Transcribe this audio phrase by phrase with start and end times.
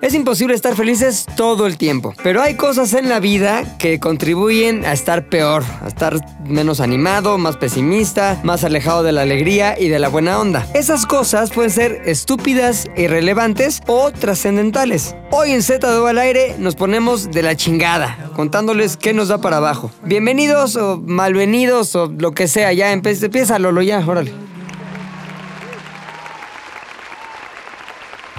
[0.00, 4.84] Es imposible estar felices todo el tiempo, pero hay cosas en la vida que contribuyen
[4.84, 9.88] a estar peor, a estar menos animado, más pesimista, más alejado de la alegría y
[9.88, 10.64] de la buena onda.
[10.72, 15.16] Esas cosas pueden ser estúpidas, irrelevantes o trascendentales.
[15.32, 19.38] Hoy en Z de al aire nos ponemos de la chingada, contándoles qué nos da
[19.38, 19.90] para abajo.
[20.04, 24.47] Bienvenidos o malvenidos o lo que sea, ya empieza Lolo, ya, órale.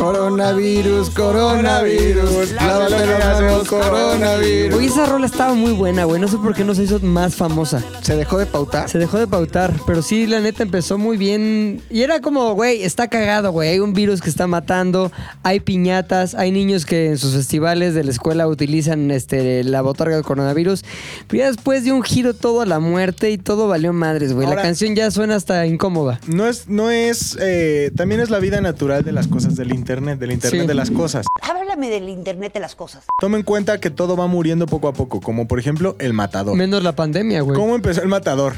[0.00, 4.74] Coronavirus, coronavirus, lávate las manos, coronavirus.
[4.78, 6.18] Oye, esa rola estaba muy buena, güey.
[6.18, 7.84] No sé por qué no se hizo más famosa.
[8.00, 8.88] ¿Se dejó de pautar?
[8.88, 11.82] Se dejó de pautar, pero sí, la neta empezó muy bien.
[11.90, 13.68] Y era como, güey, está cagado, güey.
[13.68, 18.02] Hay un virus que está matando, hay piñatas, hay niños que en sus festivales de
[18.02, 20.82] la escuela utilizan este, la botarga del coronavirus.
[21.28, 24.46] Pero ya después dio un giro todo a la muerte y todo valió madres, güey.
[24.46, 26.20] La Ahora- canción ya suena hasta incómoda.
[26.26, 29.89] No es, no es, eh, también es la vida natural de las cosas del internet,
[29.98, 30.66] del internet Sí.
[30.68, 31.26] de las cosas.
[31.42, 33.04] Háblame del Internet de las cosas.
[33.18, 36.56] Toma en cuenta que todo va muriendo poco a poco, como por ejemplo el matador.
[36.56, 37.56] Menos la pandemia, güey.
[37.58, 38.54] ¿Cómo empezó el matador?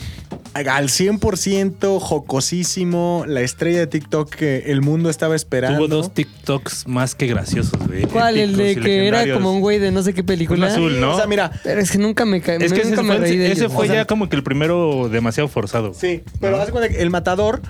[0.55, 5.79] Al 100% jocosísimo, la estrella de TikTok que el mundo estaba esperando.
[5.79, 8.03] Tuvo dos TikToks más que graciosos, güey.
[8.05, 8.37] ¿Cuál?
[8.37, 10.67] El de que era como un güey de no sé qué Un película.
[10.67, 11.13] azul, ¿no?
[11.15, 12.59] O sea, mira, Pero es que nunca me caí.
[12.61, 13.73] Es que ese nunca me fue, reí de ese ellos.
[13.73, 15.95] fue O sea, ya como que el primero demasiado forzado.
[15.95, 17.63] Sí, pero haz de cuenta que el matador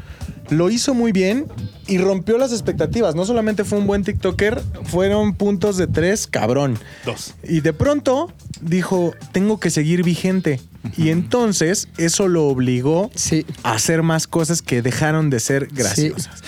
[0.53, 1.47] lo hizo muy bien
[1.86, 3.14] y rompió las expectativas.
[3.14, 6.78] No solamente fue un buen TikToker, fueron puntos de tres, cabrón.
[7.05, 7.34] Dos.
[7.42, 10.61] Y de pronto dijo, tengo que seguir vigente.
[10.97, 13.47] Y entonces eso lo obligó Sí.
[13.62, 16.42] a hacer más cosas que dejaron de ser graciosas.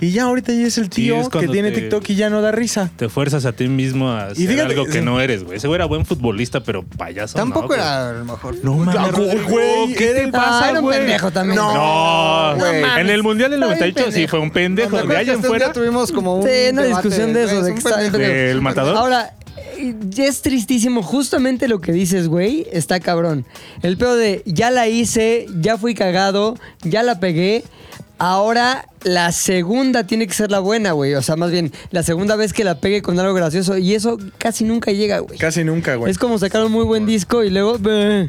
[0.00, 2.40] Y ya ahorita ya es el tío es que tiene te- TikTok y ya no
[2.40, 2.90] da risa.
[2.96, 5.00] Te fuerzas a ti mismo a hacer fíjate- algo que sí.
[5.02, 5.58] no eres, güey.
[5.58, 7.36] Ese güey era buen futbolista, pero payaso.
[7.36, 8.56] Tampoco no, era a lo mejor.
[8.62, 11.56] No mames, güey, ¿qué te Ah, pasa, era un pendejo también.
[11.56, 12.56] No.
[12.98, 15.00] En el Mundial del Está bien 98 sí fue un pendejo.
[15.02, 18.18] De allá en fuera, tuvimos como un Sí, una discusión de eso, de que.
[18.18, 18.96] ¿Del matador?
[18.96, 19.34] Ahora,
[20.08, 21.02] ya es tristísimo.
[21.02, 23.44] Justamente lo que dices, güey, está cabrón.
[23.82, 27.64] El pedo de ya la hice, ya fui cagado, ya la pegué.
[28.20, 31.14] Ahora la segunda tiene que ser la buena, güey.
[31.14, 33.78] O sea, más bien, la segunda vez que la pegue con algo gracioso.
[33.78, 35.38] Y eso casi nunca llega, güey.
[35.38, 36.10] Casi nunca, güey.
[36.10, 37.78] Es como sacar un muy buen disco y luego...
[37.78, 38.28] "Bleh".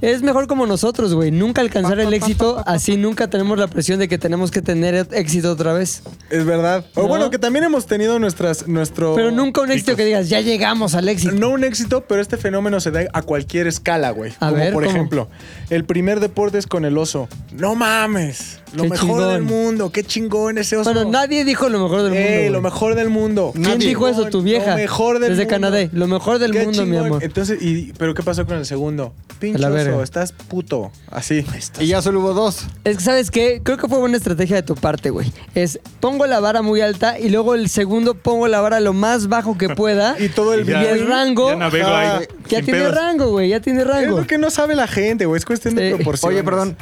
[0.00, 1.30] Es mejor como nosotros, güey.
[1.30, 5.52] Nunca alcanzar el éxito, así nunca tenemos la presión de que tenemos que tener éxito
[5.52, 6.02] otra vez.
[6.28, 6.84] Es verdad.
[6.96, 7.06] O ¿No?
[7.06, 9.14] bueno, que también hemos tenido nuestras, nuestro...
[9.14, 11.30] Pero nunca un éxito que digas, ya llegamos al éxito.
[11.36, 14.32] No un éxito, pero este fenómeno se da a cualquier escala, güey.
[14.40, 14.96] A Como ver, por ¿cómo?
[14.96, 15.28] ejemplo,
[15.70, 17.28] el primer deporte es con el oso.
[17.52, 18.58] No mames.
[18.74, 19.28] Lo Qué mejor chingón.
[19.34, 19.92] del mundo.
[19.92, 20.92] Qué chingón ese oso.
[20.94, 22.36] Bueno, nadie dijo lo mejor del Eh, mundo.
[22.38, 22.50] güey.
[22.50, 23.50] lo mejor del mundo.
[23.52, 23.88] ¿Quién Nadie.
[23.88, 24.24] dijo eso?
[24.30, 24.70] Tu vieja.
[24.70, 25.54] Lo mejor del Desde mundo.
[25.68, 25.88] Canadá.
[25.92, 27.06] Lo mejor del Qué mundo, mi chingón.
[27.06, 27.22] amor.
[27.24, 29.12] Entonces, y, ¿pero qué pasó con el segundo?
[29.42, 30.02] La oso, verga.
[30.04, 30.92] estás puto.
[31.10, 31.44] Así.
[31.80, 32.60] Y ya solo hubo dos.
[32.84, 33.60] Es que, ¿sabes qué?
[33.62, 35.32] Creo que fue buena estrategia de tu parte, güey.
[35.56, 39.28] Es, pongo la vara muy alta y luego el segundo pongo la vara lo más
[39.28, 40.14] bajo que pueda.
[40.22, 41.50] Y todo el Y Ya- el rango...
[41.50, 42.18] Ya navego Ajá.
[42.18, 42.26] ahí.
[42.48, 42.94] Ya sin tiene pedos.
[42.94, 43.48] rango, güey.
[43.48, 44.20] Ya tiene Es rango.
[44.20, 45.38] lo que no sabe la gente, güey.
[45.38, 45.94] Es cuestión de Sí.
[45.96, 46.36] proporciones.
[46.38, 46.76] Oye, perdón.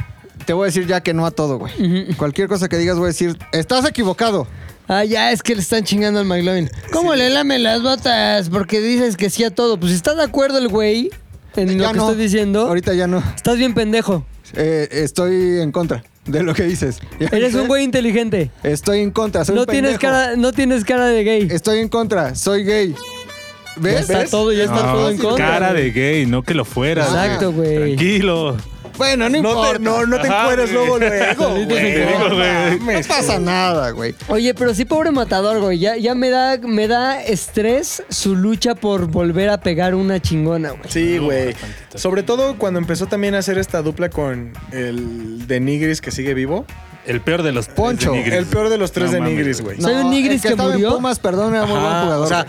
[0.46, 2.14] Te voy a decir ya que no a todo, güey.
[2.16, 4.46] Cualquier cosa que digas voy a decir, estás equivocado.
[4.88, 6.68] Ah, ya es que le están chingando al McLovin.
[6.92, 8.48] ¿Cómo le lame las botas?
[8.48, 9.78] Porque dices que sí a todo.
[9.78, 11.10] Pues si está de acuerdo el güey
[11.54, 12.08] en lo Ya que no.
[12.10, 13.22] estoy diciendo, Ahorita ya no.
[13.36, 14.24] estás bien pendejo.
[14.56, 16.98] Eh, estoy en contra de lo que dices.
[17.20, 18.50] ¿Ya Eres un güey inteligente.
[18.64, 21.48] Estoy en contra, soy No un tienes, cara, no tienes cara de gay.
[21.52, 22.92] Estoy en contra, soy gay.
[23.76, 24.00] Ya ¿Ves?
[24.10, 25.46] está todo, ya está No, todo en contra.
[25.46, 27.04] cara de gay, no que lo fuera.
[27.04, 27.76] Exacto, güey.
[27.76, 28.56] Tranquilo.
[29.00, 29.72] Bueno, no, No importa.
[29.72, 31.94] te, no, no te encueres luego, luego, güey.
[31.94, 32.70] digo, No güey.
[32.78, 34.14] No mames, pasa nada, güey.
[34.28, 35.78] Oye, pero sí, pobre matador, güey.
[35.78, 40.72] Ya, ya me, da, me da estrés su lucha por volver a pegar una chingona,
[40.72, 40.82] güey.
[40.88, 41.56] Sí, güey.
[41.94, 46.34] Sobre todo cuando empezó también a hacer esta dupla con el de Nigris que sigue
[46.34, 46.66] vivo.
[47.06, 48.34] El peor de los tres Poncho, de Nigris.
[48.34, 49.80] El peor de los tres No de mames, Nigris, güey.
[49.80, 50.88] ¿Soy un nigris el que, que murió?
[50.88, 52.24] en Pumas, perdón, era muy buen jugador.
[52.26, 52.46] O sea.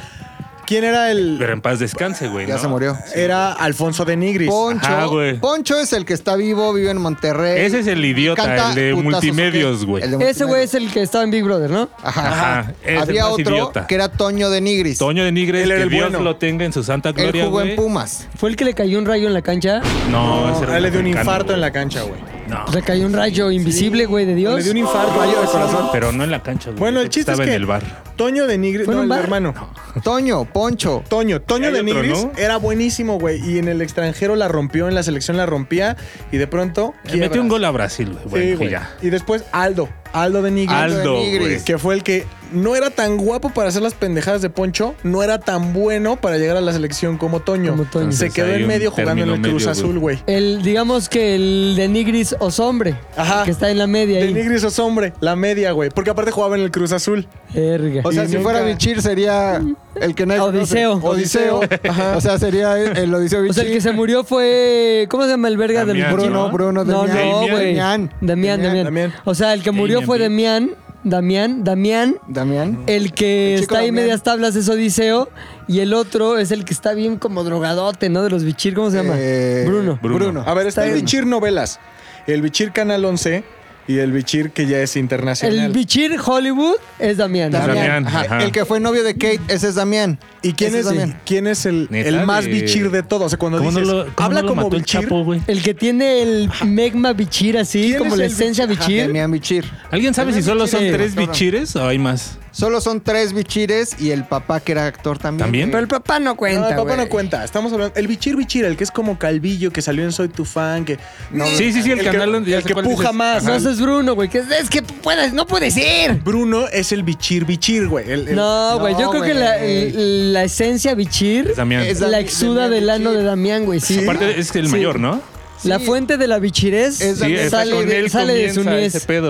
[0.65, 1.35] ¿Quién era el...?
[1.39, 2.47] Pero en paz descanse, güey.
[2.47, 2.61] ya ¿no?
[2.61, 2.97] se murió.
[3.15, 4.49] Era Alfonso de Nigris.
[4.49, 4.85] Poncho.
[4.85, 5.39] Ajá, güey.
[5.39, 7.61] Poncho es el que está vivo, vive en Monterrey.
[7.65, 10.03] Ese es el idiota, Canta el de putazos, multimedios, güey.
[10.03, 11.89] El de Ese güey es el que estaba en Big Brother, ¿no?
[12.03, 12.27] Ajá.
[12.61, 13.87] Ajá, es el Había más otro idiota.
[13.87, 14.97] que era Toño de Nigris.
[14.97, 16.23] Toño de Él era que el Dios bueno.
[16.23, 17.75] lo tenga en su santa Él gloria, jugó en.
[17.75, 18.27] Pumas.
[18.37, 19.81] ¿Fue el que le cayó un rayo en la cancha?
[20.09, 21.55] No, No, ese era a él le dio un mexicano, infarto güey.
[21.55, 22.40] en la cancha, güey.
[22.51, 24.55] No, Le cayó un rayo invisible, güey, de Dios.
[24.57, 25.17] Le dio un infarto.
[25.17, 25.87] Rayo de corazón.
[25.93, 26.79] pero no en la cancha, güey.
[26.79, 27.81] Bueno, el chiste estaba es que en el bar.
[28.17, 29.19] Toño de Nigris, ¿Fue en no, un el bar?
[29.23, 29.53] hermano.
[30.03, 31.01] Toño, Poncho.
[31.07, 32.31] Toño, Toño Hay de otro, Nigris ¿no?
[32.37, 33.39] era buenísimo, güey.
[33.49, 35.95] Y en el extranjero la rompió, en la selección la rompía.
[36.31, 36.93] Y de pronto.
[37.05, 37.41] Le metió quiebra.
[37.41, 38.23] un gol a Brasil, güey.
[38.23, 38.67] Sí, Bueno, güey.
[38.67, 38.89] y ya.
[39.01, 39.87] Y después Aldo.
[40.11, 40.77] Aldo de Nigris.
[40.77, 41.63] Aldo, de Nigris.
[41.63, 45.23] Que fue el que no era tan guapo para hacer las pendejadas de Poncho, no
[45.23, 47.71] era tan bueno para llegar a la selección como Toño.
[47.71, 48.11] Como Toño.
[48.11, 50.19] Se quedó en medio jugando en el Cruz medio, Azul, güey.
[50.27, 53.43] El, digamos que el de Nigris Osombre, Ajá.
[53.45, 54.33] que está en la media De ahí.
[54.33, 55.89] Nigris o hombre, la media, güey.
[55.89, 57.27] Porque aparte jugaba en el Cruz Azul.
[57.53, 58.01] Verga.
[58.03, 59.61] O sea, Y si nunca- fuera Bichir sería
[59.99, 60.85] el que nadie conoce.
[60.87, 60.93] Odiseo.
[61.03, 61.59] Odiseo.
[61.89, 62.17] Ajá.
[62.17, 63.55] O sea, sería el, el Odiseo O Bichir.
[63.55, 65.07] sea, el que se murió fue.
[65.09, 66.51] ¿Cómo se llama el verga del Damián, Bruno, ¿no?
[66.51, 67.29] Bruno, No, Damián.
[67.29, 67.75] no, güey.
[67.75, 68.09] Damián.
[68.21, 69.13] Damián.
[69.25, 70.19] O sea, el que murió Damián, fue.
[70.19, 70.71] Damián.
[71.03, 72.17] Damián, Damián.
[72.27, 72.83] Damián.
[72.87, 74.05] El que El está ahí Damián.
[74.05, 75.29] medias tablas es Odiseo.
[75.67, 78.23] Y el otro es el que está bien como drogadote, ¿no?
[78.23, 79.15] De los bichir, ¿cómo se llama?
[79.17, 79.99] Eh, Bruno.
[80.01, 80.15] Bruno.
[80.17, 80.43] Bruno.
[80.45, 81.05] A ver, está el Está bien.
[81.05, 81.79] Bichir Novelas,
[82.27, 83.43] el Bichir Canal 11
[83.87, 85.57] y el Bichir que ya es internacional.
[85.57, 87.51] El bichir Hollywood es Damián.
[87.51, 87.75] Damián.
[87.75, 88.07] Damián.
[88.07, 88.19] Ajá.
[88.21, 88.43] ajá.
[88.43, 90.19] El que fue novio de Kate, ese es Damián.
[90.43, 91.19] ¿Y quién Ese es, Damián.
[91.25, 93.27] quién es el, Neta, el más de- bichir de todos?
[93.27, 95.01] O sea, cuando ¿Cómo no dices, lo, cómo habla no lo como mató el bichir.
[95.01, 95.41] Chapo, güey?
[95.47, 99.07] El que tiene el megma bichir así, ¿Quién como es la el esencia bichir?
[99.07, 99.65] Damián Bichir.
[99.91, 100.89] ¿Alguien sabe si solo son Sí.
[100.91, 102.37] tres bichires o hay más?
[102.51, 105.45] Solo son tres bichires y el papá que era actor también.
[105.45, 105.69] ¿También?
[105.71, 106.97] Pero el papá no No, cuenta, el papá güey.
[106.97, 107.45] no cuenta.
[107.45, 107.95] Estamos hablando.
[107.97, 110.97] El bichir bichir, el que es como calvillo, que salió en Soy tu fan, que.
[111.31, 113.15] No, Sí, sí, sí, el canal que, donde- ya el sé que cuál puja dices.
[113.15, 113.43] más.
[113.45, 114.29] No, es Bruno, güey.
[114.29, 116.21] que es, que puedes, no puedes ir.
[116.23, 118.09] Bruno es el bichir bichir, güey.
[118.09, 118.93] El- el- No, güey.
[118.93, 119.87] yo no, creo que la, güey.
[119.87, 121.83] el- la esencia bichir Es Damián.
[121.83, 123.79] Es- la exuda Damián del ano de Damián, güey.
[123.79, 123.99] Sí.
[124.03, 124.71] Aparte es el Sí.
[124.71, 125.21] mayor, ¿no?
[125.63, 127.01] La fuente de la bichirez
[127.49, 128.63] sale, con de, él sale de su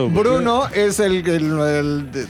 [0.10, 0.24] güey.
[0.24, 2.26] Bruno es el, el- el de-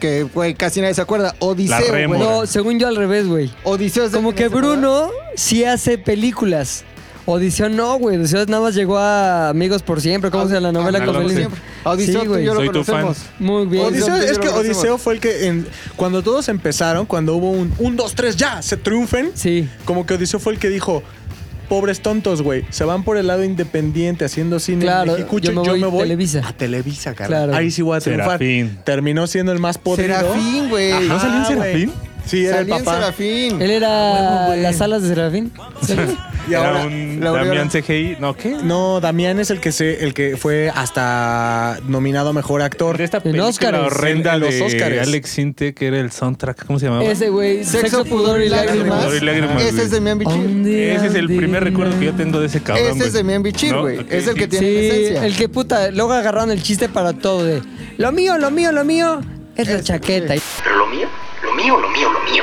[0.00, 1.34] que, güey, casi nadie se acuerda.
[1.38, 2.18] Odiseo, La güey.
[2.20, 3.50] No, según yo al revés, güey.
[3.62, 6.84] Odiseo es de Como que Bruno sí hace películas.
[7.24, 8.16] Odiseo no, güey.
[8.16, 10.30] Odiseo nada más llegó a Amigos por Siempre.
[10.30, 11.14] ¿Cómo se llama la novela con.
[11.28, 11.48] Felipe?
[11.84, 13.02] Odiseo, Sí, tú y yo lo Soy tu fan.
[13.02, 13.30] conocemos.
[13.38, 13.84] Muy bien.
[13.86, 15.66] Odiseo, Odiseo, es que lo Odiseo fue el que en-
[15.96, 19.30] cuando todos empezaron, cuando hubo un 1, 2, 3, ya, se triunfen.
[19.34, 19.68] Sí.
[19.84, 21.02] Como que Odiseo fue el que dijo,
[21.68, 25.60] pobres tontos, güey, se van por el lado independiente haciendo cine Claro, en Mexicucho, yo
[25.60, 26.42] me yo voy me voy Televisa.
[26.46, 27.14] a Televisa.
[27.14, 27.54] Claro.
[27.54, 28.26] Ahí sí voy a triunfar.
[28.38, 28.78] Serafín.
[28.84, 30.08] Terminó siendo el más podrido.
[30.18, 30.90] Serafín, güey.
[30.92, 31.56] Ajá, ¿No salió en güey.
[31.72, 31.92] Serafín?
[32.26, 32.96] Sí, era el Salía en papá.
[32.98, 33.62] Serafín.
[33.62, 34.60] Él era güey.
[34.62, 35.52] las alas de Serafín.
[36.48, 37.30] Y ahora, un la.
[37.32, 38.16] Damián CGI.
[38.18, 38.56] ¿No qué?
[38.62, 42.98] no, Damián es el que se, el que fue hasta nominado a mejor actor.
[42.98, 43.80] De esta En película Óscares.
[43.80, 45.02] horrenda En los de Óscares.
[45.06, 46.66] Alex Sinte, que era el soundtrack.
[46.66, 47.04] ¿Cómo se llamaba?
[47.04, 49.04] Ese güey, Sexo, pudor y lágrimas.
[49.04, 49.84] Pudor y lágrimas, Ese güey.
[49.84, 50.34] es Demian Bichir.
[50.34, 52.86] Un día Ese es el primer de recuerdo que yo tengo de ese cabrón.
[52.86, 53.10] Ese es güey.
[53.12, 53.80] Demian Bichir, ¿No?
[53.82, 53.98] güey.
[54.00, 54.48] Ok, Es el que sí.
[54.48, 55.26] tiene Sí, esencia.
[55.26, 57.62] el que puta, luego agarraron el chiste para todo de
[57.98, 59.20] lo mío, lo mío, lo mío
[59.56, 60.34] es la chaqueta.
[60.64, 61.08] Pero lo mío,
[61.44, 62.42] lo mío, lo mío, lo mío,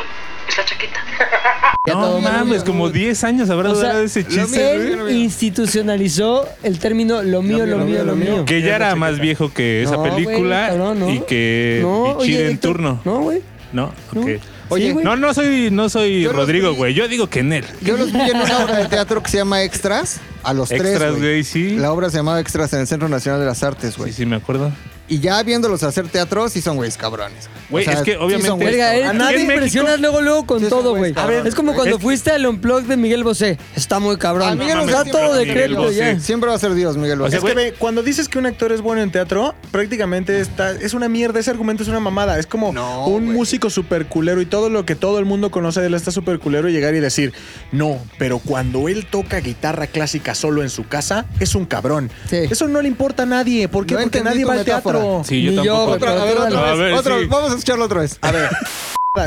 [0.50, 1.00] es la chaqueta.
[1.88, 4.74] Ya No mames, como 10 años habrá durado ese chiste.
[4.76, 5.22] él güey.
[5.24, 8.46] institucionalizó el término lo mío, lo mío, lo mío.
[8.46, 11.10] Que ya era más viejo que esa No, güey, película cabrón, ¿no?
[11.14, 13.02] y que No, oye, en Héctor, turno.
[13.06, 13.42] No, güey.
[13.72, 14.22] No, No.
[14.22, 14.28] ok.
[14.72, 15.06] Oye, Sí, güey.
[15.06, 16.94] No, no soy, no soy Yo los Rodrigo, vi- güey.
[16.94, 17.66] Yo digo que en él.
[17.82, 20.20] Yo los vi en una obra de teatro que se llama Extras.
[20.44, 21.44] A los Extras, tres, güey.
[21.44, 21.76] sí.
[21.78, 24.12] La obra se llamaba Extras en el Centro Nacional de las Artes, güey.
[24.12, 24.72] Sí, sí, me acuerdo.
[25.10, 27.50] Y ya viéndolos hacer teatro, sí son güeyes cabrones.
[27.70, 29.12] Güey, es que sí obviamente- son güeyes Verga, él, cabrones.
[29.20, 31.14] tú nadie en impresionas luego, luego con Sí, todo, güeyes güey.
[31.14, 31.78] cabrones, Es como güey.
[31.78, 33.58] cuando Es- fuiste al unplug de Miguel Bosé.
[33.76, 34.50] Está muy cabrón.
[34.50, 36.14] Ah, Miguel no Bosé Está siempre todo va a de ser crédito Miguel ya.
[36.14, 36.26] Bosé.
[36.26, 37.30] Siempre va a ser Dios, Miguel Bosé.
[37.32, 40.40] sea, Es que güey- ve, cuando dices que un actor es bueno en teatro, prácticamente
[40.40, 41.40] está, es una mierda.
[41.40, 42.38] Ese argumento es una mamada.
[42.38, 43.38] Es como No, un güey.
[43.38, 46.38] músico super culero y todo lo que todo el mundo conoce de él está super
[46.40, 47.34] culero y llegar y decir,
[47.72, 52.12] no, pero cuando él toca guitarra clásica solo en su casa, es un cabrón.
[52.30, 52.38] Sí.
[52.50, 53.68] Eso no le importa a nadie.
[53.68, 53.94] ¿Por qué?
[53.96, 54.99] No Porque entendí nadie tu va al metáfora.
[55.24, 55.86] Sí, yo Ni yo, tampoco.
[55.86, 56.80] güey, Otra, a ver, otra A vez.
[56.80, 57.20] ver, otra sí.
[57.22, 57.30] vez.
[57.30, 58.18] Vamos a escucharlo otra vez.
[58.22, 58.50] A ver.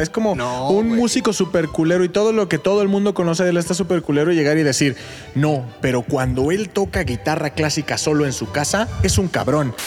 [0.00, 3.42] Es como No, un músico super culero y todo lo que todo el mundo conoce
[3.44, 4.96] de él está super culero y llegar y decir,
[5.34, 9.74] no, pero cuando él toca guitarra clásica solo en su casa, es un cabrón.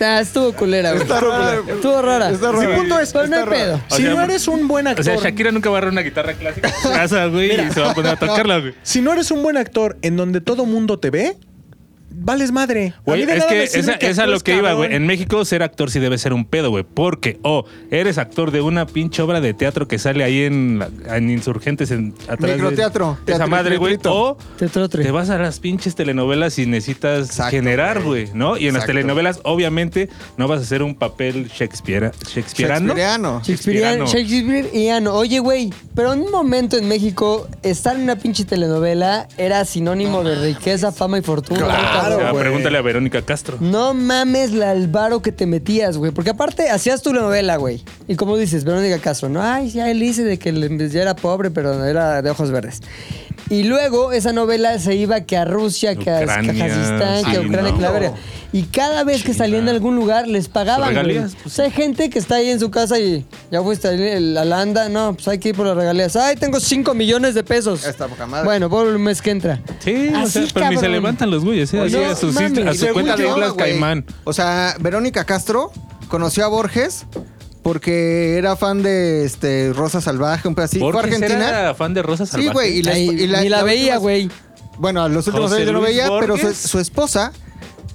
[0.00, 1.02] Ah, estuvo culera, güey.
[1.02, 1.74] Está rara, güey.
[1.76, 2.30] Estuvo rara.
[2.30, 2.76] Está Mi rara.
[2.76, 3.80] punto es, Pero no hay pedo.
[3.90, 5.92] O si sea, no eres un buen O actor, sea, Shakira nunca va a agarrar
[5.92, 8.74] una guitarra clásica en su casa, güey, y se va a poner a tocarla, güey.
[8.82, 11.36] si no eres un buen actor en donde todo mundo te ve,
[12.20, 12.94] vales madre.
[12.96, 14.94] A Güey, es que esa, esa es actúes lo que iba, güey.
[14.94, 16.84] En México ser actor sí debe ser un pedo, güey.
[16.84, 21.16] Porque o eres actor de una pinche obra de teatro que sale ahí en, la-
[21.16, 23.98] en Insurgentes en, atrás Microteatro, de esa teatro, madre, güey.
[24.04, 25.06] O Teatro tres.
[25.06, 28.28] te vas a las pinches telenovelas y necesitas Exacto, generar, güey.
[28.34, 28.56] ¿no?
[28.56, 32.88] Y en las telenovelas, obviamente, no vas a hacer un papel Shakespeare, Shakespeareano.
[32.94, 33.42] Shakespeareano.
[33.44, 34.06] Shakespeareano.
[34.06, 35.14] Shakespeareano.
[35.14, 40.22] Oye, güey, pero en un momento en México, estar en una pinche telenovela era sinónimo
[40.24, 41.60] de riqueza, fama y fortuna.
[41.60, 42.42] Claro, Ah, güey.
[42.42, 43.56] pregúntale a Verónica Castro.
[43.60, 46.12] No mames la el varo que te metías, güey.
[46.12, 47.82] Porque aparte hacías tu novela, güey.
[48.06, 49.42] Y como dices, Verónica Castro, ¿no?
[49.42, 50.52] Ay, ya él dice de que
[50.90, 52.80] ya era pobre, pero era de ojos verdes.
[53.50, 57.70] Y luego esa novela se iba que a Rusia, que a Kazajistán, que a Ucrania,
[57.70, 57.76] ¿no?
[57.76, 58.14] que la verga.
[58.52, 61.70] Y cada vez que salían en algún lugar les pagaban, regalías, pues, O sea, hay
[61.70, 64.88] gente que está ahí en su casa y ya fuiste a la landa.
[64.88, 66.16] No, pues hay que ir por las regalías.
[66.16, 67.82] Ay, tengo 5 millones de pesos.
[67.82, 68.46] Ya está poca madre.
[68.46, 69.62] Bueno, por el mes que entra.
[69.80, 71.80] Sí, o sea, Así, pero ni se levantan los güeyes, ¿eh?
[71.80, 74.04] Así No a, su cuenta de Islas Caimán.
[74.24, 75.70] O sea, Verónica Castro
[76.08, 77.06] conoció a Borges
[77.68, 81.48] porque era fan de este Rosa Salvaje, un a Borges Argentina.
[81.48, 82.48] era fan de Rosa Salvaje.
[82.48, 82.78] Sí, güey.
[82.78, 84.30] Y la, Ay, y la- ni la, la veía, güey.
[84.78, 87.30] Bueno, a los últimos José años yo no Luis veía, pero su, esposa,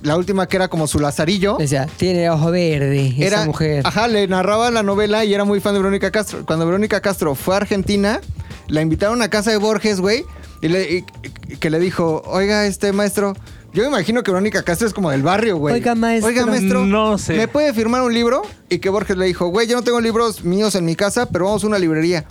[0.04, 3.82] la última que era como su lazarillo, Decía, tiene ojo verde esa era, mujer.
[3.88, 6.46] ajá, le narraba la novela y era muy fan de Verónica Castro.
[6.46, 8.22] Cuando Verónica Castro fue a Argentina,
[8.68, 10.24] la invitaron a casa de Borges, güey,
[10.62, 11.06] y, le, y-
[11.48, 13.34] y que le dijo, oiga, este maestro,
[13.74, 15.76] yo me imagino que Verónica Castro es como del barrio, güey.
[15.76, 16.30] Oiga, maestro.
[16.30, 17.34] Oiga, maestro, No sé.
[17.36, 18.44] ¿me puede firmar un libro?
[18.70, 21.46] Y que Borges le dijo, güey, yo no tengo libros míos en mi casa, pero
[21.46, 22.26] vamos a una librería.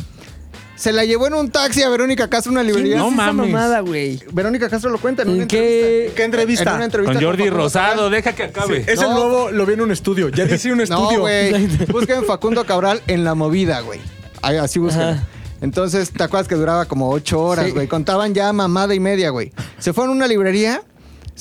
[0.75, 2.96] Se la llevó en un taxi a Verónica Castro a una librería.
[2.96, 3.52] No ¿Qué es esa mames.
[3.52, 4.20] mamada, güey?
[4.32, 6.14] Verónica Castro lo cuenta en ¿En una qué- entrevista.
[6.16, 6.70] ¿Qué entrevista?
[6.70, 8.11] En una entrevista Con Jordi Facundo Rosado, Cabral.
[8.11, 8.84] deja que acabe.
[8.88, 9.06] Es No.
[9.08, 10.28] el nuevo, lo vi en un estudio.
[10.30, 11.20] Ya dice un No, estudio.
[11.20, 11.66] güey.
[11.92, 14.00] Busquen Facundo Cabral en la movida, güey.
[14.40, 15.02] Ahí, Así busquen.
[15.02, 15.25] Ajá.
[15.61, 17.70] Entonces, ¿te acuerdas que duraba como ocho horas, Sí.
[17.70, 17.87] güey?
[17.87, 19.52] Contaban ya mamada y media, güey.
[19.78, 20.82] Se fueron a una librería,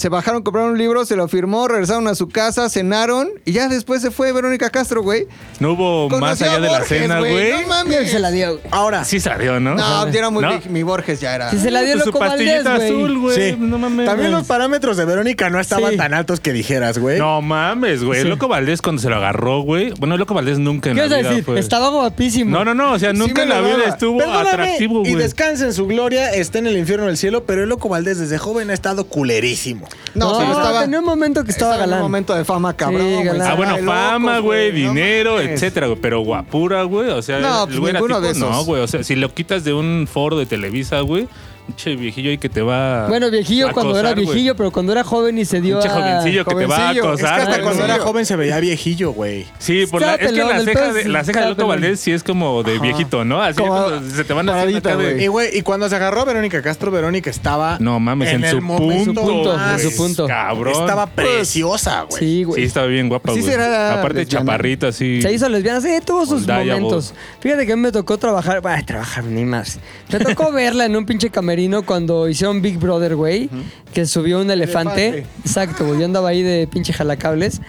[0.01, 3.67] se bajaron, compraron un libro, se lo firmó, regresaron a su casa, cenaron y ya
[3.67, 5.27] después se fue Verónica Castro, güey.
[5.59, 7.51] No hubo más allá de la cena, güey.
[7.61, 8.09] No mames.
[8.11, 8.63] Se la dio, güey.
[8.71, 9.75] Ahora, Sí salió, ¿no?
[9.75, 10.59] No, ya era muy ¿No?
[10.69, 11.51] Mi Borges ya era.
[11.51, 12.87] Sí, se la dio Pues su loco Valdés, pastillita güey.
[12.89, 13.51] azul, güey.
[13.51, 13.57] sí.
[13.59, 14.05] No mames.
[14.07, 15.97] También los parámetros de Verónica no estaban Sí.
[15.97, 17.19] tan altos que dijeras, güey.
[17.19, 18.19] No mames, güey.
[18.21, 18.23] Sí.
[18.25, 19.91] El Loco Valdés cuando se lo agarró, güey.
[19.99, 21.43] Bueno, el Loco Valdés nunca en ¿Qué la vas a vida decir?
[21.43, 21.59] fue...
[21.59, 22.49] Estaba guapísimo.
[22.49, 22.93] No, no, no.
[22.93, 25.15] O sea, nunca en la vida estuvo Perdóname, atractivo, y güey.
[25.23, 28.37] descansa en su gloria, está en el infierno del cielo, pero el loco Valdés desde
[28.39, 29.87] joven ha estado culerísimo.
[30.13, 30.81] No, sí, estaba.
[30.81, 31.99] tenía un momento que estaba, estaba en galán.
[32.05, 33.01] un momento de fama, cabrón.
[33.01, 33.23] Sí, güey.
[33.25, 33.47] galán.
[33.51, 35.51] Ah, bueno, Ay, fama, güey, no dinero, mames.
[35.51, 35.99] etcétera, güey.
[36.01, 37.09] Pero guapura, güey.
[37.09, 38.49] O sea, No, el pues güey era ninguno tipo, de esos.
[38.49, 38.81] No, güey.
[38.81, 41.27] O sea, si lo quitas de un foro de Televisa, güey,
[41.65, 43.07] pinche viejillo ahí que te va.
[43.07, 44.25] Bueno, viejillo a cuando era acosar, güey.
[44.35, 45.99] viejillo, pero cuando era joven y se dio Pinche a...
[45.99, 47.13] jovencillo que te va a jovencillo.
[47.13, 47.41] Es que acosar.
[47.41, 47.91] Hasta cuando sí.
[47.91, 49.45] era joven se veía viejillo, güey.
[49.59, 51.69] Sí, por la, es que la ceja, de, es- la ceja de estaba Loco pelón.
[51.69, 53.41] Valdés sí es como de viejito, ¿no?
[53.41, 54.65] Así Como cuando se te van acá
[54.97, 55.13] de...
[55.13, 55.23] güey.
[55.23, 57.77] Y güey, y cuando se agarró a Verónica Castro, Verónica estaba.
[57.79, 60.27] No mames, en, el su momento punto, más- en su punto.
[60.27, 60.73] Cabrón.
[60.81, 62.19] Estaba preciosa, güey.
[62.19, 62.61] Sí, güey.
[62.61, 63.51] Sí, estaba bien guapa, Sí güey.
[63.51, 65.21] será Aparte, chaparrita, así.
[65.21, 67.13] Se hizo lesbiana, sí, tuvo sus momentos.
[67.39, 69.79] Fíjate que a mí me tocó trabajar, bah, trabajar ni más.
[70.11, 73.49] Me tocó verla en un pinche camerino cuando hicieron Big Brother, güey,
[73.93, 75.07] que subió un elefante.
[75.09, 75.29] Elefante.
[75.45, 75.99] Exacto, güey.
[75.99, 77.59] Yo andaba ahí de pinche jalacables.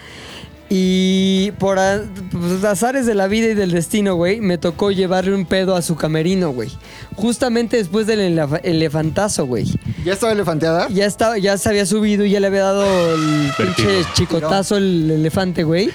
[0.69, 5.35] Y por a- pues, azares de la vida y del destino, güey, me tocó llevarle
[5.35, 6.69] un pedo a su camerino, güey.
[7.15, 9.65] Justamente después del elef- elefantazo, güey.
[10.05, 10.87] ¿Ya estaba elefanteada?
[10.89, 12.85] Ya estaba, ya se había subido y ya le había dado
[13.15, 15.91] el pinche chicotazo el elefante, güey.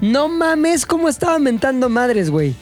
[0.00, 2.54] No mames, cómo estaba mentando madres, güey.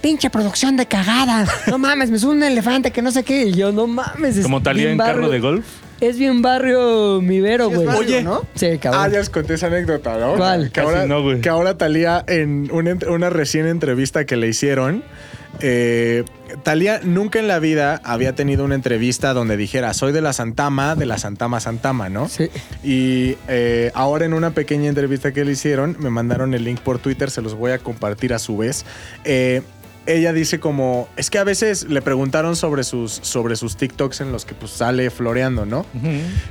[0.00, 1.46] Pinche producción de cagada.
[1.66, 3.46] No mames, me sube un elefante que no sé qué.
[3.46, 4.36] Y yo, no mames.
[4.36, 5.64] es Como Talía en carro de golf.
[6.00, 7.88] Es bien barrio mi vero, güey.
[7.88, 8.46] Oye, ¿no?
[8.54, 9.02] Sí, cabrón.
[9.04, 10.36] Ah, ya les conté esa anécdota, ¿no?
[10.36, 10.70] ¿Cuál?
[10.70, 11.40] Que ahora, no, güey.
[11.40, 15.02] que ahora Talía, en una recién entrevista que le hicieron,
[15.60, 16.24] eh,
[16.62, 20.94] Talía nunca en la vida había tenido una entrevista donde dijera, soy de la Santama,
[20.94, 22.28] de la Santama Santama, ¿no?
[22.28, 22.48] Sí.
[22.82, 27.00] Y eh, ahora en una pequeña entrevista que le hicieron, me mandaron el link por
[27.00, 28.86] Twitter, se los voy a compartir a su vez.
[29.24, 29.62] Eh,
[30.08, 34.32] ella dice como, es que a veces le preguntaron sobre sus, sobre sus TikToks en
[34.32, 35.84] los que pues sale floreando, ¿no?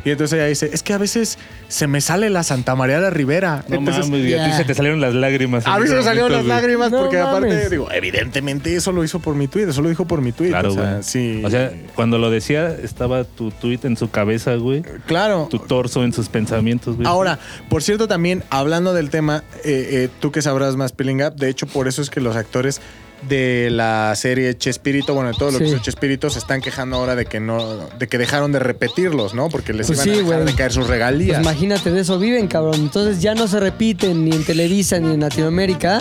[0.05, 3.09] Y entonces ella dice, es que a veces se me sale la Santa María la
[3.09, 3.65] Rivera.
[3.67, 5.65] No entonces, mames, y a ti se te salieron las lágrimas.
[5.65, 9.19] a mí se me salieron las lágrimas No porque aparte, digo, evidentemente eso lo hizo
[9.19, 10.49] por mi tweet, eso lo dijo por mi tweet.
[10.49, 11.03] Claro, o sea, güey.
[11.03, 11.41] sí.
[11.43, 14.83] O sea, cuando lo decía, estaba tu tweet en su cabeza, güey.
[15.07, 15.47] claro.
[15.49, 17.07] Tu torso en sus pensamientos, güey.
[17.07, 21.35] Ahora, por cierto, también hablando del tema, eh, eh, tú que sabrás más Peeling Up,
[21.35, 22.81] de hecho, por eso es que los actores
[23.23, 25.75] de la serie Chespirito, bueno, de todo lo que Sí.
[25.81, 29.49] Chespirito, se están quejando ahora de que no, de que dejaron de repetirlos, ¿no?
[29.49, 31.41] Porque les Pues iban sí, a dejar de caer sus Pues regalías.
[31.41, 32.75] imagínate, de eso viven, cabrón.
[32.75, 35.99] Entonces ya no se repiten ni en Televisa ni en Latinoamérica.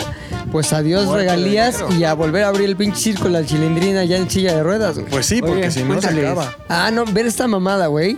[0.51, 4.17] Pues adiós Muerte regalías y a volver a abrir el pinche circo, la chilindrina ya
[4.17, 5.09] en silla de ruedas, güey.
[5.09, 6.25] pues sí, porque Oye, si no se cuéntales.
[6.25, 6.57] acaba.
[6.69, 8.15] Ah, no, ver esta mamada, güey.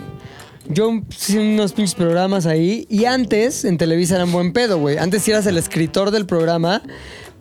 [0.68, 4.98] Yo hice unos pinches programas ahí y antes en Televisa eran buen pedo, güey.
[4.98, 6.82] Antes si eras el escritor del programa,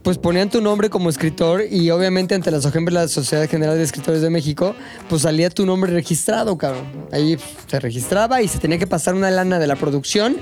[0.03, 3.83] pues ponían tu nombre como escritor y obviamente ante ejemplos de la Sociedad General de
[3.83, 4.75] Escritores de México,
[5.07, 6.85] pues salía tu nombre registrado, cabrón.
[7.11, 7.37] Ahí
[7.67, 10.37] se registraba y se tenía que pasar una lana de la producción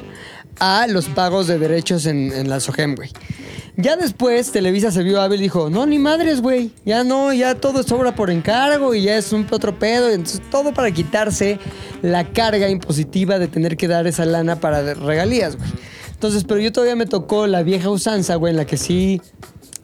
[0.60, 3.12] a los pagos de derechos en, en la SOGEM, güey.
[3.80, 6.72] Ya después Televisa se vio hábil y dijo, no, ni madres, güey.
[6.84, 10.10] Ya no, ya todo sobra por encargo y ya es un otro pedo.
[10.10, 11.60] Entonces, todo para quitarse
[12.02, 15.70] la carga impositiva de tener que dar esa lana para regalías, güey.
[16.18, 19.22] Entonces, pero yo todavía me tocó la vieja usanza, güey, en la que sí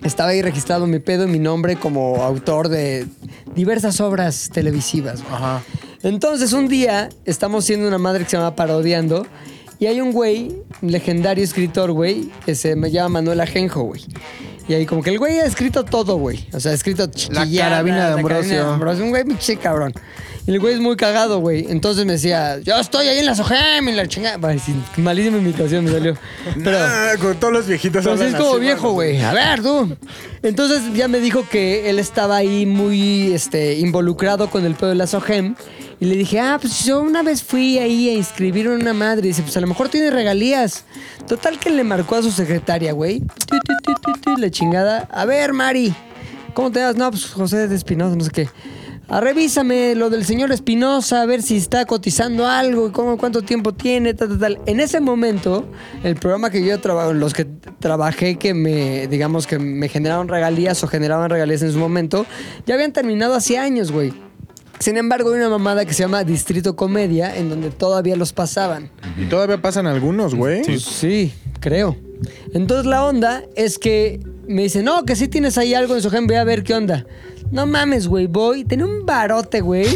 [0.01, 3.05] estaba ahí registrado mi pedo y mi nombre como autor de
[3.53, 5.35] diversas obras televisivas, güey.
[5.35, 5.61] Ajá.
[6.01, 9.27] Entonces un día estamos siendo una madre que se llama Parodiando
[9.83, 14.01] y hay un güey, un legendario escritor, güey, que se me llama Manuel Ajenjo, güey.
[14.65, 16.47] Y ahí como que el güey ha escrito todo, güey.
[16.53, 18.69] O sea, ha escrito chiquillada, carabina de la Ambrosio.
[18.69, 19.03] Ambrosio.
[19.03, 19.93] Un güey pinche cabrón.
[20.47, 21.65] Y el güey es muy cagado, güey.
[21.67, 24.57] Entonces me decía, yo estoy ahí en la Sogem, en la chingada.
[24.57, 26.15] Sí, malísima imitación me salió.
[26.63, 26.77] Pero...
[26.79, 28.93] Ah, con todos los viejitos Pues hablan es como así, viejo, mano.
[28.93, 29.21] güey.
[29.21, 29.97] A ver, tú.
[30.43, 34.95] Entonces ya me dijo que él estaba ahí muy este, involucrado con el pedo de
[34.95, 35.55] la SOGEM.
[36.03, 39.27] Y le dije, ah, pues yo una vez fui ahí a inscribir a una madre.
[39.27, 40.83] Y dice, pues a lo mejor tiene regalías.
[41.29, 43.23] Total que le marcó a su secretaria, güey.
[44.37, 45.07] La chingada.
[45.09, 45.95] A ver, Mari.
[46.53, 46.97] ¿Cómo te llamas?
[46.97, 48.49] No, pues José de Espinosa, no sé qué.
[49.07, 53.73] Ah, revísame lo del señor Espinosa, a ver si está cotizando algo cómo, cuánto tiempo
[53.73, 54.59] tiene, tal, tal, tal.
[54.65, 55.65] En ese momento,
[56.03, 57.45] el programa que yo trabajo, los que
[57.79, 62.25] trabajé que me, digamos, que me generaron regalías o generaban regalías en su momento,
[62.65, 64.11] ya habían terminado hace años, güey.
[64.79, 68.89] Sin embargo, hay una mamada que se llama Distrito Comedia, en donde todavía los pasaban.
[69.17, 70.63] Y todavía pasan algunos, güey.
[70.63, 71.95] Pues sí, creo.
[72.53, 76.09] Entonces la onda es que me dice, no, que sí tienes ahí algo en su
[76.09, 77.05] gen, ve a ver qué onda.
[77.51, 78.65] No mames, güey, voy.
[78.65, 79.87] Tenía un barote, güey.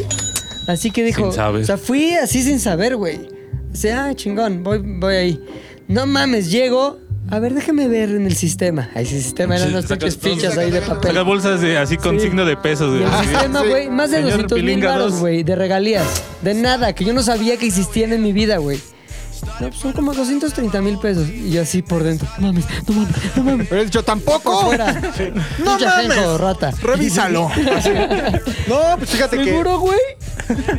[0.68, 1.64] Así que dijo, Sin saber.
[1.64, 3.20] o sea, fui así sin saber, güey.
[3.72, 5.44] Dice, ah, chingón, voy, voy ahí.
[5.88, 6.98] No mames, llego.
[7.30, 8.90] A ver, déjame ver en el sistema.
[8.96, 11.12] Ahí sí, sistema, eran unas pinches fichas ahí de papel.
[11.12, 12.28] Saca bolsas de, así con Sí.
[12.28, 12.90] signo de pesos.
[12.98, 13.04] Güey.
[13.04, 16.08] el sistema, güey, más de Señor 200 mil Pilinga baros, güey, de regalías.
[16.42, 18.80] De nada, que yo no sabía que existían en mi vida, güey.
[19.44, 21.30] No, pues son como 230 mil pesos.
[21.30, 22.28] Y yo así por dentro.
[22.38, 23.68] No mames, no mames, no mames.
[23.68, 24.66] Pero he dicho, tampoco.
[24.66, 24.94] Fuera.
[24.94, 26.12] No Pinche mames.
[26.12, 26.72] ajenjo, rata.
[26.82, 27.50] Revísalo.
[28.68, 29.46] no, pues fíjate que.
[29.46, 30.00] ¿Seguro, güey?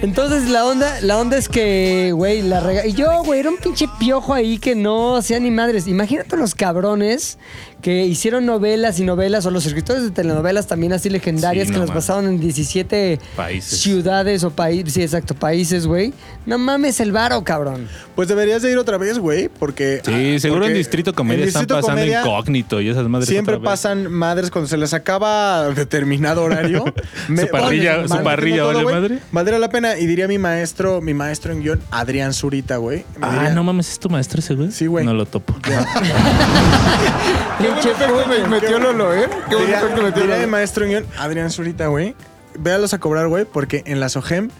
[0.02, 2.86] Entonces la onda, la onda es que, güey, la rega...
[2.86, 5.86] Y yo, güey, era un pinche piojo ahí que no hacía ni madres.
[5.86, 7.38] Imagínate los cabrones
[7.82, 11.78] que hicieron novelas y novelas, o los escritores de telenovelas también así legendarias Sí, que
[11.78, 12.04] no las mames.
[12.04, 13.80] pasaron en 17 Países.
[13.80, 14.92] ciudades o países.
[14.94, 16.12] Sí, exacto, países, güey.
[16.44, 17.86] No mames el varo, cabrón.
[18.16, 20.00] Pues deberías de ir otra vez, güey, porque...
[20.04, 23.08] Sí, ah, seguro en porque Distrito Comedia en están Distrito pasando Comedia incógnito y esas
[23.08, 23.28] madres.
[23.28, 26.84] Siempre pasan madres cuando se les acaba determinado horario.
[27.28, 29.18] Su parrilla- su parrilla, todo, ¿vale madre?
[29.30, 29.96] Valdría la pena.
[29.98, 33.04] Y diría mi maestro, mi maestro en guion, Adrián Zurita, güey.
[33.18, 34.72] me Ah, diría- no mames, ¿es tu maestro ese, güey?
[34.72, 35.04] Sí, güey.
[35.04, 35.54] No lo topo.
[37.74, 37.92] Pinche
[38.28, 39.28] Me metió Lolo, ¿eh?
[39.48, 40.48] Qué Diría, efecto metió diría Lolo.
[40.48, 42.14] maestro guion, Adrián Zurita, güey.
[42.58, 44.50] Véalos a cobrar, güey, porque en la SOGEM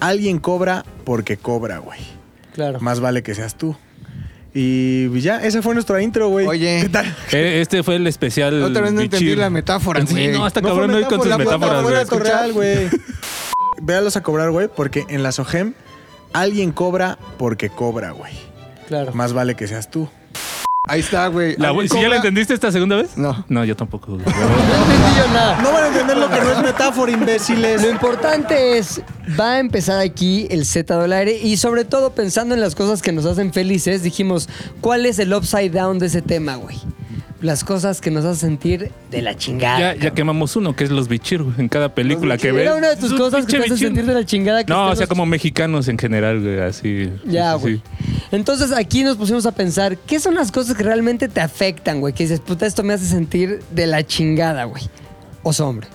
[0.00, 2.00] alguien cobra porque cobra, güey.
[2.54, 2.80] Claro.
[2.80, 3.76] Más vale que seas tú.
[4.54, 6.46] Y ya, esa fue nuestra intro, güey.
[6.46, 6.80] Oye.
[6.82, 7.06] ¿Qué tal?
[7.32, 8.62] Eh, Este fue el especial.
[8.62, 9.38] Otra vez no entendí Bichir.
[9.38, 10.28] la metáfora, Sí, güey.
[10.32, 12.04] no, hasta No fue cabrón hoy con sus metáfora, metáforas, fue güey.
[12.04, 12.88] la correal, güey.
[13.82, 15.74] Véalos a cobrar, güey, porque en la SOGEM
[16.32, 18.32] alguien cobra porque cobra, güey.
[18.88, 19.12] Claro.
[19.12, 20.08] Más vale que seas tú.
[20.88, 21.54] Ahí está, güey.
[21.58, 23.16] La- ¿Si ya la entendiste esta segunda vez?
[23.16, 23.44] No.
[23.48, 24.12] No, yo tampoco.
[24.14, 24.24] güey.
[24.26, 25.60] No entendí yo nada.
[25.62, 27.82] No van a entender lo que no es metáfora, imbéciles.
[27.82, 29.00] Lo importante es,
[29.38, 33.02] va a empezar aquí el Z del aire y sobre todo pensando en las cosas
[33.02, 34.48] que nos hacen felices, dijimos,
[34.80, 36.78] ¿cuál es el upside down de ese tema, güey?
[37.40, 39.94] Las cosas que nos hacen sentir de la chingada.
[39.94, 42.62] Ya, ya quemamos uno, que es los bichir, güey, en cada película que ves.
[42.62, 43.86] Era una de tus cosas que pinche te hacen bichir.
[43.88, 44.64] sentir de la chingada.
[44.64, 47.12] Que No, estén o sea, los- como mexicanos en general, güey, así.
[47.24, 47.76] Ya, sí, güey.
[47.76, 47.82] sí.
[48.32, 52.12] Entonces aquí nos pusimos a pensar, ¿qué son las cosas que realmente te afectan, güey?
[52.12, 54.82] Que dices, puta, esto me hace sentir de la chingada, güey.
[55.44, 55.86] Oso hombre.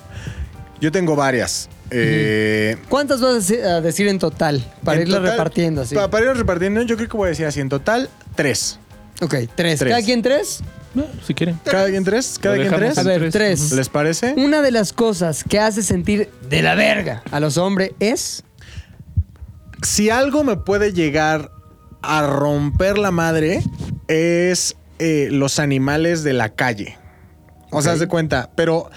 [0.79, 1.67] Yo tengo varias.
[1.91, 4.63] Eh, ¿Cuántas vas a decir, a decir en total?
[4.83, 5.93] Para en irlo total- repartiendo así.
[5.93, 7.59] pa- Para irlo repartiendo, yo creo que voy a decir así.
[7.59, 8.79] En total, tres.
[9.23, 9.79] Ok, tres.
[9.79, 9.91] Tres.
[9.91, 10.61] ¿Cada quien tres?
[10.93, 11.59] No, si quieren.
[11.63, 12.37] ¿Cada quien tres?
[12.39, 13.05] ¿Cada Lo quien dejamos tres?
[13.05, 13.33] A ver, tres.
[13.33, 13.71] tres.
[13.71, 14.33] ¿Les parece?
[14.37, 18.43] Una de las cosas que hace sentir de la verga a los hombres es...
[19.81, 21.51] si algo me puede llegar
[22.01, 23.63] a romper la madre
[24.07, 26.97] es eh, los animales de la calle.
[27.71, 28.91] O sea, haz de cuenta, pero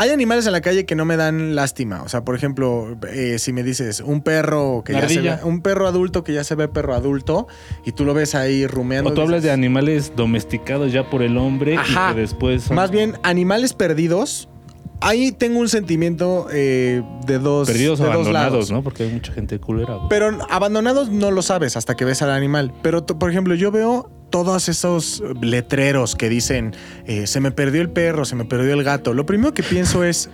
[0.00, 2.02] hay animales en la calle que no me dan lástima.
[2.02, 5.60] O sea, por ejemplo, eh, si me dices un perro que ya se ve, un
[5.60, 7.48] perro adulto que ya se ve perro adulto
[7.84, 9.10] y tú lo ves ahí rumeando.
[9.10, 12.12] O tú hablas de animales domesticados ya por el hombre Ajá.
[12.12, 14.48] y que después son Más bien, animales perdidos.
[15.02, 18.70] Ahí tengo un sentimiento eh, de dos perdidos o de dos abandonados, lados.
[18.70, 18.82] ¿no?
[18.82, 20.08] Porque hay mucha gente culera, güey.
[20.08, 22.72] Pero abandonados no lo sabes hasta que ves al animal.
[22.82, 26.74] Pero, por ejemplo, yo veo todos esos letreros que dicen,
[27.06, 29.12] eh, se me perdió el perro, se me perdió el gato.
[29.12, 30.30] Lo primero que pienso es,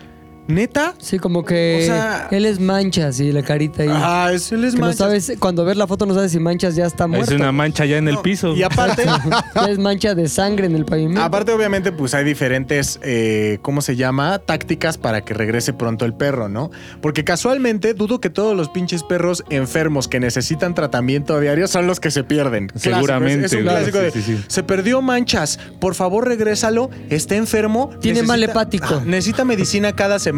[0.48, 0.94] ¿neta?
[0.98, 3.88] Sí, como que O sea- él es manchas y la carita ahí.
[3.92, 4.98] Ah, es, él es que no manchas.
[4.98, 7.32] sabes, cuando ves la foto no sabes si manchas ya está muerto.
[7.34, 8.54] es una mancha ya en el No, piso.
[8.54, 9.04] Y aparte,
[9.68, 11.22] es mancha de sangre en el pavimento.
[11.22, 14.38] aparte obviamente, pues hay diferentes, eh, ¿cómo se llama?
[14.38, 16.70] Tácticas para que regrese pronto el perro, ¿no?
[17.00, 21.86] Porque casualmente dudo que todos los pinches perros enfermos que necesitan tratamiento a diario son
[21.86, 22.68] los que se pierden.
[22.68, 24.44] Clásico, Seguramente, Es, es un claro, clásico sí, de, sí, sí.
[24.48, 27.90] se perdió manchas, por favor regrésalo, está enfermo.
[28.00, 29.02] Tiene mal hepático.
[29.04, 30.35] Necesita medicina cada semana.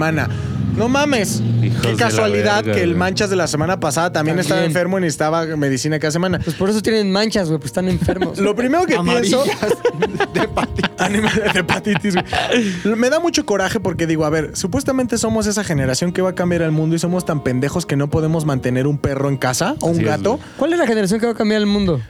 [0.76, 1.42] No mames.
[1.60, 2.98] Hijos Qué casualidad verga, que el güey.
[2.98, 4.40] manchas de la semana pasada también, También.
[4.52, 6.38] estaba enfermo y necesitaba medicina cada semana.
[6.38, 8.38] Pues por eso tienen manchas, güey, pues están enfermos.
[8.38, 9.42] Lo primero que pienso.
[10.34, 11.52] de hepatitis.
[11.52, 12.96] De hepatitis, güey.
[12.96, 16.34] Me da mucho coraje porque digo, a ver, supuestamente somos esa generación que va a
[16.36, 19.74] cambiar el mundo y somos tan pendejos que no podemos mantener un perro en casa
[19.80, 20.38] o un Así es, gato.
[20.58, 22.00] ¿Cuál es la generación que va a cambiar el mundo?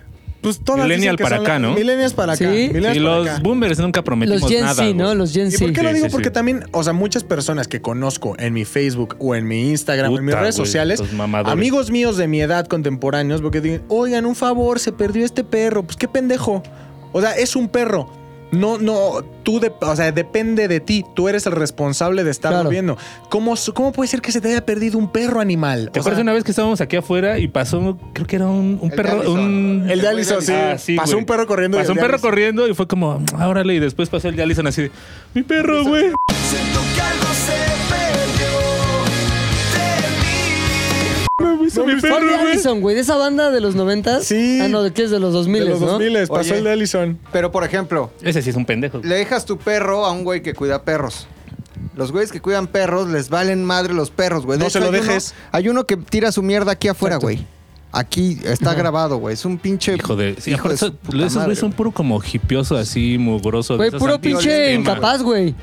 [0.40, 1.74] Pues todas Millennial dicen para acá, ¿no?
[1.74, 2.44] Millennials para acá.
[2.44, 2.68] Sí.
[2.72, 3.40] millennials Y para los acá.
[3.42, 4.74] boomers nunca prometimos Los Gen nada.
[4.74, 5.14] Z, ¿no?
[5.14, 6.06] Los Gen ¿Y por qué lo digo?
[6.06, 6.32] sí, Porque sí.
[6.32, 10.18] también, o sea, muchas personas que conozco en mi Facebook o en mi Instagram o
[10.18, 11.02] en mis redes sociales,
[11.44, 15.82] amigos míos de mi edad contemporáneos, porque digan, oigan, un favor, se perdió este perro.
[15.82, 16.62] Pues qué pendejo.
[17.12, 18.08] O sea, es un perro.
[18.50, 21.04] No, no, tú, de- o sea, depende de ti.
[21.14, 22.70] Tú eres el responsable de estarlo Claro.
[22.70, 22.96] viendo.
[23.28, 25.90] ¿Cómo, ¿Cómo puede ser que se te haya perdido un perro animal?
[25.92, 28.46] ¿Te O acuerdas sea, una vez que estábamos aquí afuera y pasó, creo que era
[28.46, 29.86] un, un El de perro, un...
[29.88, 30.52] El de Allison, sí.
[30.52, 31.20] Ah, sí, pasó güey.
[31.20, 31.76] un perro corriendo.
[31.78, 34.42] Pasó un perro Allison- corriendo y fue como, "Ah, órale, y después pasó el de
[34.42, 34.90] Allison así de,
[35.34, 36.06] mi perro, güey.
[36.06, 36.14] Me
[41.86, 42.52] mi ¿Cuál perro, de güey.
[42.52, 42.94] Allison, güey?
[42.94, 44.20] ¿De esa banda de los 90?
[44.22, 44.58] Sí.
[44.62, 45.10] Ah, no, ¿de qué es?
[45.10, 45.86] De los 2000, De los ¿no?
[45.98, 46.58] 2000 pasó Oye.
[46.58, 47.18] el de Allison.
[47.32, 49.00] Pero, por ejemplo, Ese sí es un pendejo.
[49.02, 51.26] le dejas tu perro a un güey que cuida perros.
[51.96, 54.58] Los güeyes que cuidan perros les valen madre los perros, güey.
[54.58, 55.34] De No se lo hay uno- dejes.
[55.52, 57.44] hay uno que tira su mierda aquí afuera, güey.
[57.90, 59.32] Aquí está grabado, güey.
[59.34, 59.94] Es un pinche.
[59.96, 60.36] Hijo de...
[60.38, 63.72] Sí, hijo de eso- puta esos madre, güeyes son puro como hipioso así, mugroso.
[63.74, 65.54] de Güey, esos puro pinche incapaz, güey.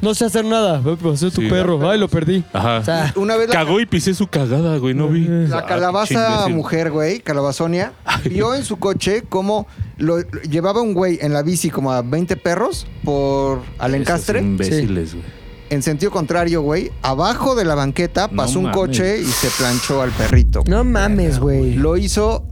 [0.00, 0.82] No sé hacer nada.
[0.84, 1.48] Ay, Pasé tu Sí.
[1.48, 1.88] perro.
[1.88, 2.44] Ay, lo perdí.
[2.52, 2.78] Ajá.
[2.78, 5.26] O sea, Una vez la, Cagó y pisé su cagada, güey, no vi.
[5.26, 7.92] la Ah, calabaza mujer, güey, calabazonia,
[8.24, 12.02] vio en su coche cómo lo, lo- llevaba un güey en la bici como a
[12.02, 14.40] 20 perros por al encastre.
[14.40, 15.24] imbéciles, güey.
[15.70, 18.76] En sentido contrario, güey, abajo de la banqueta No pasó un mames.
[18.78, 20.62] coche y se planchó al perrito.
[20.66, 21.74] no mames, güey.
[21.74, 22.44] Lo hizo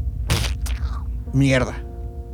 [1.32, 1.82] mierda.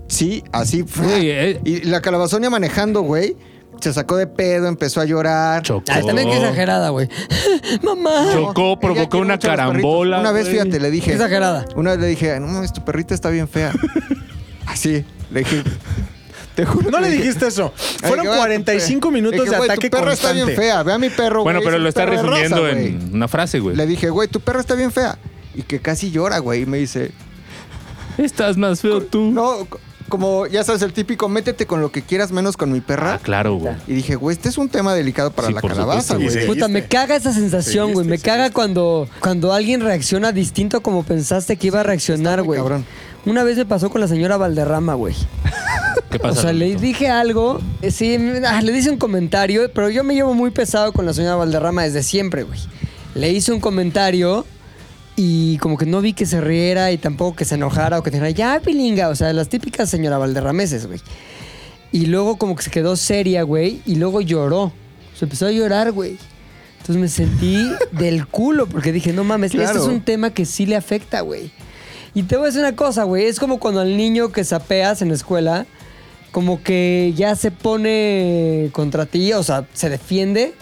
[0.09, 1.05] Sí, así fue.
[1.07, 1.61] Güey, eh.
[1.65, 3.37] Y la calabazonia manejando, güey,
[3.81, 5.63] se sacó de pedo, empezó a llorar.
[5.63, 5.85] Chocó.
[5.91, 7.09] Ay, también que exagerada, güey.
[7.83, 8.29] Mamá.
[8.33, 10.21] Chocó, provocó una carambola.
[10.21, 10.59] Una vez, güey.
[10.61, 11.07] fíjate, le dije.
[11.07, 11.65] Qué exagerada.
[11.77, 13.73] Una vez le dije, no mames, tu perrita está bien fea.
[14.67, 15.63] Así, le dije.
[16.55, 16.91] Te juro.
[16.91, 17.73] No le dije- dijiste eso.
[18.01, 20.83] Fueron que vea, 45 tu pe- minutos dije, de ataque Tu perra está bien fea.
[20.83, 22.87] Ve a mi perro, Bueno, güey, pero es lo está perro resumiendo güey.
[22.89, 23.77] en una frase, güey.
[23.77, 25.17] Le dije, güey, tu perra está bien fea.
[25.55, 26.63] Y que casi llora, güey.
[26.63, 27.13] Y me dice,
[28.19, 29.31] Estás más feo tú.
[29.31, 29.69] no,
[30.09, 33.15] como ya sabes, el típico, métete con lo que quieras menos con mi perra.
[33.15, 33.75] Ah, claro, güey.
[33.87, 36.47] Y dije, güey, este es un tema delicado para Sí, la calabaza, güey.
[36.47, 38.07] Puta, me caga esa sensación, güey.
[38.07, 42.59] Me caga cuando, cuando alguien reacciona distinto a como pensaste que iba a reaccionar, güey.
[42.59, 42.85] cabrón.
[43.27, 45.15] Una vez me pasó con la señora Valderrama, güey.
[46.11, 46.43] ¿Qué O pasa?
[46.43, 48.17] sea, le dije algo, eh, sí,
[48.47, 51.83] ah, le hice un comentario, pero yo me llevo muy pesado con la señora Valderrama
[51.83, 52.59] desde siempre, güey.
[53.15, 54.47] Le hice un comentario
[55.21, 58.11] y como que no vi que se riera y tampoco que se enojara o que
[58.13, 61.01] dijera, ya, pilinga, o sea, las típicas señora Valderrameses, güey.
[61.91, 64.73] Y luego como que se quedó seria, güey, y luego lloró.
[65.19, 66.17] Se empezó a llorar, güey.
[66.81, 69.67] Entonces me sentí del culo porque dije, no mames, Claro.
[69.67, 71.51] este es un tema que sí le afecta, güey.
[72.15, 73.25] Y te voy a decir una cosa, güey.
[73.27, 75.67] Es como cuando al niño que sapeas en la escuela,
[76.31, 80.55] como que ya se pone contra ti, o sea, se defiende.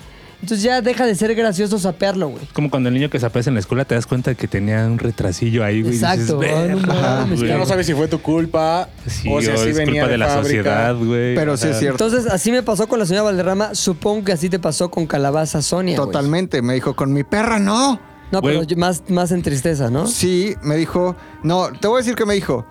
[0.43, 2.45] Entonces ya deja de ser gracioso sapearlo, güey.
[2.53, 4.85] Como cuando el niño que se aparece en la escuela te das cuenta que tenía
[4.87, 5.95] un retrasillo ahí, güey.
[5.95, 6.41] y dices, Exacto.
[6.43, 7.51] Ay, no "Verga, mames, güey".
[7.51, 10.19] Ya no sabes si fue tu culpa Sí, o si así es venía culpa de,
[10.19, 10.43] la fábrica.
[10.63, 11.35] sociedad, güey.
[11.35, 12.05] Pero sí es cierto.
[12.05, 13.75] Entonces así me pasó con la señora Valderrama.
[13.75, 15.97] Supongo que así te pasó con Calabaza Sonia.
[15.97, 16.07] güey.
[16.07, 16.61] Totalmente.
[16.63, 17.99] Me dijo, con mi perra no.
[18.33, 18.59] No, Güey.
[18.67, 20.07] pero más, más en tristeza, ¿no?
[20.07, 21.17] Sí, me dijo.
[21.45, 22.67] No, te voy a decir que me dijo.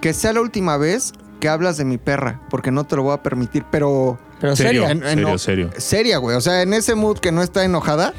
[0.00, 3.12] Que sea la última vez que hablas de mi perra, porque no te lo voy
[3.14, 3.64] a permitir.
[3.70, 4.18] Pero.
[4.40, 4.82] Pero Serio.
[4.86, 4.90] seria.
[4.92, 5.70] en- en- serio, no, serio.
[5.76, 6.36] Seria, güey.
[6.36, 8.14] O sea, en ese mood que no está enojada.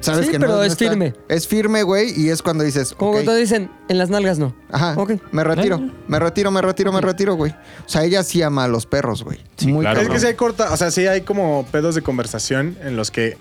[0.00, 1.14] Sabes Sí, que pero no, no es está- firme.
[1.28, 2.92] Es firme, güey, y es cuando dices.
[2.92, 4.54] Como ok, cuando dicen, en las nalgas no.
[4.70, 4.94] Ajá.
[4.96, 5.12] Ok.
[5.32, 5.90] Me retiro, Eh.
[6.06, 7.52] me retiro, me retiro, me retiro, güey.
[7.52, 9.38] O sea, ella sí ama a los perros, güey.
[9.56, 10.00] Sí, claro.
[10.00, 13.10] Es que sí hay corta, o sea, sí hay como pedos de conversación en los
[13.10, 13.38] que,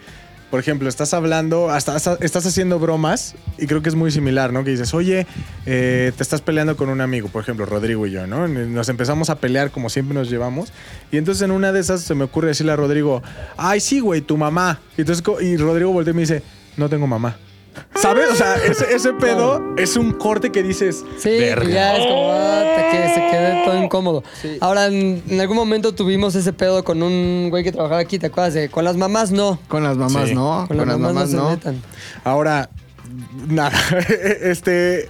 [0.55, 4.63] por ejemplo, estás hablando, hasta, estás haciendo bromas y creo que es muy similar, ¿no?
[4.63, 5.27] Que dices, oye,
[5.65, 8.47] eh, te estás peleando con un amigo, por ejemplo, Rodrigo y yo, ¿no?
[8.47, 10.71] Nos empezamos a pelear como siempre nos llevamos
[11.11, 13.21] y entonces en una de esas se me ocurre decirle a Rodrigo,
[13.57, 14.79] ay, sí, güey, tu mamá.
[14.97, 16.41] Y entonces y Rodrigo voltea y me dice,
[16.77, 17.35] no tengo mamá.
[17.95, 18.29] ¿Sabes?
[18.31, 21.65] O sea, ese, ese pedo es un corte que dices, Sí, Verga.
[21.65, 24.23] que ya es como ah, te- que se quede todo incómodo.
[24.61, 28.27] Ahora, en, en algún momento tuvimos ese pedo con un güey que trabajaba aquí, ¿te
[28.27, 28.53] acuerdas?
[28.53, 29.59] De, con las mamás no.
[29.67, 30.35] Con las mamás Sí.
[30.35, 30.65] no.
[30.67, 31.81] Con, las, mamás, no, se metan.
[32.23, 32.69] ahora,
[33.47, 33.71] nada,
[34.41, 35.09] este...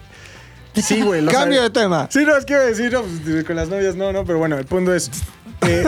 [0.75, 1.21] Sí, güey.
[1.21, 2.07] lo Cambio sabe- de tema.
[2.11, 4.39] Sí, no, es que iba a decir, no, pues, con las novias no, no, pero
[4.39, 5.09] bueno, el punto es,
[5.67, 5.85] eh,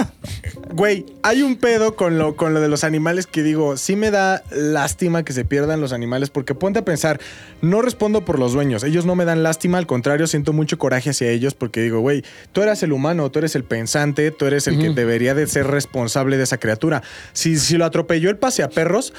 [0.73, 4.11] güey, hay un pedo con lo, con lo de los animales que digo, sí me
[4.11, 7.19] da lástima que se pierdan los animales, porque ponte a pensar,
[7.61, 11.11] no respondo por los dueños, ellos no me dan lástima, al contrario, siento mucho coraje
[11.11, 14.67] hacia ellos, porque digo, güey, tú eres el humano, tú eres el pensante, tú eres
[14.67, 17.03] el que debería de ser responsable de esa criatura.
[17.33, 19.13] Si, si lo atropelló el paseaperros,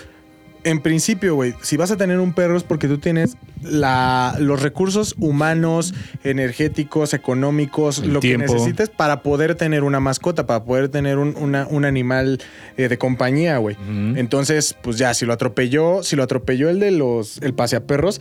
[0.68, 4.62] en principio, güey, si vas a tener un perro es porque tú tienes la, los
[4.62, 8.46] recursos humanos, energéticos, económicos, El lo tiempo.
[8.46, 12.40] que necesites para poder tener una mascota, para poder tener un, una- un animal
[12.76, 13.76] eh, de compañía, güey.
[14.16, 18.20] Entonces, pues ya, si lo atropelló, si lo atropelló el de los, el paseaperros,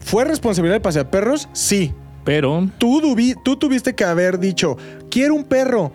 [0.00, 1.48] ¿fue responsabilidad del paseaperros?
[1.52, 1.92] Sí.
[2.24, 3.00] Pero Tú,
[3.44, 4.76] tú tuviste que haber dicho,
[5.10, 5.92] quiero un perro.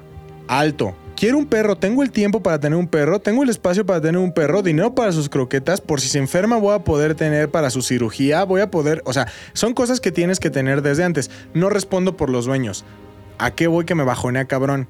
[0.48, 0.96] Alto.
[1.24, 4.18] Quiero un perro, tengo el tiempo para tener un perro, tengo el espacio para tener
[4.18, 7.70] un perro, dinero para sus croquetas, por si se enferma voy a poder tener para
[7.70, 11.32] su cirugía, voy a poder, o sea, son cosas que tienes que tener desde antes.
[11.54, 12.84] No respondo por los dueños.
[13.38, 14.90] ¿A qué voy que me bajonea cabrón?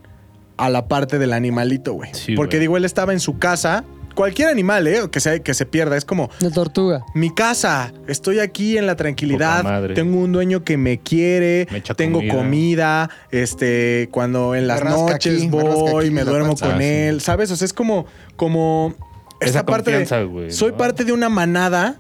[0.58, 2.10] A la parte del animalito, güey.
[2.16, 5.02] Sí, Porque digo, él estaba en su casa, cualquier animal, ¿eh?
[5.12, 7.04] Que se, que se pierda, es como, De tortuga.
[7.14, 11.94] mi casa, estoy aquí en la tranquilidad, tengo un dueño que me quiere, Me echa
[11.94, 12.34] tengo comida.
[12.36, 13.10] comida.
[13.32, 16.84] este, cuando en Me las noches aquí, me voy, me la duermo con Ah, sí.
[16.84, 17.52] él, ¿sabes?
[17.52, 18.94] O sea, es como, como
[19.40, 20.78] Esa parte de, soy ¿no?
[20.78, 21.98] parte de una manada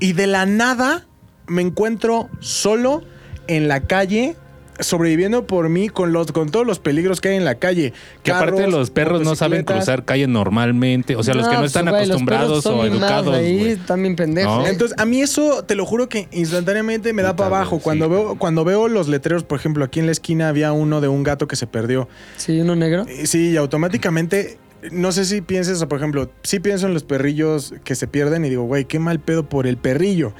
[0.00, 1.06] y de la nada
[1.46, 3.02] me encuentro solo
[3.46, 4.36] en la calle.
[4.80, 7.92] Sobreviviendo por mí con los con todos los peligros que hay en la calle.
[8.22, 11.64] que aparte Carros, los perros no saben cruzar calle normalmente, o sea, los que no
[11.64, 14.58] están acostumbrados o educados, Ahí bien pendejos.
[14.58, 14.66] No.
[14.66, 17.78] Entonces, a mí eso, te lo juro que instantáneamente me da Puta, para abajo.
[17.78, 18.10] Cuando, sí.
[18.10, 21.22] veo, cuando veo los letreros, por ejemplo, aquí en la esquina había uno de un
[21.22, 22.08] gato que se perdió.
[22.36, 23.06] Sí, uno negro.
[23.08, 24.58] Eh, Sí, y automáticamente,
[24.92, 28.44] no sé si pienses, o por ejemplo, sí pienso en los perrillos que se pierden
[28.44, 30.34] y digo, güey, qué mal pedo por el perrillo.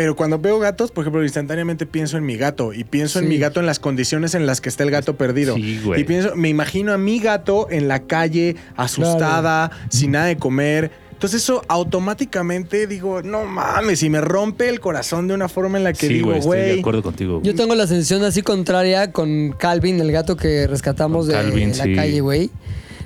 [0.00, 3.36] Pero cuando veo gatos, por ejemplo, instantáneamente pienso en mi gato y pienso en mi
[3.36, 5.56] gato en las condiciones en las que está el gato perdido.
[5.56, 6.00] Sí, güey.
[6.00, 10.90] Y pienso, me imagino a mi gato en la calle, asustada, sin nada de comer.
[11.12, 15.84] Entonces eso automáticamente digo, no mames, y me rompe el corazón de una forma en
[15.84, 17.42] la que Sí, digo, güey, estoy de acuerdo contigo.
[17.44, 21.68] Yo tengo la sensación así contraria con Calvin, el gato que rescatamos Con de Calvin,
[21.76, 21.94] la sí.
[21.94, 22.50] calle, güey.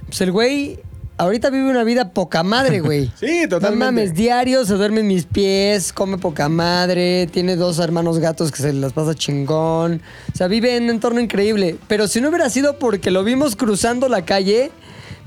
[0.07, 0.79] Pues el güey
[1.17, 3.11] ahorita vive una vida poca madre, güey.
[3.19, 3.71] Sí, totalmente.
[3.71, 8.51] No mames, diario se duerme en mis pies, come poca madre, tiene dos hermanos gatos
[8.51, 10.03] que se las pasa chingón.
[10.33, 11.77] O sea, vive en un entorno increíble.
[11.89, 14.71] Pero si no hubiera sido porque lo vimos cruzando la calle,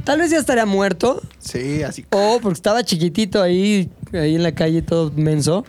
[0.04, 1.22] tal vez ya estaría muerto.
[1.40, 2.06] Sí, así.
[2.12, 5.66] O porque estaba chiquitito ahí, ahí en la calle todo menso.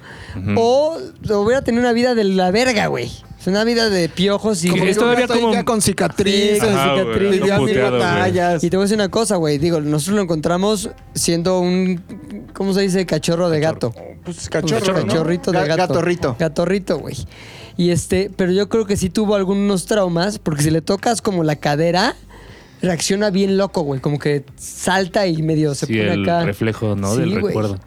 [0.56, 0.98] O
[1.30, 3.10] hubiera tenido una vida de la verga, güey.
[3.38, 4.68] Sea, una vida de piojos y...
[4.68, 6.58] Como Como es todavía gato ahí como- ya con cicatrices.
[6.60, 7.30] Güey, cicatriz.
[7.30, 8.02] vivía todo mil puteado, güey.
[8.02, 8.64] batallas.
[8.64, 9.58] Y te voy a decir una cosa, güey.
[9.58, 12.02] Digo, nosotros lo encontramos siendo un...
[12.52, 13.06] ¿Cómo se dice?
[13.06, 13.94] Cachorro de gato.
[14.24, 15.06] pues cachorro, Cachorro, ¿no?
[15.06, 15.76] Cachorrito de Ga- gato.
[15.94, 16.36] gatorrito.
[16.38, 17.14] Gatorrito, güey.
[17.76, 21.44] Y este, pero yo creo que sí tuvo algunos traumas, porque si le tocas como
[21.44, 22.16] la cadera,
[22.82, 24.00] reacciona bien loco, güey.
[24.00, 26.44] Como que salta y medio se sí, pone el acá.
[26.44, 27.14] reflejo, ¿no?
[27.14, 27.44] Sí, Del güey.
[27.54, 27.78] recuerdo.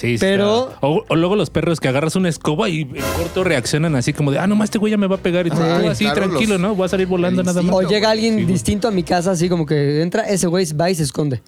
[0.00, 0.78] Sí, sí Pero- está.
[0.86, 4.30] O, o luego los perros que agarras una escoba y en corto reaccionan así como
[4.30, 5.46] de, ah, nomás este güey ya me va a pegar.
[5.46, 6.74] Y tú, Ah, así, claro, tranquilo, los- ¿no?
[6.74, 7.74] Voy a salir volando nada más.
[7.74, 10.88] O llega alguien Sí, distinto a mi casa, así como que entra, ese güey va
[10.90, 11.42] y se esconde.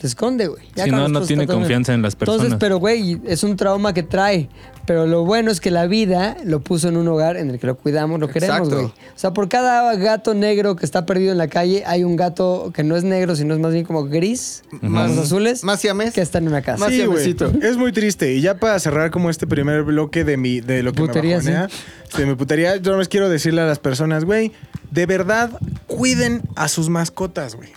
[0.00, 0.62] Se esconde, güey.
[0.74, 2.58] Ya Sí, con no, no tiene confianza en las Entonces, personas.
[2.60, 4.48] pero güey, es un trauma que trae.
[4.84, 7.66] Pero lo bueno es que la vida lo puso en un hogar en el que
[7.66, 8.76] lo cuidamos, lo queremos, Exacto.
[8.76, 8.86] güey.
[8.86, 12.70] O sea, por cada gato negro que está perdido en la calle, hay un gato
[12.72, 16.14] que no es negro, sino es más bien como gris, más azules, Más siamés.
[16.14, 16.78] que está en una casa.
[16.78, 17.18] Más Sí, güey.
[17.24, 17.66] siamesito.
[17.66, 18.32] Es muy triste.
[18.34, 21.52] Y ya para cerrar como este primer bloque de mi de lo que Putería, me
[21.52, 21.68] bajonea,
[22.16, 24.52] de mi putería, yo nomás quiero decirle a las personas, güey,
[24.92, 25.50] de verdad,
[25.88, 27.70] cuiden a sus mascotas, güey.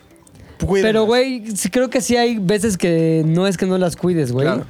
[0.81, 4.31] Pero, güey, sí creo que sí hay veces que no es que no las cuides,
[4.31, 4.45] güey.
[4.47, 4.65] Claro.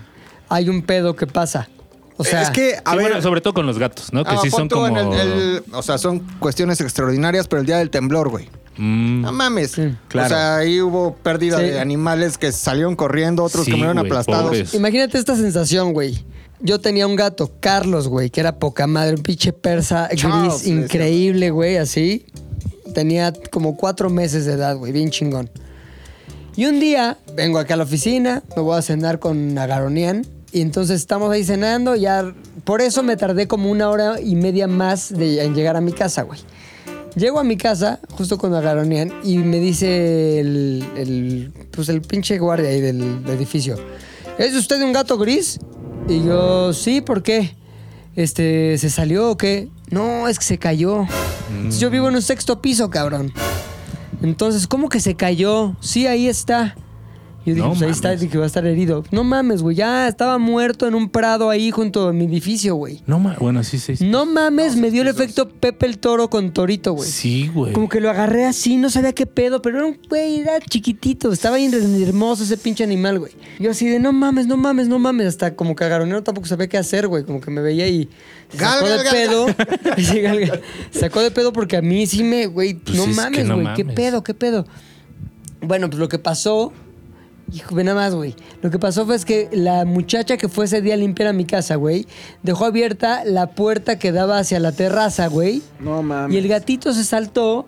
[0.49, 1.69] Hay un pedo que pasa.
[2.17, 4.25] O sea, es que, a Sí, ver, bueno, sobre todo con los gatos, ¿no?
[4.25, 4.87] Que Ah, sí son como...
[4.87, 8.49] en el- el- o sea, son cuestiones extraordinarias, pero el día del temblor, güey.
[8.77, 9.71] Mm, No mames.
[9.71, 9.93] Sí.
[10.09, 10.25] Claro.
[10.27, 11.63] O sea, ahí hubo pérdida Sí.
[11.65, 14.43] de animales que salieron corriendo, otros Sí, que murieron güey, aplastados.
[14.47, 14.73] pobres.
[14.73, 16.23] Imagínate esta sensación, güey.
[16.61, 20.65] Yo tenía un gato, Carlos, güey, que era poca madre, un pinche persa Charles, gris
[20.75, 22.25] le increíble, güey, así.
[22.93, 25.49] Tenía como cuatro meses de edad, güey, bien chingón.
[26.59, 30.25] Y un día vengo acá a la oficina, me voy a cenar con Agaronian.
[30.51, 32.35] Y entonces estamos ahí cenando, ya.
[32.65, 36.23] Por eso me tardé como una hora y media más en llegar a mi casa,
[36.23, 36.41] güey.
[37.15, 42.37] Llego a mi casa, justo con Agaronian, y me dice el, el, pues el pinche
[42.39, 43.77] guardia ahí del edificio.
[44.37, 45.61] ¿Es usted un gato gris?
[46.09, 47.55] Y yo, sí, ¿por qué?
[48.17, 49.69] Este, ¿se salió o qué?
[49.91, 51.07] No, es que se cayó.
[51.79, 53.31] Yo vivo en un sexto piso, cabrón.
[54.21, 55.73] Entonces, ¿cómo que se cayó?
[55.79, 56.75] Sí, ahí está.
[57.45, 58.19] Y yo dije, No pues ahí está, mames.
[58.21, 59.03] dije que va a estar herido.
[59.11, 63.01] No mames, güey, ya estaba muerto en un prado ahí junto a mi edificio, güey.
[63.07, 63.95] No, ma- bueno, sí, sí.
[63.95, 64.05] sí.
[64.07, 67.09] No mames, me dio el efecto Pepe el Toro con Torito, güey.
[67.09, 67.73] Sí, güey.
[67.73, 71.31] Como que lo agarré así, no sabía qué pedo, pero era un güey, era chiquitito,
[71.31, 71.73] estaba bien
[72.03, 73.31] hermoso ese pinche animal, güey.
[73.59, 76.67] Yo así de no mames, no mames, no mames, hasta como que agaronero tampoco sabía
[76.67, 78.09] qué hacer, güey, como que me veía y
[78.49, 79.45] se sacó gal, de gal, pedo.
[80.21, 83.73] Gal, sacó de pedo porque a mí sí me, güey, Pues no mames, no güey,
[83.75, 83.95] qué mames.
[83.95, 84.65] pedo, qué pedo.
[85.61, 86.71] Bueno, pues lo que pasó
[87.51, 88.35] Hijo, ve nada más, güey.
[88.61, 91.33] Lo que pasó fue es que la muchacha que fue ese día a limpiar a
[91.33, 92.07] mi casa, güey,
[92.43, 95.61] dejó abierta la puerta que daba hacia la terraza, güey.
[95.79, 96.35] No mames.
[96.35, 97.67] Y el gatito se saltó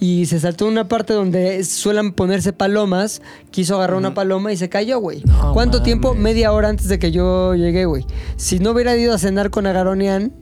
[0.00, 3.20] y se saltó en una parte donde suelen ponerse palomas.
[3.50, 5.22] Quiso agarrar una paloma y se cayó, güey.
[5.52, 6.14] ¿Cuánto tiempo?
[6.14, 8.06] Media hora antes de que yo llegué, güey.
[8.36, 10.32] Si no hubiera ido a cenar con Agaronian,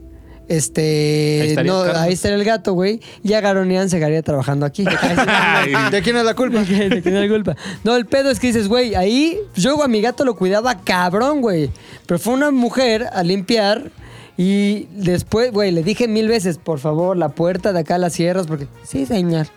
[0.47, 1.39] este.
[1.41, 2.01] Ahí estaría no, Carlos.
[2.01, 2.99] ahí estaría el gato, güey.
[3.23, 4.83] Y Agaronian seguiría trabajando aquí.
[5.91, 6.59] ¿De quién es la culpa?
[6.63, 7.55] ¿De quién es la culpa?
[7.83, 11.41] No, el pedo es que dices, güey, ahí yo a mi gato lo cuidaba cabrón,
[11.41, 11.69] güey.
[12.05, 13.91] Pero fue una mujer a limpiar
[14.37, 18.45] y después, güey, le dije mil veces, por favor, la puerta de acá la cierras
[18.45, 18.67] porque...
[18.83, 19.47] Sí, señor.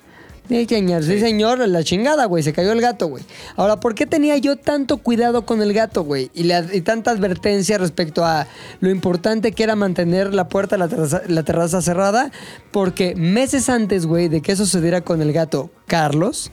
[0.51, 1.05] Sí, señor.
[1.05, 1.67] Sí, señor.
[1.69, 2.43] La chingada, güey.
[2.43, 3.23] Se cayó el gato, güey.
[3.55, 6.29] Ahora, ¿por qué tenía yo tanto cuidado con el gato, güey?
[6.35, 8.49] Y, tanta advertencia respecto a
[8.81, 12.33] lo importante que era mantener la puerta, la terraza, la terraza cerrada.
[12.73, 16.51] Porque meses antes, güey, de que eso sucediera con el gato Carlos,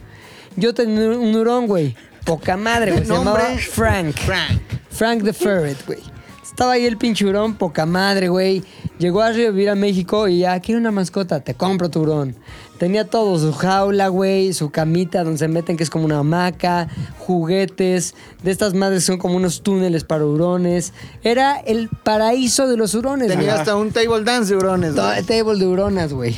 [0.54, 1.96] yo tenía un hurón, güey.
[2.24, 3.04] Poca madre, güey.
[3.04, 3.42] Se Nombre.
[3.42, 4.14] llamaba Frank.
[4.14, 4.60] Frank.
[4.90, 5.98] Frank the Ferret, güey.
[6.44, 8.64] Estaba ahí el pinche hurón, poca madre, güey.
[8.98, 12.34] Llegó a vivir a México y ya, quiero una mascota, te compro tu hurón.
[12.78, 16.88] Tenía todo, su jaula, güey, su camita donde se meten, que es como una hamaca,
[17.18, 20.92] juguetes, de estas madres son como unos túneles para hurones.
[21.24, 23.38] Era el paraíso de los hurones, güey.
[23.38, 25.22] Tenía hasta un table dance de hurones, güey.
[25.24, 26.36] table de huronas, güey.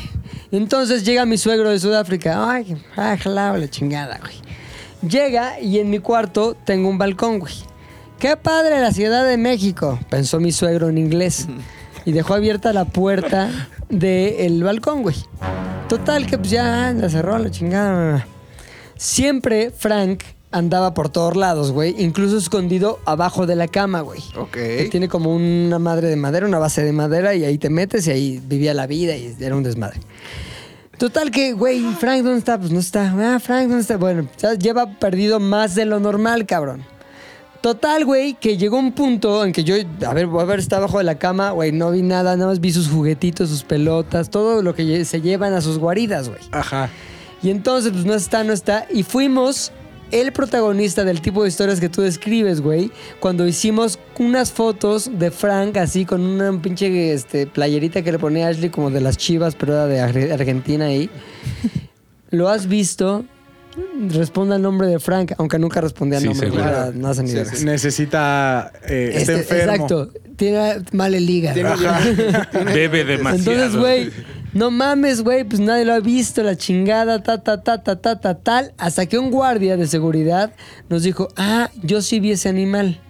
[0.50, 2.50] Entonces llega mi suegro de Sudáfrica.
[2.50, 4.34] Ay, jalao, la chingada, güey.
[5.08, 7.54] Llega y en mi cuarto tengo un balcón, güey.
[8.18, 9.98] ¡Qué padre la Ciudad de México!
[10.10, 11.48] Pensó mi suegro en inglés.
[12.04, 13.50] Y dejó abierta la puerta
[13.88, 15.16] del balcón, güey.
[15.90, 18.24] Total, que pues ya la cerró la chingada.
[18.96, 20.22] Siempre Frank
[20.52, 21.96] andaba por todos lados, güey.
[21.98, 24.20] Incluso escondido abajo de la cama, güey.
[24.38, 24.52] Ok.
[24.52, 28.06] Que tiene como una madre de madera, una base de madera, y ahí te metes
[28.06, 29.98] y ahí vivía la vida y era un desmadre.
[30.96, 32.56] Total que, güey, Frank, ¿dónde está?
[32.56, 33.12] Pues no está.
[33.18, 33.96] Ah, Frank, ¿dónde está?
[33.96, 36.84] Bueno, ya lleva perdido más de lo normal, cabrón.
[37.60, 39.74] Total, güey, que llegó un punto en que yo,
[40.06, 42.48] a ver, voy a ver, está abajo de la cama, güey, no vi nada, nada
[42.48, 46.40] más vi sus juguetitos, sus pelotas, todo lo que se llevan a sus guaridas, güey.
[46.52, 46.88] Ajá.
[47.42, 48.86] Y entonces, pues no está, no está.
[48.90, 49.72] Y fuimos
[50.10, 52.90] el protagonista del tipo de historias que tú describes, güey.
[53.20, 58.48] Cuando hicimos unas fotos de Frank así con una pinche este, playerita que le ponía
[58.48, 61.10] Ashley como de las chivas, pero era de Ar- Argentina ahí.
[62.30, 63.24] ¿Lo has visto?
[64.10, 66.50] Responda el nombre de Frank, aunque nunca respondía el Sí, nombre.
[66.94, 67.52] no hace ni verga.
[67.64, 68.72] Necesita.
[68.88, 69.72] eh, está Este, enfermo.
[69.74, 70.10] Exacto.
[70.36, 71.60] Tiene mal el hígado.
[72.64, 73.52] Bebe demasiado.
[73.60, 74.10] Entonces, güey,
[74.52, 78.20] no mames, güey, pues nadie lo ha visto, la chingada, ta, ta, ta, ta, ta,
[78.20, 78.72] ta, tal.
[78.78, 80.52] Hasta que un guardia de seguridad
[80.88, 83.00] nos dijo, ah, yo sí vi ese animal.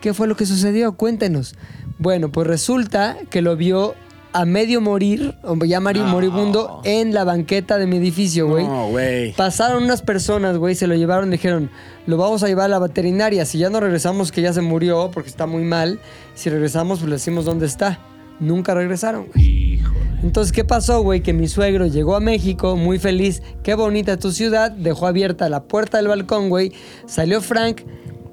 [0.00, 0.92] ¿Qué fue lo que sucedió?
[0.92, 1.54] Cuéntenos.
[1.98, 3.94] Bueno, pues resulta que lo vio
[4.32, 5.34] a medio morir,
[5.66, 8.66] ya mari- moribundo, en la banqueta de mi edificio, güey.
[8.66, 9.32] No, güey.
[9.32, 11.70] Pasaron unas personas, güey, se lo llevaron, dijeron,
[12.06, 13.44] lo vamos a llevar a la veterinaria.
[13.46, 15.98] Si ya no regresamos, que ya se murió porque está muy mal.
[16.34, 17.98] Si regresamos, pues le decimos dónde está.
[18.40, 19.80] Nunca regresaron, güey.
[20.22, 21.22] Entonces, ¿qué pasó, güey?
[21.22, 23.42] Que mi suegro llegó a México muy feliz.
[23.62, 24.70] Qué bonita tu ciudad.
[24.72, 26.72] Dejó abierta la puerta del balcón, güey.
[27.06, 27.82] Salió Frank,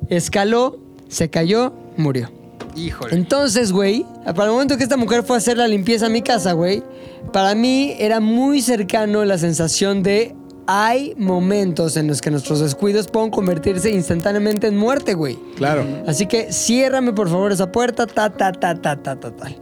[0.10, 0.80] escaló,
[1.10, 2.30] se cayó, murió.
[2.76, 3.16] Híjole.
[3.16, 6.22] Entonces, güey, para el momento que esta mujer fue a hacer la limpieza a mi
[6.22, 6.84] casa, güey,
[7.32, 10.36] para mí era muy cercano la sensación de
[10.68, 15.38] hay momentos en los que nuestros descuidos pueden convertirse instantáneamente en muerte, güey.
[15.56, 15.86] Claro.
[16.08, 19.56] Así que ciérrame por favor esa puerta, ta, ta, ta, ta, ta, ta, tal.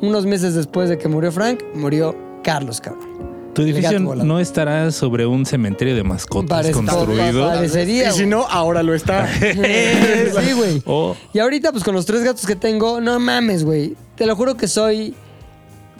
[0.00, 3.31] Unos meses después de que murió Frank, murió Carlos, cabrón.
[3.54, 7.48] Tu edificio no estará sobre un cementerio de mascotas Parece- construido.
[7.48, 8.26] Parecería, Y si güey.
[8.30, 9.28] no, ahora lo está.
[9.40, 10.82] sí, güey.
[10.86, 11.14] Oh.
[11.34, 13.94] Y ahorita, pues con los tres gatos que tengo, no mames, güey.
[14.16, 15.14] Te lo juro que soy.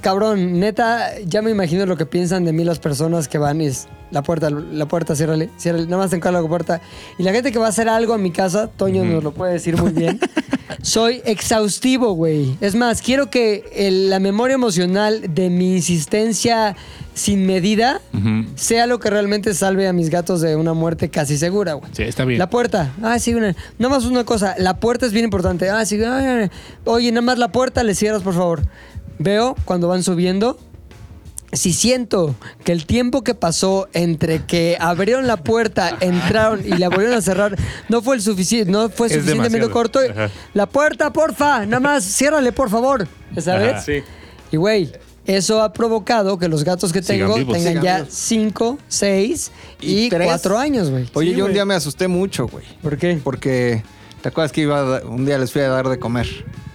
[0.03, 3.67] Cabrón, neta, ya me imagino lo que piensan de mí las personas que van y
[3.67, 6.81] es la puerta, la puerta, ciérrale, ciérrale, nada más te encargo la puerta.
[7.19, 9.55] Y la gente que va a hacer algo a mi casa, Toño nos lo puede
[9.55, 10.19] decir muy bien.
[10.83, 12.57] Soy exhaustivo, güey.
[12.61, 16.77] Es más, quiero que el- la memoria emocional de mi insistencia
[17.15, 18.01] sin medida
[18.57, 21.91] sea lo que realmente salve a mis gatos de una muerte casi segura, güey.
[21.95, 22.39] Sí, está bien.
[22.39, 22.93] La puerta.
[23.03, 23.55] Ah, sí, una.
[23.79, 24.55] Nada más una cosa.
[24.59, 25.71] La puerta es bien importante.
[25.71, 26.03] Ah, sí.
[26.03, 26.51] ay.
[26.85, 28.63] Oye, nada más la puerta le cierras, por favor.
[29.23, 30.59] Veo cuando van subiendo.
[31.55, 36.89] Si siento que el tiempo que pasó entre que abrieron la puerta, entraron y la
[36.89, 37.59] volvieron a cerrar,
[37.91, 39.71] no fue el suficiente, no fue Es suficientemente demasiado.
[39.73, 40.01] corto.
[40.01, 40.31] Ajá.
[40.55, 43.07] La puerta, porfa, nada más, ciérrale, por favor.
[43.39, 43.73] ¿Sabes?
[43.75, 43.83] Ajá.
[43.83, 43.99] Sí.
[44.51, 44.93] Y güey,
[45.27, 47.55] eso ha provocado que los gatos que tengo vivos.
[47.55, 48.15] tengan ya vivos.
[48.15, 50.09] 5, 6 Y.
[50.09, 51.07] 4 años, güey.
[51.13, 52.65] Oye, Sí, yo un día me asusté mucho, güey.
[52.83, 53.21] ¿Por qué?
[53.23, 53.83] Porque,
[54.23, 56.27] ¿te acuerdas que iba a un día les fui a dar de comer?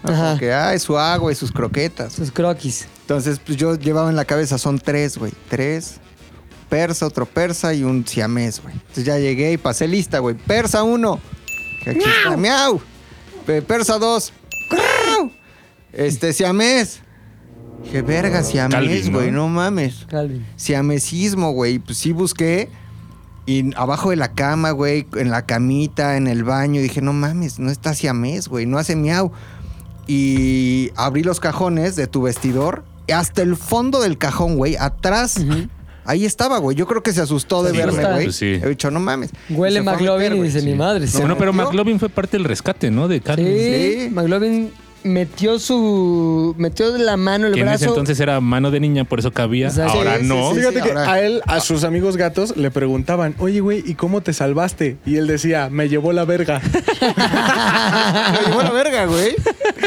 [0.04, 0.12] ¿no?
[0.12, 0.28] Ajá.
[0.30, 2.14] Como que, ay, su agua y sus croquetas.
[2.14, 2.88] Sus croquis.
[3.02, 5.32] Entonces, pues yo llevaba en la cabeza, son tres, güey.
[5.50, 5.96] Tres,
[6.70, 8.74] persa, otro persa y un siamés, güey.
[8.76, 10.36] Entonces ya llegué y pasé lista, güey.
[10.36, 11.20] Persa 1.
[11.84, 12.82] Que aquí está, miau.
[13.46, 14.34] Pe- Persa 2.
[15.94, 17.02] Este, siamés.
[17.84, 19.48] Dije, verga, siamés, güey, ¿no?
[19.48, 20.06] mames.
[20.10, 20.46] Calvin.
[20.56, 21.80] Siamesismo, güey.
[21.80, 22.70] Pues sí busqué.
[23.48, 27.58] Y abajo de la cama, güey, en la camita, en el baño, dije, no mames,
[27.60, 29.32] no está siamés, güey, no hace miau.
[30.06, 32.84] Y abrí los cajones de tu vestidor.
[33.08, 35.38] y Hasta el fondo del cajón, güey, atrás.
[36.06, 36.76] Ahí estaba, güey.
[36.78, 38.14] Yo creo que se asustó de Sí, verme, está.
[38.14, 38.26] güey.
[38.26, 38.46] Pues sí.
[38.46, 39.32] He dicho, no mames.
[39.50, 40.66] Huele McLovin meter, y dice, Sí.
[40.68, 41.06] ni madre.
[41.08, 41.52] Sí, No, pero.
[41.52, 43.10] McLovin fue parte del rescate, ¿no?
[43.10, 43.46] De Carmen.
[43.58, 44.10] Sí.
[44.14, 44.72] McLovin
[45.04, 46.54] metió su...
[46.58, 47.94] Metió la mano, el Que en ese brazo.
[47.94, 49.68] entonces era mano de niña, por eso cabía.
[49.68, 49.94] Exacto.
[49.94, 50.52] Ahora Sí, no.
[50.54, 53.96] sí, Fíjate que ahora- a él, a sus amigos gatos, le preguntaban, oye, güey, ¿y
[53.96, 54.98] cómo te salvaste?
[55.06, 56.62] Y él decía, me llevó la verga.
[58.32, 59.36] Me llevó la verga, güey.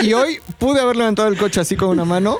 [0.02, 2.38] Y hoy pude haber levantado el coche así con una mano.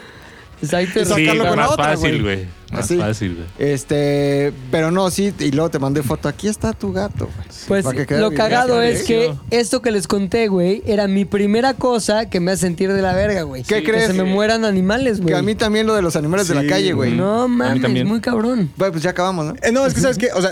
[0.62, 1.04] Exacto.
[1.04, 2.59] Sacarlo con la más otra, fácil, güey.
[2.70, 2.98] Más Así.
[2.98, 3.46] fácil, güey.
[3.72, 6.28] Este, pero no, sí, y luego te mandé foto.
[6.28, 7.48] Aquí está tu gato, güey.
[7.66, 8.36] Pues Para que lo bien.
[8.40, 12.60] cagado es que esto que les conté, güey, era mi primera cosa que me hace
[12.62, 13.62] sentir de la verga, güey.
[13.64, 14.06] ¿Qué Que crees?
[14.06, 15.34] se me mueran animales, güey.
[15.34, 17.12] Que a mí también lo de los animales de la calle, güey.
[17.12, 18.70] No mames, muy cabrón.
[18.76, 19.54] Bueno, pues ya acabamos, ¿no?
[19.62, 20.50] Eh, no, es que sabes qué, o sea,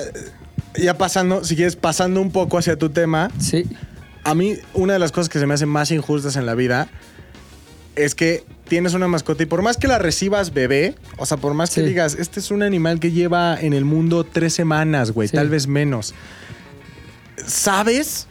[0.77, 3.65] ya pasando, si quieres, pasando un poco hacia tu tema, Sí.
[4.25, 6.89] a mí una de las cosas que se me hacen más injustas en la vida
[8.05, 11.55] es que tienes una mascota y por más que la recibas bebé, o sea, por
[11.55, 11.87] más que Sí.
[11.87, 15.37] digas, este es un animal que lleva en el mundo tres semanas, güey, Sí.
[15.37, 16.15] tal vez menos,
[17.47, 18.27] sabes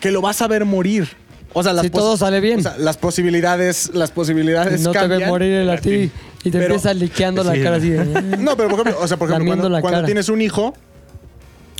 [0.00, 1.08] que lo vas a ver morir.
[1.52, 2.58] O sea, las Si todo sale bien.
[2.60, 5.30] o sea, las posibilidades, las posibilidades no te ve cambian.
[5.30, 6.10] morir el a ti
[6.42, 7.90] y te Pero- empieza liqueando la cara así.
[7.90, 8.04] de-
[8.38, 10.74] No, pero por ejemplo, o sea, por ejemplo, Lamiendo cuando, tienes un hijo,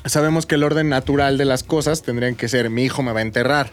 [0.05, 3.21] sabemos que el orden natural de las cosas tendrían que ser mi hijo me va
[3.21, 3.73] a enterrar.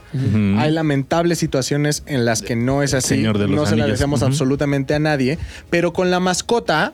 [0.57, 3.15] Hay lamentables situaciones en las que no es así.
[3.15, 5.37] Señor de los no se la deseamos absolutamente a nadie.
[5.69, 6.93] Pero con la mascota,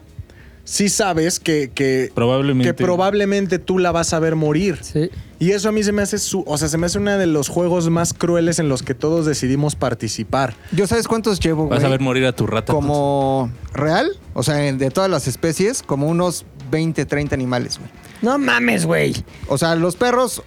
[0.68, 2.68] sí sabes que, que, Probablemente.
[2.76, 4.80] que probablemente tú la vas a ver morir.
[4.82, 5.09] Sí.
[5.39, 7.26] Y eso a mí se me hace su, o sea, se me hace uno de
[7.26, 10.55] los juegos más crueles en los que todos decidimos participar.
[10.74, 11.78] ¿Yo sabes cuántos llevo, güey?
[11.78, 12.74] Vas a ver morir a tu rata.
[12.74, 17.89] Como real, o sea, de todas las especies, como unos 20, 30 animales, güey.
[18.22, 19.15] No mames, güey.
[19.47, 20.41] O sea, los perros,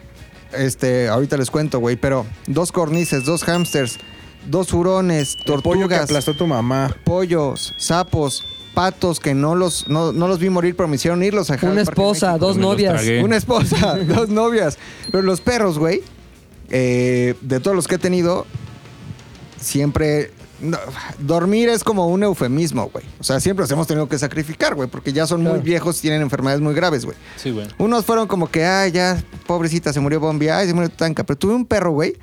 [0.52, 3.96] este, ahorita les cuento, güey, pero dos cornices, dos hamsters,
[4.48, 6.94] dos hurones, El pollo que tortugas, aplastó tu mamá.
[7.04, 8.44] pollos, sapos,
[8.74, 11.82] patos que no los, no, no los vi morir, pero me hicieron irlos a Una
[11.82, 12.46] esposa, México.
[12.46, 13.02] dos Me novias.
[13.22, 14.78] Una esposa, dos novias.
[15.10, 16.02] Pero los perros, güey,
[16.70, 18.46] eh, de todos los que he tenido,
[19.60, 20.30] siempre...
[20.60, 20.78] no,
[21.18, 23.04] dormir es como un eufemismo, güey.
[23.18, 26.02] O sea, siempre los hemos tenido que sacrificar, güey, porque ya son muy viejos y
[26.02, 27.16] tienen enfermedades muy graves, güey.
[27.36, 27.66] Sí, güey.
[27.78, 31.24] Unos fueron como que, ay, ya, pobrecita, se murió Bombi, ay, se murió Tanca.
[31.24, 32.16] Pero tuve un perro, güey,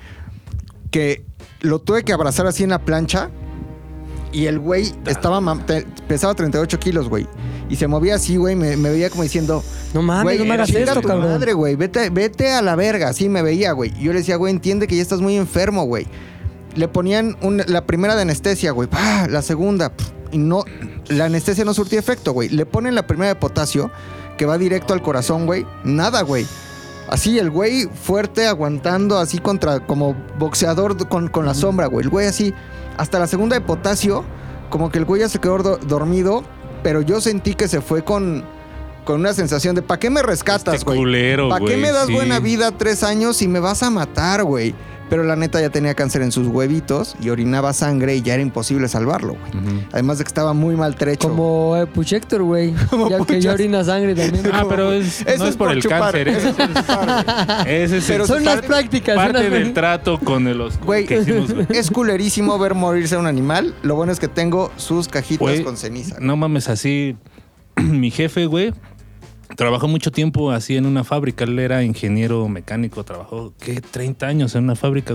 [0.90, 1.24] que
[1.60, 3.30] lo tuve que abrazar así en la plancha.
[4.32, 7.26] Y el güey estaba, mam- te- pesaba 38 kilos, güey.
[7.70, 9.62] Y se movía así, güey, me, me veía como diciendo,
[9.94, 11.30] No mames, güey, no me hagas chinga esto, tu cabrón.
[11.32, 13.08] madre, güey, vete, vete a la verga.
[13.08, 13.92] Así me veía, güey.
[13.98, 16.06] Y yo le decía, güey, entiende que ya estás muy enfermo, güey.
[16.74, 18.88] Le ponían un- la primera de anestesia, güey.
[18.88, 19.26] ¡pah!
[19.28, 19.90] La segunda.
[19.96, 20.64] pf, Y no,
[21.08, 22.48] la anestesia no surtía efecto, güey.
[22.50, 23.90] Le ponen la primera de potasio,
[24.36, 25.66] que va directo al corazón, güey.
[25.84, 26.46] Nada, güey.
[27.08, 32.04] Así, el güey fuerte, aguantando, así contra, como boxeador con, con la sombra, güey.
[32.04, 32.52] El güey así,
[32.98, 34.24] hasta la segunda de potasio,
[34.70, 36.44] como que el güey ya se quedó do- dormido,
[36.82, 38.44] pero yo sentí que se fue con,
[39.04, 40.98] con una sensación de, ¿para qué me rescatas, Este güey?
[41.48, 42.12] ¿Para qué me das sí.
[42.12, 44.74] buena vida tres años y me vas a matar, güey?
[45.10, 48.42] Pero la neta ya tenía cáncer en sus huevitos y orinaba sangre y ya era
[48.42, 49.82] imposible salvarlo, güey.
[49.92, 51.28] Además de que estaba muy maltrecho.
[51.28, 52.74] Como eh, Puchector, güey.
[53.08, 54.50] Ya que ya orina sangre también.
[54.52, 56.28] Ah, pero es, Eso no es por el chupar, cáncer.
[56.28, 56.50] eso ¿eh?
[56.50, 57.24] es por chupar,
[57.64, 57.74] güey.
[57.82, 59.16] Ese es Pero el- Son las prácticas.
[59.16, 61.06] parte del trato con el oscuro Güey,
[61.70, 63.74] es culerísimo ver morirse a un animal.
[63.82, 66.16] Lo bueno es que tengo sus cajitas con ceniza.
[66.20, 67.16] No mames, así.
[67.76, 68.72] Mi jefe, güey,
[69.58, 71.42] trabajó mucho tiempo así en una fábrica.
[71.42, 73.80] Él era ingeniero mecánico, trabajó, ¿qué?
[73.80, 75.14] 30 años en una fábrica.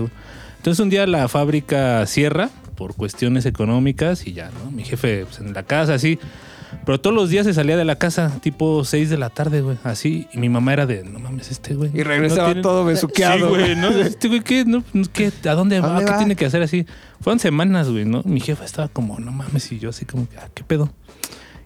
[0.58, 4.70] Entonces un día la fábrica cierra por cuestiones económicas y ya, ¿no?
[4.70, 6.18] Mi jefe pues, en la casa, así.
[6.84, 9.78] Pero todos los días se salía de la casa, tipo 6 de la tarde, güey,
[9.82, 10.28] así.
[10.34, 11.90] Y mi mamá era de, no mames, este güey.
[11.94, 13.48] Y regresaba todo besuqueado.
[13.48, 13.88] Sí, güey, ¿no?
[13.98, 14.66] Este güey, ¿qué?
[14.66, 14.84] No,
[15.14, 15.32] ¿qué?
[15.48, 15.88] ¿A dónde va?
[15.88, 16.18] dónde ¿Qué va?
[16.18, 16.84] tiene que hacer así?
[17.22, 18.20] Fueron semanas, güey, ¿no?
[18.26, 20.92] Mi jefa estaba como, no mames, y yo así como, ah, ¿qué pedo?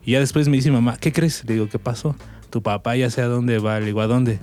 [0.05, 1.43] Y ya después me dice mi mamá, ¿qué crees?
[1.45, 2.15] Le digo, ¿qué pasó?
[2.51, 3.79] Tu papá ya sé a dónde va.
[3.81, 4.39] Le digo, ¿a dónde?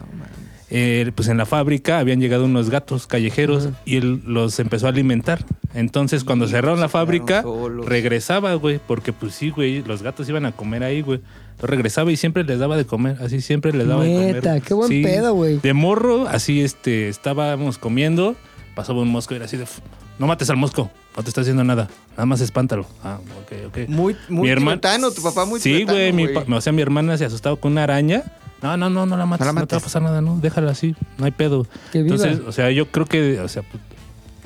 [0.72, 4.90] Eh, pues en la fábrica habían llegado unos gatos callejeros y él los empezó a
[4.90, 5.46] alimentar.
[5.76, 7.44] Entonces, cuando cerraron la se quedaron fábrica,
[7.86, 11.20] regresaba, güey, porque pues sí, güey, los gatos iban a comer ahí, güey.
[11.52, 14.36] Entonces regresaba y siempre les daba de comer, así siempre les daba de comer.
[14.36, 15.60] Neta, qué buen Sí, pedo, güey.
[15.60, 18.36] De morro, así este, estábamos comiendo,
[18.74, 19.82] pasaba un mosco y era así de, "F-
[20.20, 22.86] no mates al mosco, no te está haciendo nada, nada más espántalo.
[23.04, 23.90] Ah, ok, ok.
[23.90, 27.18] Muy, muy Mi tibetano, tu papá muy Sí, güey, mi pa- o sea, mi hermana
[27.18, 28.24] se asustaba con una araña
[28.62, 29.84] No, no, no, no la mates, No no, la te va a mates.
[29.84, 31.68] pasar nada, no, déjala así, no hay pedo.
[31.94, 32.06] Viva.
[32.06, 33.82] Entonces, o sea, yo creo que, o sea, pues,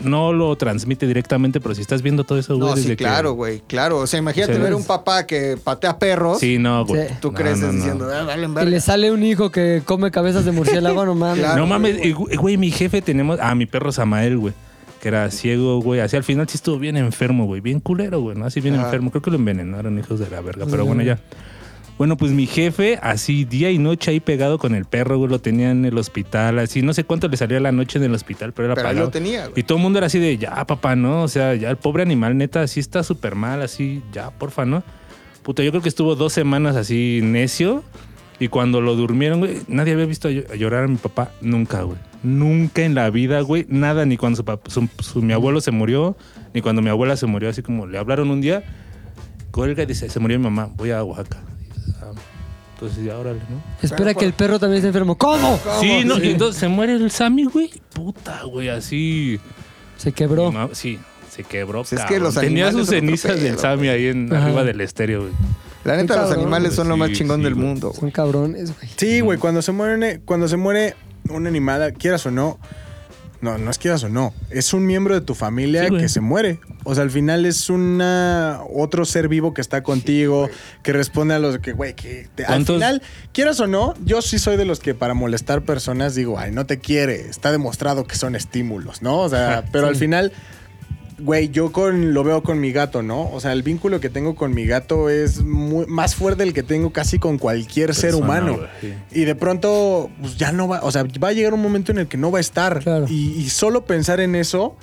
[0.04, 3.04] no lo transmite directamente, pero si estás viendo todo eso, güey, No, sí, desde que-
[3.04, 3.62] claro, güey.
[3.68, 3.98] Claro.
[3.98, 4.60] O sea, imagínate Sí.
[4.62, 6.40] ver un papá que patea perros.
[6.40, 7.08] Sí, no, güey.
[7.10, 7.14] Sí.
[7.20, 7.74] Tú No, creces no, no.
[7.74, 8.70] diciendo, ah, valen Y verga.
[8.70, 11.40] le sale un hijo que come cabezas de murciélago, no mames.
[11.44, 11.58] Claro.
[11.62, 13.40] No mames, y, güey, güey, mi jefe tenemos.
[13.42, 14.54] Ah, mi perro Samael, güey.
[15.02, 16.02] Que era ciego, güey.
[16.02, 17.62] Así al final sí estuvo bien enfermo, güey.
[17.62, 18.46] Bien culero, güey, ¿no?
[18.46, 19.12] Así bien enfermo.
[19.12, 20.66] Creo que lo envenenaron, hijos de la verga.
[20.70, 21.20] Pero bueno, ya.
[21.98, 25.30] Bueno, pues mi jefe, así día y noche ahí pegado con el perro, güey.
[25.30, 26.60] Lo tenía en el hospital.
[26.60, 28.96] Así, no sé cuánto le salía la noche en el hospital, pero era Pero ahí
[28.96, 29.60] lo tenía, güey.
[29.60, 31.24] Y todo el mundo era así de, ya, papá, ¿no?
[31.24, 34.82] O sea, ya el pobre animal, neta, así está súper mal, así, ya, porfa, ¿no?
[35.44, 37.84] Puta, yo creo que estuvo dos semanas así necio.
[38.40, 41.32] Y cuando lo durmieron, güey, nadie había visto llorar a mi papá.
[41.42, 41.98] Nunca, güey.
[42.24, 43.66] Nunca en la vida, güey.
[43.70, 46.16] Nada, ni cuando su, pap- su- su- mi abuelo se murió,
[46.54, 47.50] ni cuando mi abuela se murió.
[47.50, 48.64] Así como le hablaron un día,
[49.52, 51.38] cuelga y dice, se murió mi mamá, voy a Oaxaca.
[52.76, 53.62] Entonces ya, órale, ¿no?
[53.82, 55.18] Espera que el perro también esté enfermo.
[55.18, 55.60] ¿Cómo?
[55.82, 57.70] Sí, no, y entonces se muere el Sammy, güey.
[57.94, 59.38] Puta, güey, así.
[59.98, 60.50] Se quebró.
[60.50, 60.98] Mamá- sí,
[61.30, 61.80] se quebró.
[61.82, 64.46] Pues es que los Tenía sus cenizas del Sammy ahí en, Ajá.
[64.46, 65.34] arriba del estéreo, güey.
[65.90, 67.94] La neta, los cabrón, animales son lo más chingón sí, del mundo.
[67.94, 68.90] Son cabrones, güey.
[68.96, 70.96] Sí, güey, cuando se muere, cuando se muere
[71.30, 72.60] un animal, quieras o no,
[73.42, 76.20] no, no es quieras o no, es un miembro de tu familia Sí, que se
[76.20, 76.60] muere.
[76.84, 80.50] O sea, al final es una otro ser vivo que está contigo,
[80.84, 84.22] que responde a los que, güey, que te- al ¿Cuántos- final, quieras o no, yo
[84.22, 88.06] sí soy de los que para molestar personas digo, ay, no te quiere, está demostrado
[88.06, 89.20] que son estímulos, ¿no?
[89.20, 90.34] O sea, pero al final
[91.22, 93.30] Güey, yo con, lo veo con mi gato, ¿no?
[93.32, 96.64] O sea, el vínculo que tengo con mi gato es muy- más fuerte del que
[96.64, 98.58] tengo casi con cualquier ser humano.
[98.82, 98.94] sí.
[99.12, 101.98] Y de pronto, pues ya no va, o sea, va a llegar un momento en
[102.00, 102.80] el que no va a estar.
[102.80, 103.06] Claro.
[103.10, 104.76] Y, y solo pensar en eso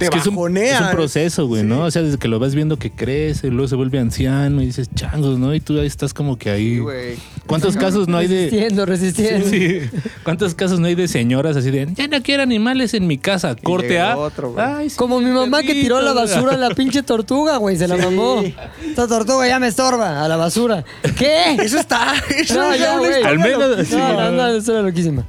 [0.00, 0.74] te es que es un, bajonea.
[0.74, 1.66] es un proceso, güey, Sí.
[1.68, 1.84] ¿no?
[1.84, 4.90] O sea, desde que lo vas viendo que crece, luego se vuelve anciano y dices,
[4.94, 5.54] changos, ¿no?
[5.54, 6.74] Y tú ahí estás como que ahí.
[6.74, 7.16] Sí, güey.
[7.46, 8.44] ¿Cuántos casos no hay de.
[8.46, 9.48] Resistiendo, resistiendo.
[9.48, 9.80] Sí.
[10.24, 13.54] ¿Cuántos casos no hay de señoras así de ya no quiero animales en mi casa?
[13.56, 14.16] Corte A.
[14.16, 14.64] otro, güey.
[14.66, 17.76] Ay, sí, Como mi mamá que tiró a la basura a la pinche tortuga, güey.
[17.76, 18.42] Se la mamó.
[18.86, 20.24] Esta tortuga ya me estorba.
[20.24, 20.84] A la basura.
[21.18, 21.54] ¿Qué?
[21.62, 22.14] Eso está.
[22.36, 23.22] Eso No, ya, güey.
[23.22, 24.30] Al menos- sí, no, no.
[24.32, 25.24] no, eso era loquísima.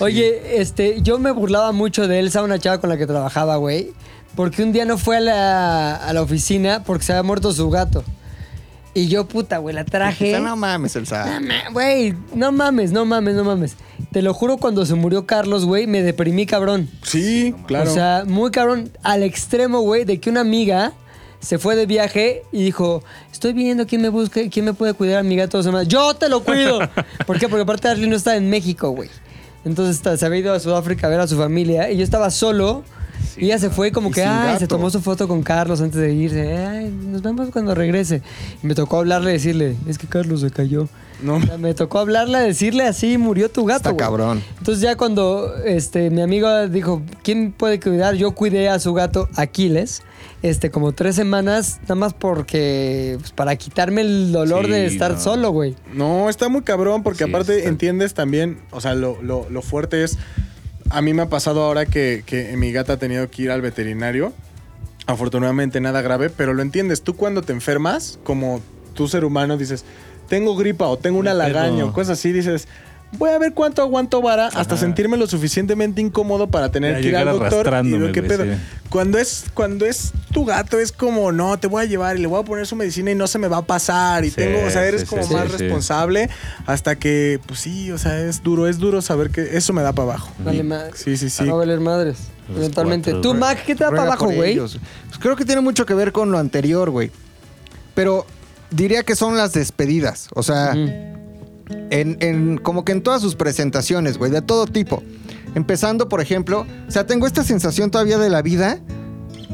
[0.00, 3.92] Oye, este, yo me burlaba mucho de Elsa, una chava con la que trabajaba, güey.
[4.34, 7.68] Porque un día no fue a la, a la oficina porque se había muerto su
[7.70, 8.02] gato.
[8.94, 10.38] Y yo, puta, güey, la traje.
[10.38, 11.40] No mames, Elsa.
[11.72, 13.76] Güey, no mames, no mames, no mames.
[14.10, 16.90] Te lo juro, cuando se murió Carlos, güey, me deprimí cabrón.
[17.02, 17.90] Sí, claro.
[17.90, 20.92] O sea, muy cabrón, al extremo, güey, de que una amiga
[21.40, 23.02] se fue de viaje y dijo,
[23.32, 25.60] estoy viendo quién me busca, quién me puede cuidar a mi gato.
[25.84, 26.78] ¡Yo te lo cuido!
[27.26, 27.48] ¿Por qué?
[27.48, 29.08] Porque aparte Ashley no está en México, güey.
[29.64, 32.84] Entonces se había ido a Sudáfrica a ver a su familia y yo estaba solo.
[33.36, 36.12] Y ella se fue como que, ay, se tomó su foto con Carlos antes de
[36.14, 36.56] irse.
[36.56, 38.22] Ay, nos vemos cuando regrese.
[38.62, 40.88] Y me tocó hablarle y decirle, es que Carlos se cayó.
[41.22, 41.36] No.
[41.36, 43.90] O sea, me tocó hablarle, decirle así, murió tu gato.
[43.90, 44.42] Está cabrón.
[44.58, 48.16] Entonces ya cuando este, mi amigo dijo, ¿quién puede cuidar?
[48.16, 50.02] Yo cuidé a su gato Aquiles,
[50.42, 55.12] este, como tres semanas, nada más porque, pues, para quitarme el dolor Sí, de estar
[55.12, 55.20] no.
[55.20, 55.76] solo, güey.
[55.94, 59.62] No, está muy cabrón porque Sí, aparte está- entiendes también, o sea, lo, lo- lo
[59.62, 60.18] fuerte es,
[60.92, 63.62] a mí me ha pasado ahora que, que mi gata ha tenido que ir al
[63.62, 64.32] veterinario,
[65.06, 68.60] afortunadamente nada grave, pero lo entiendes, tú cuando te enfermas, como
[68.94, 69.84] tú ser humano dices,
[70.28, 72.68] tengo gripa o tengo una lagaña o cosas así, dices...
[73.18, 74.76] Voy a ver cuánto aguanto vara hasta Ajá.
[74.78, 78.28] sentirme lo suficientemente incómodo para tener Ya que ir al doctor y ver qué güey,
[78.38, 78.44] pedo.
[78.44, 78.50] sí.
[78.88, 82.26] Cuando es, cuando es tu gato, es como, no, te voy a llevar y le
[82.26, 84.24] voy a poner su medicina y no se me va a pasar.
[84.24, 85.56] Y Sí, tengo, o sea, eres sí, como sí, más sí, sí.
[85.58, 86.30] responsable
[86.66, 89.92] hasta que, pues sí, o sea, es duro, es duro saber que eso me da
[89.92, 90.30] para abajo.
[90.38, 90.92] Vale, madre.
[90.94, 91.44] Sí, sí, sí.
[91.46, 92.16] Va a valer madres,
[92.48, 93.10] Los eventualmente.
[93.12, 93.38] cuatro, Tú.
[93.38, 94.56] Mac, ¿qué te da para abajo, güey?
[94.58, 94.78] Pues
[95.20, 97.10] creo que tiene mucho que ver con lo anterior, güey.
[97.94, 98.26] Pero
[98.70, 100.28] diría que son las despedidas.
[100.34, 100.74] O sea,
[101.90, 105.02] en, en- como que en todas sus presentaciones, güey, de todo tipo.
[105.54, 108.80] Empezando, por ejemplo, o sea, tengo esta sensación todavía de la vida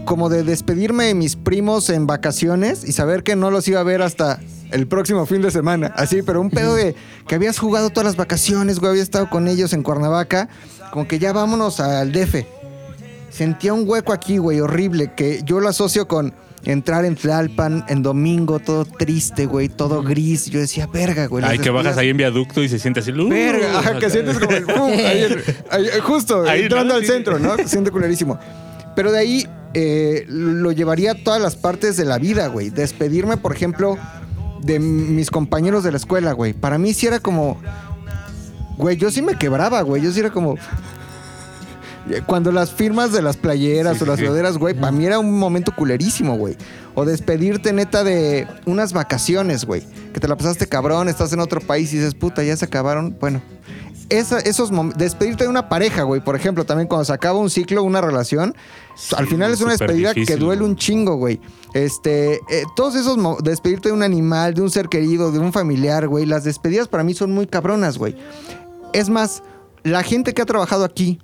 [0.05, 3.83] como de despedirme de mis primos en vacaciones y saber que no los iba a
[3.83, 4.41] ver hasta
[4.71, 5.93] el próximo fin de semana.
[5.97, 6.95] Así, pero un pedo de
[7.27, 10.49] que habías jugado todas las vacaciones, güey, había estado con ellos en Cuernavaca,
[10.93, 12.45] como que ya vámonos al DF.
[13.31, 16.33] Sentía un hueco aquí, güey, horrible, que yo lo asocio con
[16.69, 20.47] entrar en Tlalpan en domingo, todo triste, güey, todo gris.
[20.47, 21.45] Yo decía, verga, güey.
[21.45, 23.11] Ay, que bajas ahí en viaducto y se siente así.
[23.11, 23.29] ¡uh!
[23.29, 27.01] Verga, ajá, que sientes como el pum, ahí en- ahí, justo, Ahí, entrando ¿no?
[27.01, 27.13] al Sí.
[27.13, 27.57] centro, ¿no?
[27.57, 28.39] Se siente culerísimo.
[28.95, 32.71] Pero de ahí eh, lo llevaría a todas las partes de la vida, güey.
[32.71, 33.97] Despedirme, por ejemplo,
[34.63, 36.53] de mis compañeros de la escuela, güey.
[36.53, 37.61] Para mí sí era como.
[38.77, 40.03] Güey, yo sí me quebraba, güey.
[40.03, 40.57] Yo sí era como.
[42.27, 44.25] Cuando las firmas de las playeras Sí, o las sí.
[44.27, 46.57] sudaderas, güey, para mí era un momento culerísimo, güey.
[46.95, 49.83] O despedirte neta de unas vacaciones, güey.
[50.13, 53.17] Que te la pasaste cabrón, estás en otro país y dices, puta, ya se acabaron.
[53.21, 53.41] Bueno,
[54.09, 57.83] esa- esos despedirte de una pareja, güey, por ejemplo, también cuando se acaba un ciclo,
[57.83, 58.55] una relación,
[59.17, 61.41] al final es una despedida que duele un chingo, güey.
[61.75, 66.09] Este, eh, todos esos, despedirte de un animal, de un ser querido, de un familiar,
[66.09, 68.17] güey, las despedidas para mí son muy cabronas, güey.
[68.95, 69.43] Es más,
[69.85, 71.21] la gente que ha trabajado aquí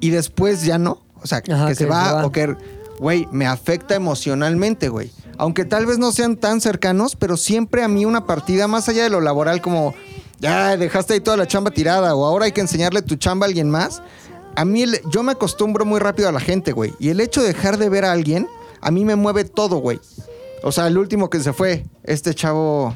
[0.00, 2.26] y después ya no, o sea, Ajá, que se que va, se va.
[2.26, 2.56] o que,
[2.98, 5.10] güey, me afecta emocionalmente, güey.
[5.38, 9.04] Aunque tal vez no sean tan cercanos, pero siempre a mí una partida, más allá
[9.04, 9.94] de lo laboral, como,
[10.38, 13.48] ya dejaste ahí toda la chamba tirada, o ahora hay que enseñarle tu chamba a
[13.48, 14.02] alguien más.
[14.56, 16.92] A mí, el- yo me acostumbro muy rápido a la gente, güey.
[16.98, 18.48] Y el hecho de dejar de ver a alguien,
[18.82, 20.00] a mí me mueve todo, güey.
[20.62, 22.94] O sea, el último que se fue, este chavo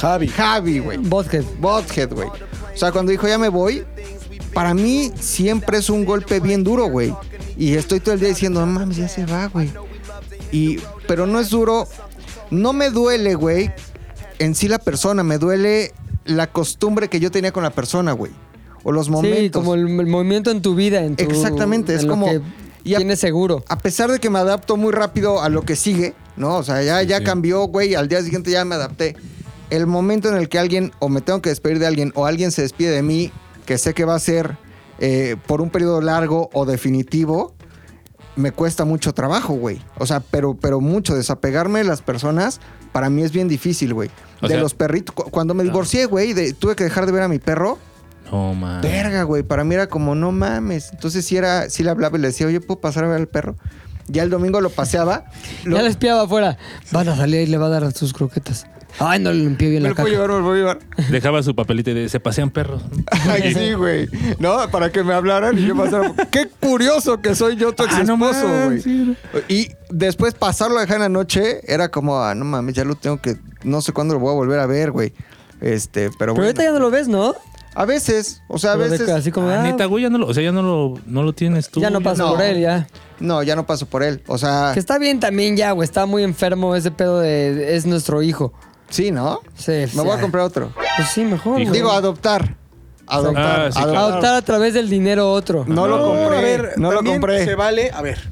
[0.00, 0.26] Javi.
[0.28, 0.98] Javi, güey.
[0.98, 1.38] Vodka.
[1.60, 2.28] Bothead, güey.
[2.28, 3.84] O sea, cuando dijo ya me voy,
[4.54, 7.14] para mí siempre es un golpe bien duro, güey.
[7.56, 9.70] Y estoy todo el día diciendo, no mames, ya se va, güey.
[10.52, 11.86] Y, pero no es duro.
[12.50, 13.70] No me duele, güey,
[14.38, 15.22] en sí la persona.
[15.22, 15.92] Me duele
[16.24, 18.32] la costumbre que yo tenía con la persona, güey.
[18.82, 19.40] O los momentos.
[19.40, 21.02] Sí, como el, el movimiento en tu vida.
[21.04, 22.40] En tu, Exactamente, es en lo como- que
[22.82, 23.62] y a- tienes seguro.
[23.68, 26.56] A pesar de que me adapto muy rápido a lo que sigue, ¿no?
[26.56, 27.24] O sea, ya, ya sí.
[27.24, 29.16] cambió, güey, al día siguiente ya me adapté.
[29.68, 32.50] El momento en el que alguien, o me tengo que despedir de alguien, o alguien
[32.52, 33.30] se despide de mí,
[33.70, 34.56] que sé que va a ser
[34.98, 37.54] eh, por un periodo largo o definitivo,
[38.34, 39.80] me cuesta mucho trabajo, güey.
[39.96, 41.14] O sea, pero, pero mucho.
[41.14, 42.58] Desapegarme de las personas,
[42.90, 44.10] para mí es bien difícil, güey.
[44.42, 45.14] De sea- los perritos.
[45.14, 47.78] Cu- Cuando me divorcié, güey, de- tuve que dejar de ver a mi perro.
[48.32, 48.80] No, man.
[48.82, 49.44] Verga, güey.
[49.44, 50.90] Para mí era como, no mames.
[50.92, 53.28] Entonces sí era, sí le hablaba y le decía, oye, ¿puedo pasar a ver al
[53.28, 53.54] perro?
[54.08, 55.26] Ya el domingo lo paseaba.
[55.64, 56.58] Lo- Ya le espiaba afuera.
[56.90, 58.66] Van a salir y le va a dar sus croquetas.
[58.98, 60.78] Ay, no le limpié bien me la lo puedo llevar, me lo puedo llevar.
[61.10, 62.82] Dejaba su papelito y de, se pasean perros.
[63.28, 64.08] Ay, sí, güey.
[64.38, 66.12] No, para que me hablaran y yo pasara.
[66.30, 69.16] Qué curioso que soy yo tu ex Ah, no esposo, mames, güey.
[69.48, 72.94] y después pasarlo a dejar en la noche era como, ah, no mames, ya lo
[72.94, 73.36] tengo que.
[73.62, 75.12] No sé cuándo lo voy a volver a ver, güey.
[75.60, 76.44] Este, pero Pero bueno.
[76.46, 77.34] ahorita ya no lo ves, ¿no?
[77.74, 79.06] A veces, o sea, a de veces.
[79.06, 80.94] que así como, Ah, ah, neta, güey, ya no lo, o sea, ya no lo,
[81.06, 81.80] no lo tienes tú.
[81.80, 82.30] ya no pasa no.
[82.32, 82.88] por él, ya.
[83.20, 84.22] No, ya no paso por él.
[84.26, 85.84] O sea, Que está bien también ya, güey.
[85.84, 87.76] Está muy enfermo ese pedo de...
[87.76, 88.52] Es nuestro hijo.
[88.90, 89.40] Sí, ¿no?
[89.54, 90.72] Sí, Me voy a comprar otro.
[90.96, 91.60] Pues sí, mejor.
[91.60, 91.72] Hijo.
[91.72, 92.56] Digo, adoptar.
[93.06, 93.60] Adoptar.
[93.60, 93.98] Ah, sí, claro.
[93.98, 95.64] Adoptar a través del dinero otro.
[95.66, 96.38] No lo compré.
[96.38, 97.44] a ver, no lo también compré.
[97.44, 98.30] Se vale, a ver.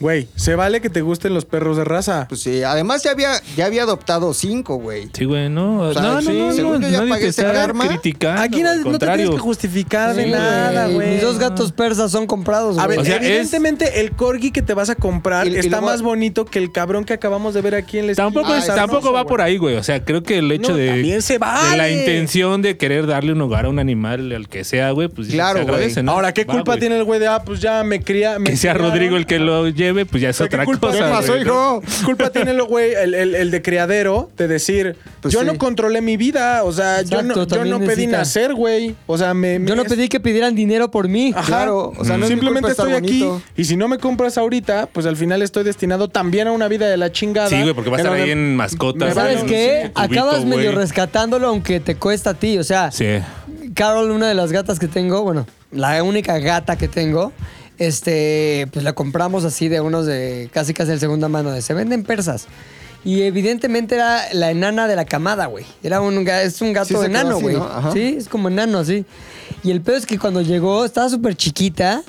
[0.00, 2.26] Güey, se vale que te gusten los perros de raza.
[2.28, 5.08] Pues sí, además ya había, ya había adoptado cinco, güey.
[5.12, 5.92] Sí, güey, no.
[5.92, 7.88] sea, no, no, sí, no, según no, yo ya nadie pagué te ese está karma.
[7.88, 8.42] criticando.
[8.42, 9.16] Aquí no, no te contrario.
[9.26, 11.12] tienes que justificar de Sí, nada, güey.
[11.12, 12.98] Mis dos gatos persas son comprados, A güey.
[12.98, 15.86] ver, O sea, evidentemente el corgi que te vas a comprar Y- y está luego-
[15.86, 18.26] más bonito que el cabrón que acabamos de ver aquí en la esquina.
[18.26, 19.76] Tampoco, Ah, es- tampoco va por ahí, güey.
[19.76, 21.92] O sea, creo que el hecho No, de, también se de la vale.
[22.00, 25.58] intención de querer darle un hogar a un animal, al que sea, güey, pues Claro,
[25.58, 26.04] se agradece, güey.
[26.04, 26.12] ¿no?
[26.12, 26.80] Ahora, ¿qué Va, culpa güey.
[26.80, 28.38] tiene el güey de, ah, pues ya me cría...
[28.38, 28.90] me Que sea criaron?
[28.92, 29.70] Rodrigo el que lo
[30.06, 31.10] pues ya es O sea, ¿qué otra culpa cosa.
[31.10, 31.82] pasó, hijo?
[32.04, 35.46] Culpa tiene el güey, el, el- el de criadero, de decir, Pues yo sí.
[35.46, 38.18] no controlé mi vida, o sea, yo no, yo no pedí necesita.
[38.18, 38.94] nacer, güey.
[39.06, 39.58] O sea, me...
[39.58, 41.32] me- Yo no pedí que pidieran dinero por mí.
[41.34, 41.46] Ajá.
[41.46, 43.24] Claro, o sea, no es mi Simplemente culpa estoy aquí
[43.56, 46.88] y si no me compras ahorita, pues al final estoy destinado también a una vida
[46.88, 47.48] de la chingada.
[47.48, 49.14] Sí, güey, porque va a estar ahí en mascotas.
[49.14, 49.90] ¿Sabes qué?
[49.94, 52.58] Cubito, Acabas medio rescatándolo aunque te cuesta a ti.
[52.58, 53.04] O sea, Sí.
[53.74, 57.32] Carol, una de las gatas que tengo, bueno, la única gata que tengo,
[57.78, 61.74] este, pues la compramos así de unos de casi casi de segunda mano, de se
[61.74, 62.46] venden persas.
[63.04, 65.66] Y evidentemente era la enana de la camada, güey.
[65.82, 67.56] Era un, es un gato Sí, enano, güey.
[67.92, 69.04] Sí, es como enano, así.
[69.62, 72.02] Y el pedo es que cuando llegó estaba súper chiquita,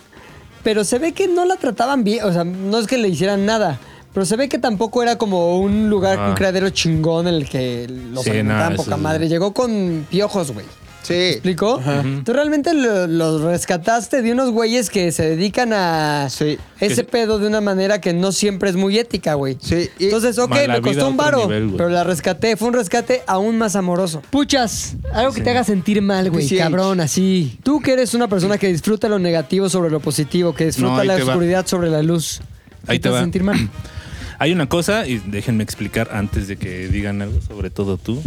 [0.63, 2.24] pero se ve que no la trataban bien.
[2.24, 3.78] O sea, no es que le hicieran nada.
[4.13, 6.30] Pero se ve que tampoco era como un lugar, Ah.
[6.30, 9.28] un criadero chingón en el que los Sí, alimentaban no, poca madre.
[9.28, 10.66] Llegó con piojos, güey.
[11.08, 11.14] Sí.
[11.14, 11.82] ¿Explicó?
[12.24, 16.58] Tú realmente lo- los rescataste de unos güeyes que se dedican a Sí.
[16.80, 19.58] ese pedo de una manera que no siempre es muy ética, güey.
[19.62, 22.58] Sí, y- Entonces, ok, me costó un varo, nivel, pero la rescaté.
[22.58, 24.22] Fue un rescate aún más amoroso.
[24.32, 26.58] Puchas, algo que te haga sentir mal, güey, PCH.
[26.58, 27.60] cabrón, así.
[27.64, 31.03] Tú que eres una persona que disfruta lo negativo sobre lo positivo, que disfruta No,
[31.03, 31.34] la te va.
[31.34, 32.41] oscuridad sobre la luz.
[32.86, 33.22] ¿Qué Ahí te hace va.
[33.22, 33.58] sentir mal?
[34.39, 38.22] Hay una cosa, y déjenme explicar antes de que digan algo, sobre todo tú.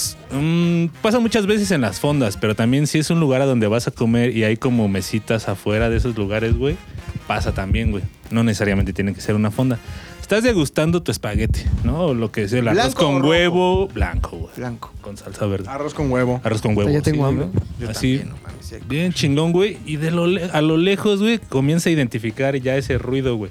[0.00, 3.46] S- mm, pasa muchas veces en las fondas, pero también si es un lugar a
[3.46, 6.76] donde vas a comer y hay como mesitas afuera de esos lugares, güey,
[7.26, 8.02] pasa también, güey.
[8.30, 9.78] No necesariamente tiene que ser una fonda.
[10.20, 12.04] Estás degustando tu espagueti, ¿no?
[12.06, 13.28] O lo que sea, el arroz ¿Blanco o con rojo?
[13.30, 14.52] huevo, blanco, güey.
[14.56, 14.92] Blanco.
[15.00, 15.68] Con salsa verde.
[15.68, 16.40] Arroz con huevo.
[16.44, 16.88] Arroz con huevo.
[16.90, 17.46] Ya tengo sí, hambre.
[17.88, 18.76] Así, también, no mames, sí.
[18.88, 19.78] bien chingón, güey.
[19.86, 23.50] Y de lo le- a lo lejos, güey, comienza a identificar ya ese ruido, güey.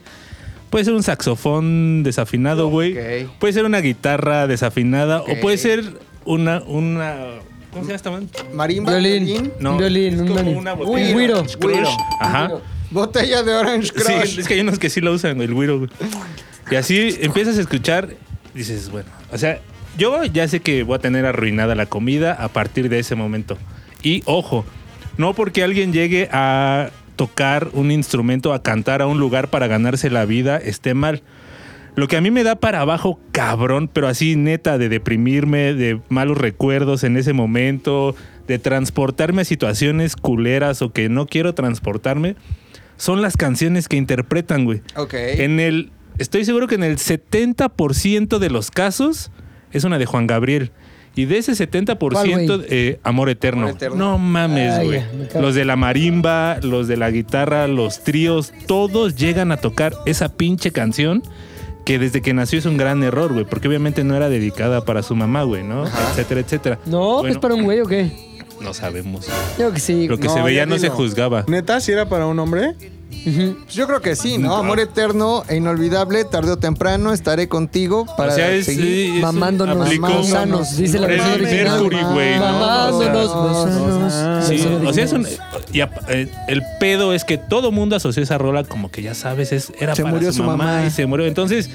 [0.69, 2.95] Puede ser un saxofón desafinado, güey.
[3.39, 5.21] Puede ser una guitarra desafinada.
[5.23, 5.83] O puede ser
[6.33, 7.15] una, una.
[7.71, 8.29] ¿Cómo se llama esta man?
[8.53, 9.25] Marimba, Violín.
[9.25, 11.13] violín, No, Un violín, es un como una Un botella.
[11.13, 11.43] güiro.
[11.59, 11.89] Güiro.
[12.21, 12.51] Ajá.
[12.91, 14.25] botella de Orange Crush.
[14.27, 15.89] Sí, es que hay unos que sí lo usan, el güiro, güey.
[16.71, 18.09] Y así empiezas a escuchar,
[18.53, 19.59] dices, bueno, o sea,
[19.97, 23.57] yo ya sé que voy a tener arruinada la comida a partir de ese momento.
[24.03, 24.65] Y ojo,
[25.17, 30.09] no porque alguien llegue a tocar un instrumento, a cantar a un lugar para ganarse
[30.09, 31.21] la vida, esté mal.
[31.95, 35.99] Lo que a mí me da para abajo, cabrón, pero así neta, de deprimirme, de
[36.09, 38.15] malos recuerdos en ese momento,
[38.47, 42.35] de transportarme a situaciones culeras o que no quiero transportarme,
[42.97, 44.81] son las canciones que interpretan, güey.
[44.95, 45.13] Ok.
[45.13, 49.31] En el, estoy seguro que en el 70% de los casos
[49.71, 50.71] es una de Juan Gabriel.
[51.15, 52.67] Y de ese 70%, güey?
[52.69, 53.63] eh, Amor Eterno.
[53.63, 53.97] Amor Eterno.
[53.97, 55.01] No mames, güey.
[55.41, 60.37] Los de la marimba, los de la guitarra, los tríos, todos llegan a tocar esa
[60.37, 61.23] pinche canción
[61.89, 63.45] que desde que nació es un gran error, güey.
[63.45, 65.87] Porque obviamente no era dedicada para su mamá, güey, ¿no?
[65.87, 66.79] Etcétera, etcétera.
[66.85, 68.11] No, pues Bueno, para un güey o qué.
[68.61, 69.27] No sabemos.
[69.57, 70.07] Yo que sí.
[70.07, 71.45] Lo que No, se veía no se juzgaba.
[71.47, 72.75] Neta, si era para un hombre.
[73.09, 74.55] Pues yo creo que sí, ¿no?
[74.55, 78.83] Amor eterno e inolvidable, tarde o temprano estaré contigo para o sea, es, seguir.
[78.85, 81.07] sí, es- Mamándonos, sanos, dice la.
[81.07, 82.45] Mercury, güey, ¿no?
[82.45, 84.45] Mamándonos, O sea, más sanos.
[84.45, 85.49] Sí, Versión o sea, es un, original.
[85.73, 85.81] y
[86.13, 89.73] eh, el pedo es que todo mundo asoció esa rola como que ya sabes, es,
[89.79, 90.85] era Se para murió su, mamá, mamá.
[90.85, 91.25] y se murió.
[91.25, 91.69] Entonces,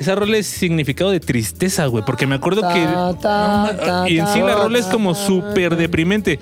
[0.00, 2.82] esa rola es significado de tristeza, güey, porque me acuerdo que...
[2.84, 5.76] Ta, ta, no, ta, y en sí la ta, rola es como ta, súper ta.
[5.76, 6.40] deprimente.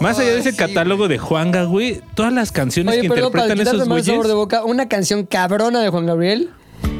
[0.00, 3.32] Más allá de ese sí, catálogo de Juanga, güey, todas las canciones Oye, que perdón,
[3.32, 4.36] para interpretan quitarte esos más sabor de güeyes...
[4.36, 6.50] boca, una canción cabrona de Juan Gabriel.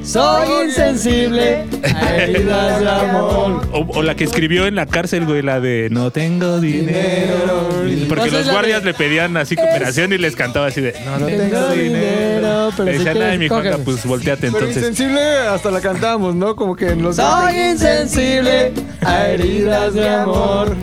[0.03, 1.65] Soy insensible
[1.95, 3.69] a heridas de amor.
[3.73, 7.69] O, o la que escribió en la cárcel, güey, la de No tengo dinero.
[8.09, 11.69] Porque los la guardias le pedían así cooperación y les cantaba así de No, tengo
[11.73, 12.71] dinero.
[12.75, 13.79] pero Le decían, ay, mi cógeme".
[13.79, 14.77] pues volteate Pero entonces.
[14.79, 16.57] insensible hasta la cantamos, ¿no?
[16.57, 17.17] Como que en los...
[17.17, 18.73] Soy insensible
[19.05, 20.75] a heridas de amor.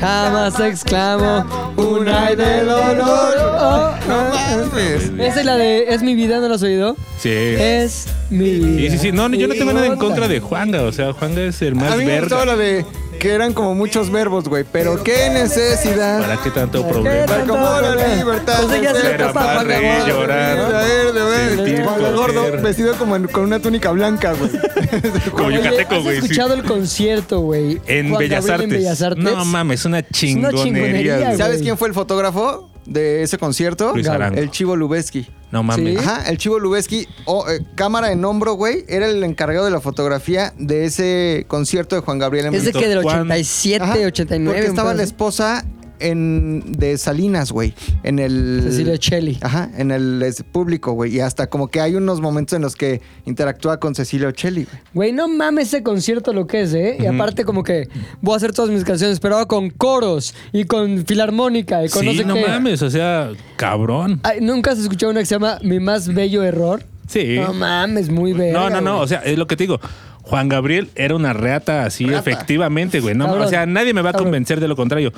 [0.00, 3.36] Jamás exclamo un ay de dolor.
[3.60, 5.10] Oh, No mames.
[5.18, 6.96] Esa es la de Es mi vida, ¿no lo has oído?
[7.18, 7.28] Sí.
[7.68, 8.90] Es mi vida.
[8.90, 9.12] Sí, sí, sí.
[9.12, 10.82] No, yo no tengo nada en contra de Juanga.
[10.82, 12.56] O sea, Juanga es el más A mí me gustaba verga.
[12.56, 12.86] la de
[13.18, 14.64] que eran como muchos verbos, güey.
[14.70, 16.20] Pero qué necesidad.
[16.20, 17.26] ¿Para qué tanto ¿Para qué problema?
[17.26, 20.56] tanto Como la libertad Pues ella de se ser le pasa a amar, reír, llorar.
[20.56, 21.84] De ver, de ver.
[21.84, 22.62] Juan el Gordo coger.
[22.62, 24.50] vestido como en- con una túnica blanca, güey.
[25.32, 26.16] Como Oye, yucateco, ¿has güey.
[26.20, 26.22] sí.
[26.26, 27.80] escuchado el concierto, güey?
[27.86, 28.76] En Juan Bellas, Gabriel Artes.
[28.78, 29.24] en Bellas Artes.
[29.24, 30.62] No mames, una chingonería.
[30.64, 31.36] chingonería, güey.
[31.36, 33.92] ¿Sabes quién fue el fotógrafo de ese concierto?
[33.94, 34.38] Luis Arango.
[34.38, 35.26] El Chivo Lubeski.
[35.50, 35.98] No mames.
[36.00, 36.06] Sí.
[36.06, 39.80] Ajá, el Chivo Lubeski, o, eh, cámara en hombro, güey, era el encargado de la
[39.80, 43.94] fotografía de ese concierto de Juan Gabriel en Es de que del Juan- 87, Ajá,
[44.06, 44.58] 89.
[44.58, 45.64] Porque estaba la esposa
[46.00, 49.38] en de Salinas, güey, en el Cecilia Cheli.
[49.40, 52.76] Ajá, en el es, público, güey, y hasta como que hay unos momentos en los
[52.76, 54.82] que interactúa con Cecilia Ocelli, güey.
[54.94, 56.96] Güey, no mames ese concierto lo que es, ¿eh?
[57.00, 57.88] Y aparte como que
[58.20, 62.06] voy a hacer todas mis canciones, pero con coros y con filarmónica y con Sí,
[62.08, 62.46] no sé no qué.
[62.46, 64.20] mames, o sea, cabrón.
[64.22, 66.82] Ay, ¿Nunca has escuchado una que se llama Mi más bello error?
[67.06, 67.38] Sí.
[67.40, 69.04] No mames, muy verga, No, no, no, güey.
[69.04, 69.80] o sea, es lo que te digo.
[70.22, 72.18] Juan Gabriel era una reata así, Reata.
[72.30, 73.14] efectivamente, güey.
[73.14, 73.46] No, Cabrón.
[73.46, 74.26] o sea, nadie me va a Cabrón.
[74.26, 75.10] convencer de lo contrario.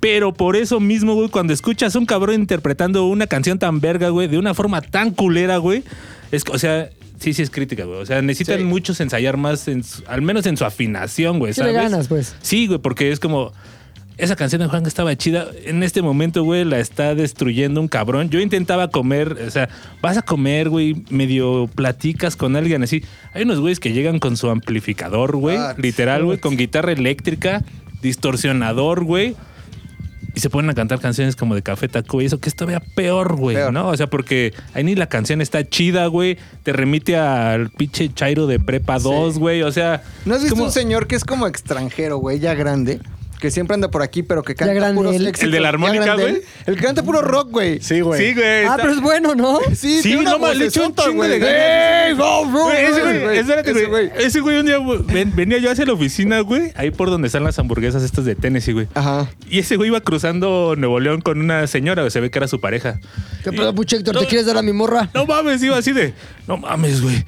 [0.00, 4.10] Pero por eso mismo, güey, cuando escuchas a un cabrón interpretando una canción tan verga,
[4.10, 5.82] güey, de una forma tan culera, güey,
[6.32, 8.00] es, o sea, sí, sí es crítica, güey.
[8.00, 8.64] O sea, necesitan Sí.
[8.64, 11.90] muchos ensayar más, en su- al menos en su afinación, güey, Sí le ¿sabes?
[11.90, 12.36] ganas, pues.
[12.42, 13.52] Sí, güey, porque es como...
[14.18, 15.46] Esa canción de Juan estaba chida.
[15.66, 18.30] En este momento, güey, la está destruyendo un cabrón.
[18.30, 19.68] Yo intentaba comer, o sea,
[20.00, 23.04] vas a comer, güey, medio platicas con alguien así.
[23.34, 27.62] Hay unos güeyes que llegan con su amplificador, güey, Ah, literal, güey, con guitarra eléctrica,
[28.00, 29.36] distorsionador, güey.
[30.36, 32.80] Y se ponen a cantar canciones como de Café Taco y eso que es todavía
[32.94, 33.72] peor, güey, Peor.
[33.72, 33.88] ¿no?
[33.88, 36.36] O sea, porque ahí ni la canción está chida, güey.
[36.62, 39.62] Te remite al pinche Chairo de Prepa 2, güey.
[39.62, 40.02] O sea...
[40.26, 43.00] ¿No has visto como- un señor que es como extranjero, güey, ya grande?
[43.40, 45.26] Que siempre anda por aquí, pero que canta grande puros él.
[45.26, 45.44] éxitos.
[45.44, 46.40] ¿El de la armónica, güey?
[46.64, 47.80] El que canta puro rock, güey.
[47.82, 48.18] Sí, güey.
[48.20, 48.46] Sí, güey.
[48.46, 49.58] Ah, está- pero es bueno, ¿no?
[49.76, 51.40] Sí, Sí, no mames, le echó un chingo de güey.
[51.40, 52.06] ganas.
[52.08, 54.10] ¡Ey, go, go, Güey, ese güey, ese güey.
[54.18, 54.78] Ese güey un día
[55.12, 58.34] ven- venía yo hacia la oficina, güey, ahí por donde están las hamburguesas estas de
[58.36, 58.88] Tennessee, güey.
[58.94, 59.30] Ajá.
[59.50, 62.48] Y ese güey iba cruzando Nuevo León con una señora, güey, se ve que era
[62.48, 63.00] su pareja.
[63.44, 64.14] ¿Qué pedo, puche Héctor?
[64.14, 65.10] No, ¿Te quieres dar a mi morra?
[65.12, 66.14] No mames, iba así de,
[66.48, 67.24] no mames, güey.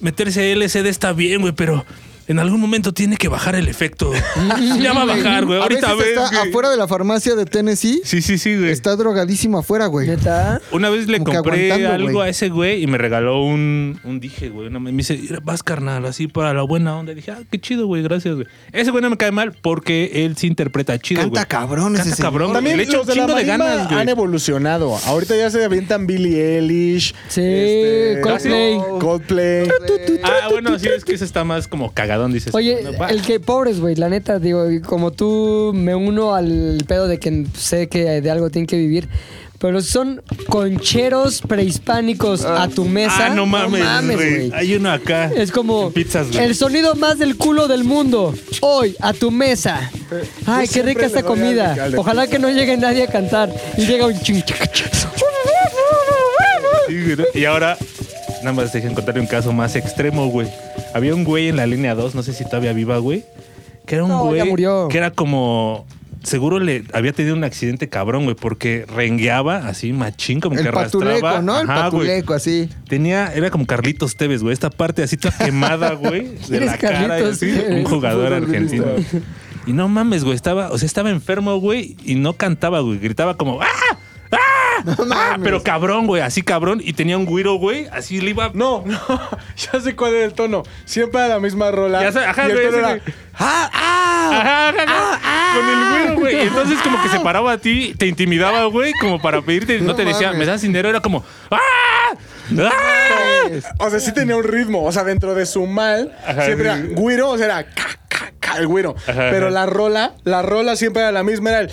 [0.00, 1.84] Meterse LCD está bien, güey, pero
[2.32, 4.12] en algún momento tiene que bajar el efecto.
[4.80, 5.58] ya va a bajar, güey.
[5.58, 6.24] A Ahorita veces ves.
[6.24, 6.48] está güey.
[6.50, 8.00] afuera de la farmacia de Tennessee.
[8.04, 8.70] Sí, sí, sí, güey.
[8.70, 10.08] Está drogadísimo afuera, güey.
[10.08, 10.60] ¿Neta?
[10.72, 12.26] Una vez le Como que compré aguantando, algo güey.
[12.26, 14.66] a ese güey y me regaló un, un dije, güey.
[14.68, 17.12] una- me dice, "Mira, vas carnal, así para la buena onda.
[17.12, 18.46] Y dije, ah, qué chido, güey, gracias, güey.
[18.72, 21.46] Ese güey no me cae mal porque él sí interpreta chido, Canta güey.
[21.48, 22.32] cabrón ese Canta señor.
[22.32, 22.52] cabrón.
[22.52, 24.00] También le echa los un de la chingo de marimba ganas, güey.
[24.00, 24.96] han evolucionado.
[25.06, 27.14] Ahorita ya se avientan Billie Eilish.
[27.28, 28.78] Sí, este, Coldplay.
[29.00, 29.68] Coldplay.
[30.22, 31.92] Ah, bueno, sí, es que ese está más como
[32.22, 32.54] cagadón, dices.
[32.54, 37.08] Oye, No, el que pobres, güey, la neta, digo, como tú me uno al pedo
[37.08, 39.08] de que sé que de algo tienen que vivir,
[39.58, 43.26] Pero son concheros prehispánicos a tu mesa.
[43.26, 44.48] Ah, no mames, güey.
[44.48, 44.52] güey.
[44.54, 45.30] Hay uno acá.
[45.32, 48.34] Es como Pizzas, el sonido más del culo del mundo.
[48.60, 49.88] Hoy, a tu mesa.
[50.46, 51.74] Ay, qué rica esta comida.
[51.80, 53.54] al- Ojalá que no llegue nadie a cantar.
[53.78, 54.42] Y llega un ching.
[57.34, 57.78] Y ahora,
[58.42, 60.48] nada más dejen contarle un caso más extremo, güey.
[60.94, 63.24] Había un güey en la línea 2, no sé si todavía viva, güey.
[63.86, 64.88] Que era un No, güey ya murió.
[64.88, 65.86] que era como.
[66.22, 70.68] Seguro le había tenido un accidente cabrón, güey, porque rengueaba así machín, como que El
[70.68, 71.14] arrastraba.
[71.14, 71.60] patuleco, ¿no?
[71.60, 72.02] El Ajá, güey.
[72.06, 72.68] patuleco, así.
[72.88, 74.52] Tenía, era como Carlitos Tevez, güey.
[74.52, 76.28] Esta parte así toda quemada, güey.
[76.48, 77.18] De la cara.
[77.20, 78.84] y así, un jugador argentino.
[79.66, 80.36] Y no mames, güey.
[80.36, 81.96] Estaba, o sea, estaba enfermo, güey.
[82.04, 82.98] Y no cantaba, güey.
[83.00, 83.66] Gritaba como ¡Ah!
[84.86, 84.96] ¡Ah!
[84.98, 85.04] ¡Ah!
[85.06, 85.44] mames.
[85.44, 86.22] Pero cabrón, güey.
[86.22, 86.80] Así cabrón.
[86.82, 87.86] Y tenía un güiro, güey.
[87.92, 88.50] Así le iba.
[88.54, 89.00] No, no,
[89.56, 90.62] ya sé cuál era el tono.
[90.84, 92.02] Siempre era la misma rola.
[92.02, 92.98] Ya sé, ajá, güey, era.
[93.38, 94.30] ¡Ah, ah!
[94.32, 95.58] Ajá, ajá, ajá.
[95.58, 96.36] Con el güiro, güey.
[96.36, 99.88] Y entonces como que se paraba a ti, te intimidaba, güey, como para pedirte, no,
[99.88, 100.38] No te decía, mames.
[100.38, 101.58] me das dinero, era como, ¡ah!
[102.58, 103.48] ¡ah!
[103.78, 104.84] O sea, sí tenía un ritmo.
[104.84, 108.32] O sea, dentro de su mal, Ajá, siempre era güiro, o sea, era ca, ca,
[108.38, 108.94] ca, el güiro.
[109.06, 109.50] Ajá, Pero ajá.
[109.54, 111.70] la rola, la rola siempre era la misma, era el.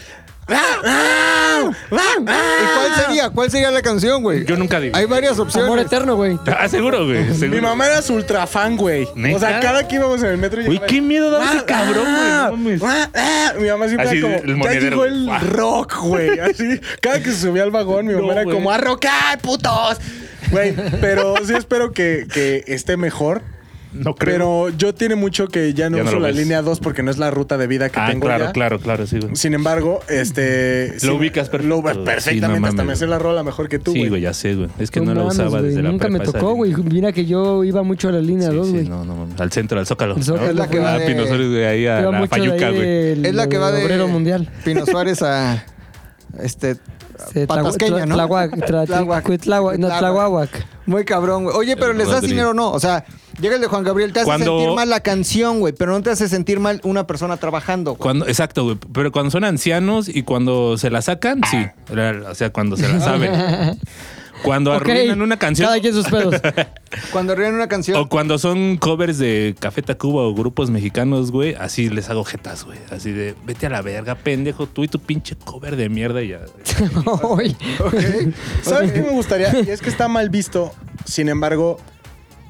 [0.51, 3.29] ¡Ah, ah, ah, ¿Y cuál sería?
[3.29, 4.45] ¿Cuál sería la canción, güey?
[4.45, 4.95] Yo nunca digo.
[4.97, 5.67] Hay varias opciones.
[5.67, 6.39] Amor eterno, güey.
[6.47, 7.33] Ah, seguro, güey.
[7.33, 7.49] Seguro.
[7.49, 9.07] Mi mamá era su ultra fan, güey.
[9.15, 9.35] ¿Neta?
[9.35, 10.57] O sea, cada que íbamos en el metro.
[10.61, 12.81] Güey, llegaba qué miedo daba ese "Ah, cabrón, güey, ah, no mames".
[12.83, 13.53] ah, ah".
[13.59, 14.35] Mi mamá siempre Así, era como.
[14.43, 16.39] el ya monedero, llegó el rock, güey.
[16.39, 16.81] Así.
[17.01, 18.55] Cada que se subía al vagón, mi mamá No, era güey.
[18.55, 19.97] como, ¡a rocar, putos!
[20.51, 23.41] Güey, pero sí espero que, que esté mejor.
[23.91, 24.33] No creo.
[24.33, 26.37] Pero yo tiene mucho que ya no Ya no uso lo la ves.
[26.37, 28.51] línea 2 porque no es la ruta de vida que ah, tengo claro, ya.
[28.51, 29.35] claro, claro, sí, güey.
[29.35, 30.93] Sin embargo, este...
[30.93, 31.95] Lo sí, ubicas perfecto, Lo, güey.
[31.95, 32.61] Sí, perfectamente.
[32.61, 34.21] no hasta me sé la rola mejor que tú, Sí, güey.
[34.21, 34.69] ya sé, güey.
[34.77, 36.73] Es que no, la mames, usaba güey, desde la Nunca me tocó, güey.
[36.75, 38.87] Mira que yo iba mucho a la línea Sí, 2, sí, güey.
[38.89, 39.41] no, no, mames.
[39.41, 40.15] al centro, al Zócalo.
[40.17, 40.49] El Zócalo, ¿no?
[40.51, 43.25] Es la que va Ah, de- Pino Suárez, güey, ahí a la Fayuca, güey.
[43.25, 44.49] Es la que va de Obrero Mundial.
[44.63, 45.65] Pino Suárez a
[46.39, 46.75] este
[47.47, 48.15] Patasqueña, ¿no?
[48.15, 48.51] Tlahuac.
[49.23, 50.49] Cuitláhuac, no, Tláhuac.
[50.89, 51.55] Muy cabrón, güey.
[51.55, 53.05] Oye, pero les das dinero o no, o sea,
[53.39, 56.01] llega el de Juan Gabriel, te hace Cuando- sentir mal la canción, güey, pero no
[56.01, 57.91] te hace sentir mal una persona trabajando.
[57.91, 58.01] güey.
[58.01, 58.77] Cuando, exacto, güey.
[58.91, 61.63] Pero cuando son ancianos y cuando se la sacan, sí.
[62.31, 63.31] O sea, cuando se la saben.
[64.43, 65.67] Cuando Ok, arruinan una canción.
[65.67, 66.35] Cada quien sus pedos.
[67.11, 67.97] Cuando ríen una canción.
[67.97, 72.63] O cuando son covers de Café Tacuba o grupos mexicanos, güey, así les hago jetas,
[72.63, 72.79] güey.
[72.91, 76.29] Así de, vete a la verga, pendejo, tú y tu pinche cover de mierda y
[76.29, 76.39] ya.
[77.39, 77.55] Ay.
[78.63, 79.53] ¿Sabes qué me gustaría?
[79.61, 80.73] Y es que está mal visto.
[81.05, 81.77] Sin embargo...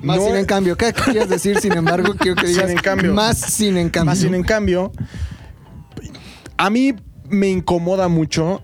[0.01, 0.77] Más no- sin en cambio.
[0.77, 1.59] ¿Qué quieres decir?
[1.59, 3.13] Sin embargo, quiero que Sin digas en cambio.
[3.13, 4.05] más sin en cambio.
[4.11, 4.91] Más sin en cambio,
[6.57, 6.93] a mí
[7.29, 8.61] me incomoda mucho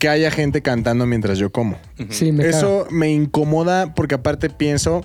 [0.00, 1.78] que haya gente cantando mientras yo como.
[2.08, 5.04] Sí, me Eso me incomoda porque aparte pienso,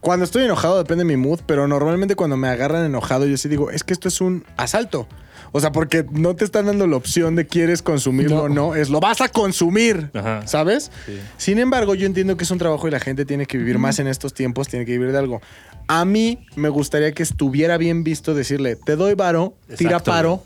[0.00, 3.48] cuando estoy enojado depende de mi mood, pero normalmente cuando me agarran enojado yo sí
[3.48, 5.06] digo, es que esto es un asalto.
[5.52, 8.42] O sea, porque no te están dando la opción de quieres consumirlo No.
[8.42, 10.44] o no, es lo vas a consumir, Ajá.
[10.48, 10.90] ¿sabes?
[11.06, 11.20] Sí.
[11.36, 14.00] Sin embargo, yo entiendo que es un trabajo y la gente tiene que vivir más
[14.00, 15.40] en estos tiempos, tiene que vivir de algo.
[15.86, 20.42] A mí me gustaría que estuviera bien visto decirle, te doy varo, tira paro,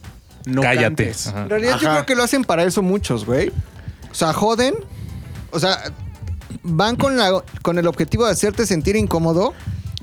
[0.49, 0.83] no Cállate.
[1.05, 1.27] cantes.
[1.29, 1.43] Ajá.
[1.43, 1.97] En realidad yo Ajá.
[1.99, 3.51] creo que lo hacen para eso muchos, güey.
[4.11, 4.75] O sea, joden.
[5.51, 5.79] O sea,
[6.63, 9.55] van con, la, con el objetivo de hacerte sentir incómodo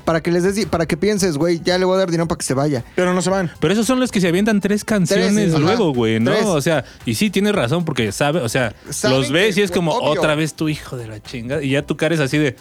[0.06, 2.28] para que les des, di- para que pienses, güey, ya le voy a dar dinero
[2.28, 2.84] para que se vaya.
[2.96, 3.52] Pero no se van.
[3.60, 5.60] Pero esos son los que se avientan tres canciones ajá.
[5.60, 6.32] luego, güey, ¿no?
[6.32, 6.46] Tres.
[6.46, 9.64] O sea, y sí tienes razón porque sabe, o sea, Saben los ves que- y
[9.64, 10.20] es como obvio.
[10.22, 12.56] otra vez tu hijo de la chingada y ya tu cara es así de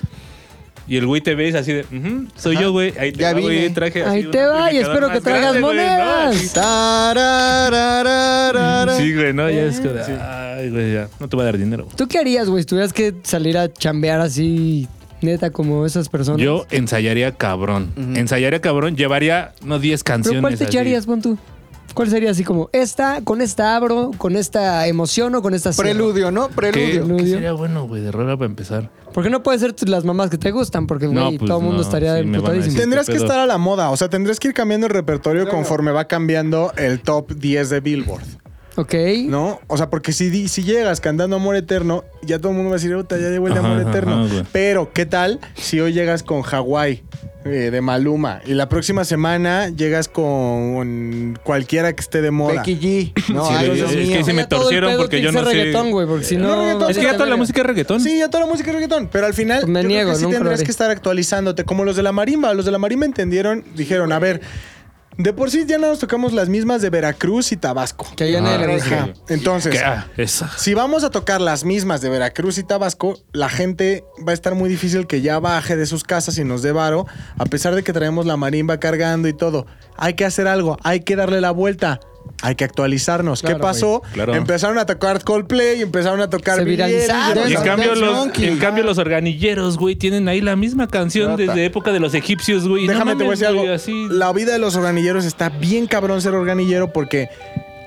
[0.87, 3.41] y el güey te ves así de, "Ujú, soy yo, güey, ahí te Ya va,
[3.41, 5.83] güey, traje así Ahí te va y espero que traigas grande, güey, ¿no?
[5.85, 6.53] monedas.
[8.99, 9.89] Sí, güey, no, ya es que,
[10.21, 11.89] ay, güey, ya, no te voy a dar dinero.
[11.97, 12.63] ¿Tú qué harías, güey?
[12.63, 14.87] Si tuvieras que salir a chambear así,
[15.21, 16.41] neta, como esas personas.
[16.41, 17.93] Yo ensayaría cabrón.
[18.17, 20.41] Ensayaría cabrón, llevaría no 10 ¿Pero canciones.
[20.43, 20.77] cuál te así.
[20.77, 21.39] echarías, pon tú?
[21.95, 25.91] ¿Cuál sería así como esta, con esta abro, con esta emoción o con esta cierro?
[25.91, 26.49] Preludio, ¿no?
[26.49, 27.17] ¿Qué, Preludio.
[27.17, 28.91] Qué sería bueno, güey, de rola para empezar?
[29.13, 31.65] Porque no puede ser las mamás que te gustan, porque No, güey, pues todo el
[31.65, 32.65] mundo no, estaría sí, me van a emputadísimo.
[32.73, 33.27] decir- Tendrás ¿Qué que pedo?
[33.27, 36.73] estar a la moda, o sea, tendrás que ir cambiando el repertorio conforme va cambiando
[36.77, 38.25] el top 10 de Billboard,
[38.77, 38.95] Ok.
[39.29, 39.61] ¿no?
[39.69, 42.77] O sea, porque si, di- si llegas cantando Amor Eterno, ya todo el mundo va
[42.77, 44.27] a decir, "Puta, ya llegó el de Ajá, Amor ajá, Eterno.
[44.29, 44.43] güey.
[44.51, 47.05] Pero, ¿qué tal si hoy llegas con Hawái
[47.45, 52.63] eh, de Maluma y la próxima semana llegas con cualquiera que esté de moda?
[52.63, 53.33] Becky G.
[53.35, 54.25] No, Sí, ay, es Dios que mío.
[54.25, 55.91] sí me Ya todo el torcieron pedo porque tiene yo que no ser sé- reggaetón,
[55.91, 56.63] güey, porque si No, no...
[56.63, 58.01] reggaetón, Es que ya toda la música es reggaetón.
[58.01, 59.09] Sí, ya toda la música es reggaetón.
[59.13, 60.65] Pero al final, Pues me yo creo niego, que sí nunca lo tendrás haré.
[60.67, 61.65] que estar actualizándote.
[61.65, 62.55] Como los de la marimba.
[62.55, 64.41] Los de la marimba entendieron, dijeron, a ver,
[65.17, 68.07] de por sí ya no nos tocamos las mismas de Veracruz y Tabasco.
[68.17, 68.95] Que ya nadie le gusta.
[68.95, 69.13] Ajá.
[69.29, 70.51] Entonces, ah, esa.
[70.57, 74.55] si vamos a tocar las mismas de Veracruz y Tabasco, la gente va a estar
[74.55, 77.07] muy difícil que ya baje de sus casas y nos dé varo,
[77.39, 79.67] a pesar de que traemos la marimba cargando y todo.
[79.97, 82.01] Hay que hacer algo, hay que darle la vuelta.
[82.43, 83.41] Hay que actualizarnos.
[83.41, 84.03] Claro, ¿Qué pasó?
[84.13, 84.35] Claro.
[84.35, 87.51] Empezaron a tocar Coldplay, empezaron a tocar Se viralizaron.
[87.51, 91.43] En cambio, los, en cambio, los organilleros, güey, tienen ahí la misma canción Rata.
[91.43, 92.85] desde época de los egipcios, güey.
[92.85, 93.61] y no Déjame te voy a decir algo.
[93.63, 97.29] güey, así- La vida de los organilleros está bien cabrón ser organillero porque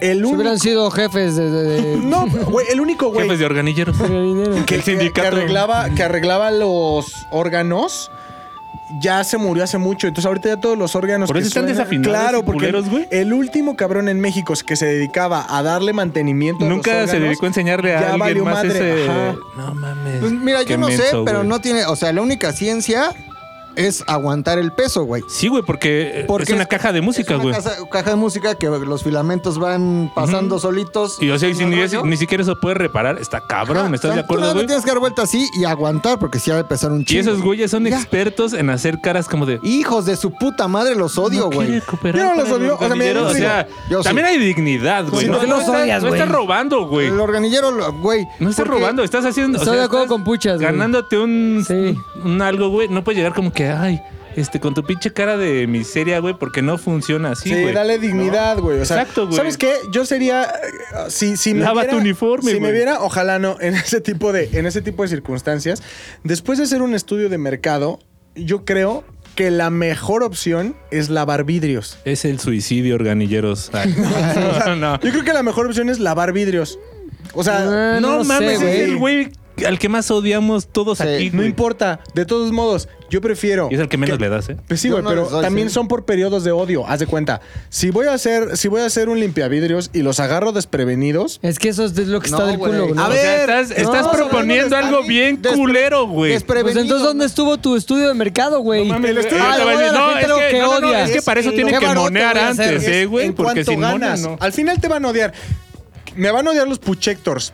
[0.01, 0.35] el Si único.
[0.37, 1.49] hubieran sido jefes de...
[1.51, 3.97] de- de- No, güey, el único güey Jefes de organilleros.
[4.65, 5.21] que, el sindicato.
[5.21, 8.11] que arreglaba, que arreglaba los órganos.
[8.99, 11.27] Ya se murió hace mucho, entonces ahorita ya todos los órganos.
[11.27, 14.75] Por que eso están suenan- desafinados Claro, porque culeros, el último cabrón en México que
[14.75, 16.63] se dedicaba a darle mantenimiento.
[16.65, 19.09] a los Nunca se dedicó a enseñarle a ya alguien valió más madre, ese.
[19.09, 19.35] ajá.
[19.57, 20.19] No mames.
[20.21, 21.47] Pues mira, Qué yo no sé, pero güey.
[21.49, 21.85] no tiene.
[21.85, 23.11] O sea, la única ciencia
[23.77, 25.23] es aguantar el peso, güey.
[25.29, 27.53] Sí, güey, porque, Porque es una caja de música, es güey.
[27.55, 31.17] una casa- caja de música que los filamentos van pasando solitos.
[31.21, 31.69] Y o sea, y si ¿no,
[32.03, 34.65] ni, ni siquiera eso puede reparar, está cabrón, Ajá, ¿estás o sea, de acuerdo, güey?
[34.65, 37.21] tienes que dar vuelta así y aguantar, porque si ha de pesar un Y chingo.
[37.21, 37.95] esos güeyes son Ya.
[37.97, 39.59] expertos en hacer caras como de.
[39.63, 41.79] Hijos de su puta madre, los odio, no güey.
[41.81, 43.39] cooperar Yo no los odio, o sea, mira, o sí.
[43.39, 44.05] sea, Yo sí.
[44.07, 45.25] también hay dignidad, güey.
[45.25, 45.67] Sí, no, ¿por qué no los
[46.03, 47.07] no estás robando, güey.
[47.07, 48.27] El organillero, güey.
[48.39, 49.59] No estás robando, estás haciendo.
[49.59, 50.65] Estoy de acuerdo con Puchas, güey.
[50.65, 51.97] Ganándote Sí.
[52.23, 52.87] un algo, güey.
[52.89, 54.01] No puedes llegar como que, ay,
[54.35, 57.73] este, con tu pinche cara de miseria, güey, porque no funciona así, Sí, güey.
[57.73, 58.79] dale dignidad, güey.
[58.79, 59.35] O sea, Exacto, güey.
[59.37, 59.73] ¿Sabes qué?
[59.91, 60.43] Yo sería.
[60.43, 63.99] eh, Si, si me Lava viera- tu uniforme, Si me viera, ojalá no, en ese
[64.01, 65.81] tipo de, en ese tipo de circunstancias.
[66.23, 67.99] Después de hacer un estudio de mercado,
[68.35, 69.03] yo creo
[69.33, 71.97] que la mejor opción es lavar vidrios.
[72.05, 73.69] Es el suicidio, organilleros.
[73.73, 73.95] Ay,
[74.67, 74.99] no, no.
[74.99, 76.77] Yo creo que la mejor opción es lavar vidrios.
[77.33, 77.57] O sea,
[77.95, 78.73] Ah, No sé, mames, güey.
[78.75, 79.29] es el güey
[79.65, 81.03] al que más odiamos todos Sí.
[81.03, 81.29] aquí.
[81.31, 81.49] no güey.
[81.49, 81.99] importa.
[82.13, 83.69] De todos modos, yo prefiero.
[83.71, 84.57] Y es el que menos le das, ¿eh?
[84.67, 85.73] Pues sí, Yo güey, no pero les doy, también sí.
[85.73, 86.85] son por periodos de odio.
[86.87, 87.41] Haz de cuenta.
[87.69, 91.57] Si voy a hacer, si voy a hacer un limpiavidrios y los agarro desprevenidos, Es
[91.59, 92.71] que eso es lo que está No, del güey.
[92.71, 93.01] culo, ¿no?
[93.01, 95.55] A O ver, sea, estás, no, estás no, proponiendo no, no, algo está bien despre-
[95.55, 96.31] culero, güey.
[96.31, 96.81] Pues desprevenido.
[96.81, 98.85] entonces, ¿dónde estuvo tu estudio de mercado, güey?
[98.85, 100.47] Mames, el estudio- eh, Ah, le voy a decir, la no, gente es lo que,
[100.49, 101.03] que no, no, no, odia.
[101.05, 102.75] es que para eso Es tienen que monear voy a hacer.
[102.75, 104.19] antes, eh, güey, en porque cuanto sin mona ganas.
[104.21, 104.37] no.
[104.39, 105.33] Al final te van a odiar.
[106.15, 107.53] Me van a odiar los puchectors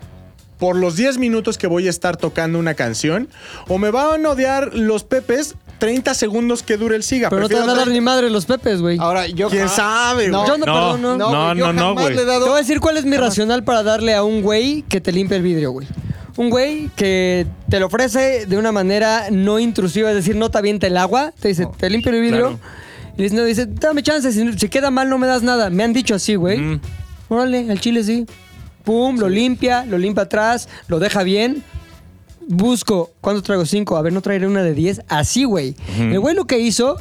[0.60, 3.30] por los 10 minutos que voy a estar tocando una canción.
[3.68, 7.30] O me van a odiar los pepes 30 segundos que dure el siga.
[7.30, 8.98] Pero no te van a Prefiero dar ni madre los pepes, güey.
[9.00, 9.50] Ahora, yo.
[9.50, 10.50] ¿Quién sabe, No, güey?
[10.50, 11.18] Yo no, No, perdón, no.
[11.18, 12.16] no, güey, yo no, no, jamás güey.
[12.16, 14.84] le he Te voy a decir cuál es mi racional para darle a un güey
[14.84, 15.88] que te limpie el vidrio, güey.
[16.36, 20.58] Un güey que te lo ofrece de una manera no intrusiva, es decir, no te
[20.58, 22.58] avienta el agua, te dice, te limpio el vidrio.
[22.58, 22.60] claro.
[23.18, 25.70] Y dice, no, dice, dame chance, si, si queda mal no me das nada.
[25.70, 26.58] Me han dicho así, güey.
[26.58, 26.82] Mm.
[27.30, 28.26] Órale, al chile sí.
[28.84, 31.64] Pum, lo limpia, lo limpia atrás, lo deja bien.
[32.48, 33.66] Busco, ¿cuánto traigo?
[33.66, 33.96] Cinco.
[33.98, 35.04] A ver, no traeré una de 10.
[35.08, 35.76] Así, güey.
[35.98, 36.98] El güey lo que hizo,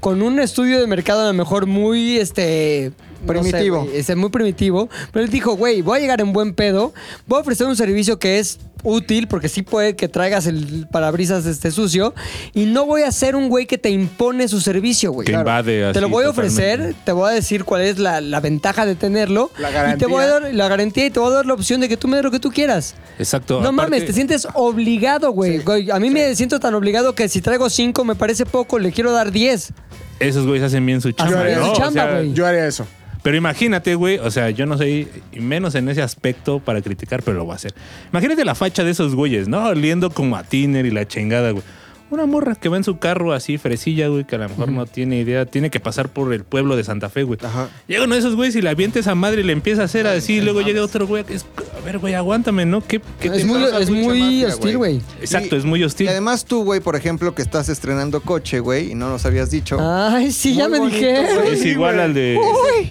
[0.00, 2.92] con un estudio de mercado a lo mejor muy, este...
[3.24, 3.88] no sé, Primitivo.
[3.92, 4.88] este, muy primitivo.
[5.12, 6.92] Pero él dijo, güey, voy a llegar en buen pedo.
[7.26, 11.44] Voy a ofrecer un servicio que es útil, porque sí puede que traigas el parabrisas
[11.46, 12.14] este sucio.
[12.54, 15.26] Y no voy a ser un güey que te impone su servicio, güey.
[15.26, 17.00] Que invade Te lo así voy a ofrecer, totalmente.
[17.04, 19.50] te voy a decir cuál es la, la ventaja de tenerlo.
[19.58, 20.40] La Y te voy a garantía.
[20.48, 22.24] dar la garantía y te voy a dar la opción de que tú me des
[22.24, 22.94] lo que tú quieras.
[23.18, 23.54] Exacto.
[23.60, 25.62] No aparte- mames, te sientes obligado, güey.
[25.92, 29.10] A mí me siento tan obligado que si traigo cinco me parece poco, le quiero
[29.10, 29.72] dar 10.
[30.20, 31.66] Esos güeyes hacen bien su chamba, bien ¿no?
[31.66, 32.32] su O chamba, sea, güey.
[32.32, 32.86] Yo haría eso.
[33.26, 37.36] Pero imagínate, güey, o sea, yo no soy, menos en ese aspecto para criticar, pero
[37.36, 37.74] lo voy a hacer.
[38.12, 39.64] Imagínate la facha de esos güeyes, ¿no?
[39.64, 41.64] Oliendo como a tiner y la chingada, güey.
[42.08, 44.86] Una morra que va en su carro así, fresilla, güey, que a lo mejor no
[44.86, 47.36] tiene idea, tiene que pasar por el pueblo de Santa Fe, güey.
[47.42, 47.68] Ajá.
[47.88, 50.06] Llega uno de esos güeyes y le avienta esa madre y le empieza a hacer
[50.06, 51.44] así, y luego llega otro güey que es,
[51.76, 52.80] a ver, güey, aguántame, ¿no?
[52.80, 55.00] ¿Qué, qué te Es muy, pasa, es muy mafia, hostil, güey.
[55.20, 56.06] Exacto, Y- es muy hostil.
[56.06, 59.50] Y además tú, güey, por ejemplo, que estás estrenando coche, güey, y no nos habías
[59.50, 59.78] dicho.
[59.80, 61.24] Ay, sí, ya me bonito, dije.
[61.34, 61.54] güey.
[61.54, 62.38] es igual al de...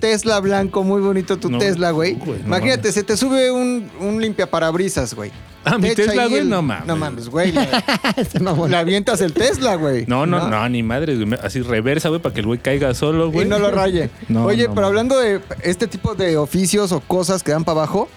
[0.02, 2.16] Tesla blanco, muy bonito tu No, Tesla, güey.
[2.16, 5.32] güey, no Imagínate, se te sube un, un limpiaparabrisas, güey.
[5.66, 6.86] Ah, mi Tesla, güey, no mames.
[6.88, 7.52] No mames, güey.
[8.70, 10.06] Le, avientas el Tesla, güey.
[10.08, 11.40] No, no, no, ni madre, güey.
[11.44, 13.46] Así reversa, güey, para que el güey caiga solo, güey.
[13.46, 14.10] Y no lo raye.
[14.30, 17.80] No, Oye, no, pero hablando de este tipo de oficios o cosas que dan para
[17.80, 18.08] abajo,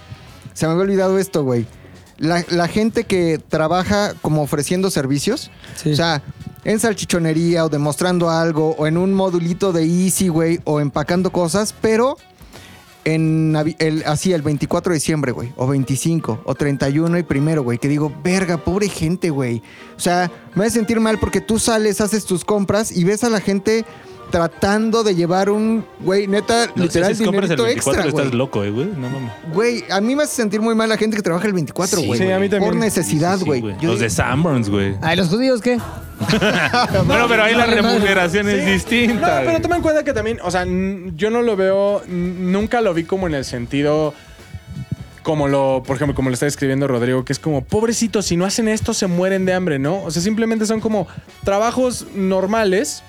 [0.54, 1.66] se me había olvidado esto, güey.
[2.18, 5.92] La, la gente que trabaja como ofreciendo servicios, Sí.
[5.92, 6.22] o sea,
[6.64, 11.74] en salchichonería o demostrando algo, o en un modulito de Easy, güey, o empacando cosas,
[11.80, 12.16] pero
[13.14, 17.78] en el, así el 24 de diciembre, güey, o 25, o 31 y primero, güey,
[17.78, 19.62] que digo, verga, pobre gente, güey.
[19.96, 23.24] O sea, me voy a sentir mal porque tú sales, haces tus compras y ves
[23.24, 23.86] a la gente
[24.30, 28.24] tratando de llevar un, güey, neta, No, literal, si compras el dinerito 24 extra, estás
[28.26, 28.38] güey.
[28.38, 28.86] loco, eh, güey.
[28.86, 29.32] No mames.
[29.52, 32.06] Güey, a mí me hace sentir muy mal la gente que trabaja el 24, Sí,
[32.06, 32.18] güey.
[32.20, 32.70] sí, a mí también.
[32.72, 33.62] Por necesidad, Sí, güey.
[33.82, 34.96] Los de Sanborns, güey.
[35.02, 35.78] Ay, ¿los judíos qué?
[37.06, 38.70] bueno, pero ahí la remuneración es Sí.
[38.72, 39.40] distinta.
[39.40, 40.64] No, pero toma en cuenta que también, o sea,
[41.14, 44.14] yo no lo veo, nunca lo vi como en el sentido
[45.22, 48.46] como lo, por ejemplo, como lo está escribiendo Rodrigo, que es como, pobrecitos, si no
[48.46, 50.02] hacen esto se mueren de hambre, ¿no?
[50.02, 51.06] O sea, simplemente son como
[51.44, 53.02] trabajos normales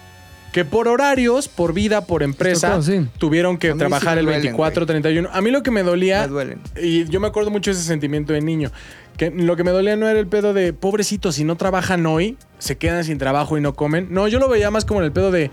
[0.52, 3.08] que por horarios, por vida, por empresa, tocó, sí.
[3.18, 5.30] tuvieron que sí trabajar el duelen, 24, 31.
[5.32, 6.62] A mí lo que me dolía, Me duelen.
[6.82, 8.72] y yo me acuerdo mucho de ese sentimiento de niño,
[9.18, 12.38] que lo que me dolía no era el pedo de, pobrecitos, si no trabajan hoy,
[12.58, 14.08] se quedan sin trabajo y no comen.
[14.12, 15.52] No, yo lo veía más como en el pedo de,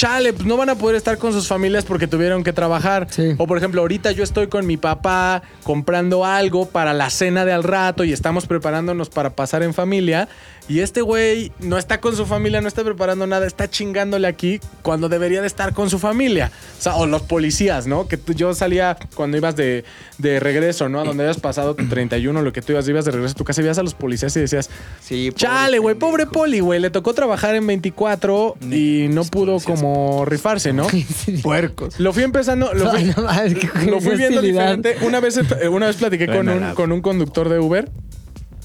[0.00, 3.06] chale, pues no van a poder estar con sus familias porque tuvieron que trabajar.
[3.10, 3.34] Sí.
[3.36, 7.52] O por ejemplo, ahorita yo estoy con mi papá comprando algo para la cena de
[7.52, 10.28] al rato y estamos preparándonos para pasar en familia.
[10.70, 14.60] Y este güey no está con su familia, no está preparando nada, está chingándole aquí
[14.82, 16.52] cuando debería de estar con su familia.
[16.78, 18.06] O sea, o los policías, ¿no?
[18.06, 19.84] Que tú- yo salía cuando ibas de,
[20.18, 21.00] de regreso, ¿no?
[21.00, 23.42] A donde habías pasado tu 31, lo que tú ibas, ibas de regreso a tu
[23.42, 26.78] casa y veías a los policías y decías, Sí, Chale, güey, pobre Poli, güey.
[26.78, 30.86] Le tocó trabajar en 24 y no pudo como rifarse, ¿no?
[31.42, 31.98] Puercos.
[31.98, 34.96] Lo fui empezando, lo fui, no lo fui viendo diferente.
[35.02, 37.90] Una vez, eh, una vez platiqué con un, con un conductor de Uber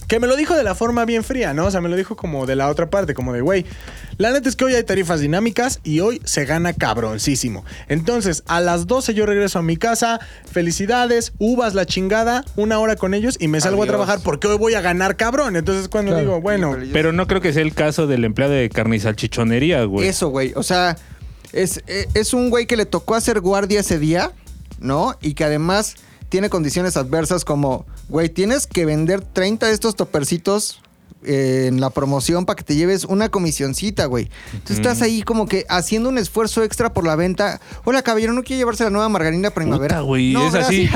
[0.08, 1.66] que me lo dijo de la forma bien fría, ¿no?
[1.66, 3.66] O sea, me lo dijo como de la otra parte, como de, güey,
[4.18, 7.66] la neta es que hoy hay tarifas dinámicas y hoy se gana cabroncísimo.
[7.88, 10.20] Entonces, a las 12 yo regreso a mi casa,
[10.52, 14.58] felicidades, uvas la chingada, una hora con ellos y me salgo a trabajar porque hoy
[14.58, 15.56] voy a ganar cabrón.
[15.56, 16.22] Entonces, cuando Claro.
[16.26, 19.84] digo, bueno, Pero no creo que sea el caso del empleado de carne y salchichonería,
[19.86, 20.08] güey.
[20.08, 20.54] Eso, güey.
[20.56, 20.98] O sea,
[21.52, 24.32] es, eh, es un güey que le tocó hacer guardia ese día,
[24.80, 25.16] ¿no?
[25.22, 25.96] Y que además
[26.30, 30.80] tiene condiciones adversas como, güey, tienes que vender 30 de estos topercitos
[31.24, 34.30] eh, en la promoción para que te lleves una comisioncita, güey.
[34.54, 37.60] Entonces estás ahí como que haciendo un esfuerzo extra por la venta.
[37.84, 39.96] Hola, caballero, ¿no quiere llevarse la nueva margarina primavera?
[39.96, 40.88] Puta, güey, No, es así.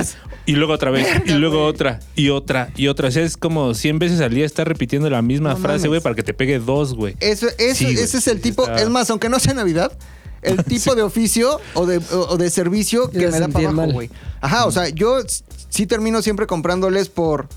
[0.46, 1.70] Y luego otra vez, y luego güey.
[1.70, 3.08] otra, y otra, y otra.
[3.08, 5.88] O sea, es como 100 veces al día estar repitiendo la misma No frase, mames.
[5.90, 7.16] güey, para que te pegue dos, güey.
[7.20, 9.92] Eso, eso- Sí, güey, ese es el tipo, está- es más, aunque no sea Navidad,
[10.42, 13.92] el tipo de oficio o de, o- o de servicio que me da para abajo,
[13.92, 14.10] güey.
[14.42, 15.18] Ajá, o sea, yo
[15.70, 17.48] sí termino siempre comprándoles por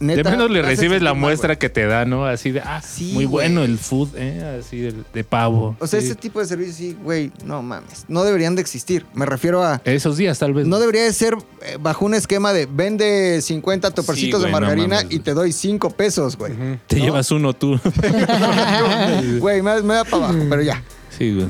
[0.00, 0.22] neta.
[0.30, 2.24] de menos le recibes la mal, muestra que te da, ¿no?
[2.24, 4.58] Así de, ah, Sí, muy bueno el food, ¿eh?
[4.60, 5.74] Así de, de pavo.
[5.80, 6.06] O sea, Sí.
[6.06, 8.04] ese tipo de servicios, sí, güey, no mames.
[8.06, 9.06] No deberían de existir.
[9.14, 9.80] Me refiero a.
[9.84, 10.66] Esos días, tal vez.
[10.68, 15.02] No debería de ser eh, bajo un esquema de vende 50 topercitos Sí, de margarina
[15.10, 16.52] y te doy 5 pesos, güey.
[16.86, 17.80] Te llevas uno tú.
[19.40, 20.82] Güey, me, me da para abajo, pero ya.
[21.16, 21.46] sí, güey.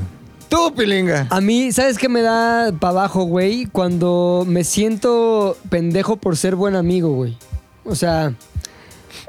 [0.49, 1.27] Tú, pilinga.
[1.29, 3.67] A mí, ¿sabes qué me da para abajo, güey?
[3.67, 7.37] Cuando me siento pendejo por ser buen amigo, güey.
[7.85, 8.33] O sea,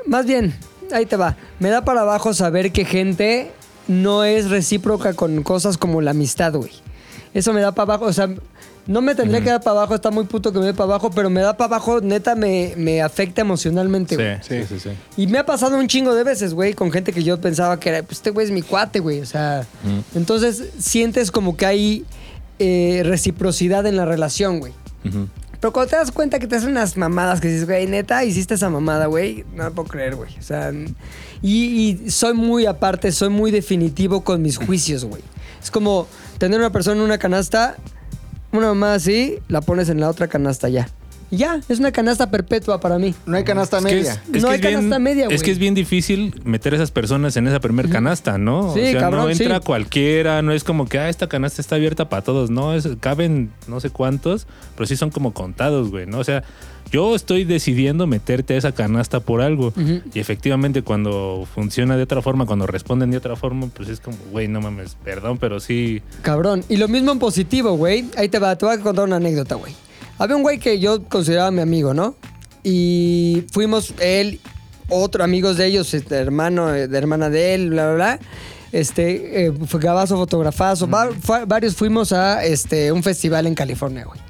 [0.07, 0.55] más bien,
[0.93, 1.37] ahí te va.
[1.59, 3.51] Me da para abajo saber que gente
[3.87, 6.73] no es recíproca con cosas como la amistad, güey.
[7.35, 8.29] Eso me da para abajo, o sea,
[8.87, 11.11] no me tendría que dar para abajo, está muy puto que me dé para abajo,
[11.11, 14.37] pero me da para abajo, neta, me, me afecta emocionalmente, güey.
[14.43, 14.91] Sí, sí, sí, sí.
[15.17, 17.91] Y me ha pasado un chingo de veces, güey, con gente que yo pensaba que
[17.91, 19.21] era, pues este güey es mi cuate, güey.
[19.21, 19.67] O sea,
[20.15, 22.05] entonces sientes como que hay
[22.59, 24.73] eh, reciprocidad en la relación, güey.
[25.61, 28.55] Pero cuando te das cuenta que te hacen unas mamadas que dices, güey, neta, hiciste
[28.55, 30.31] esa mamada, güey, no me puedo creer, güey.
[30.39, 30.73] O sea,
[31.43, 35.23] y, y soy muy aparte, soy muy definitivo con mis juicios, güey.
[35.63, 36.07] Es como
[36.39, 37.77] tener una persona en una canasta,
[38.53, 40.89] una mamada así, la pones en la otra canasta ya.
[41.33, 43.15] Ya, es una canasta perpetua para mí.
[43.25, 44.13] No hay canasta Es que media.
[44.15, 45.41] es- es No que hay es bien- canasta media, Es güey.
[45.43, 48.75] que es bien difícil meter a esas personas en esa primer canasta, ¿no?
[48.75, 49.63] Sí, o sea, cabrón, no entra sí.
[49.65, 53.53] cualquiera, no es como que, ah, esta canasta está abierta para todos, no, es, caben
[53.69, 56.19] no sé cuántos, pero sí son como contados, güey, ¿no?
[56.19, 56.43] O sea,
[56.91, 59.73] yo estoy decidiendo meterte a esa canasta por algo
[60.13, 64.17] y efectivamente cuando funciona de otra forma, cuando responden de otra forma, pues es como,
[64.33, 66.03] güey, no mames, perdón, pero sí...
[66.23, 66.65] Cabrón.
[66.69, 68.07] Y lo mismo en positivo, güey.
[68.17, 69.75] Ahí te va, te voy a contar una anécdota, güey.
[70.19, 72.15] Había un güey que yo consideraba mi amigo, ¿no?
[72.63, 74.41] Y fuimos él,
[74.89, 78.21] otro amigos de ellos, este, hermano, eh, de hermana de él, bla, bla, bla.
[78.73, 80.87] Este, eh, gabazo, fotografazo.
[80.89, 84.21] va- fue- varios fuimos a este, un festival en California, güey.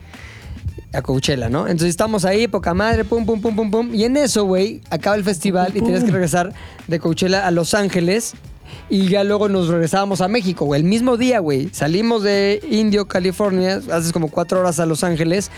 [0.92, 1.68] A Coachella, ¿no?
[1.68, 3.94] Entonces estamos ahí, poca madre, pum, pum, pum, pum, pum.
[3.94, 6.52] Y en eso, güey, acaba el festival y tienes que regresar
[6.88, 8.34] de Coachella a Los Ángeles.
[8.88, 10.80] Y ya luego nos regresábamos a México, güey.
[10.80, 11.68] El mismo día, güey.
[11.72, 15.50] Salimos de Indio, California, haces como cuatro horas a Los Ángeles.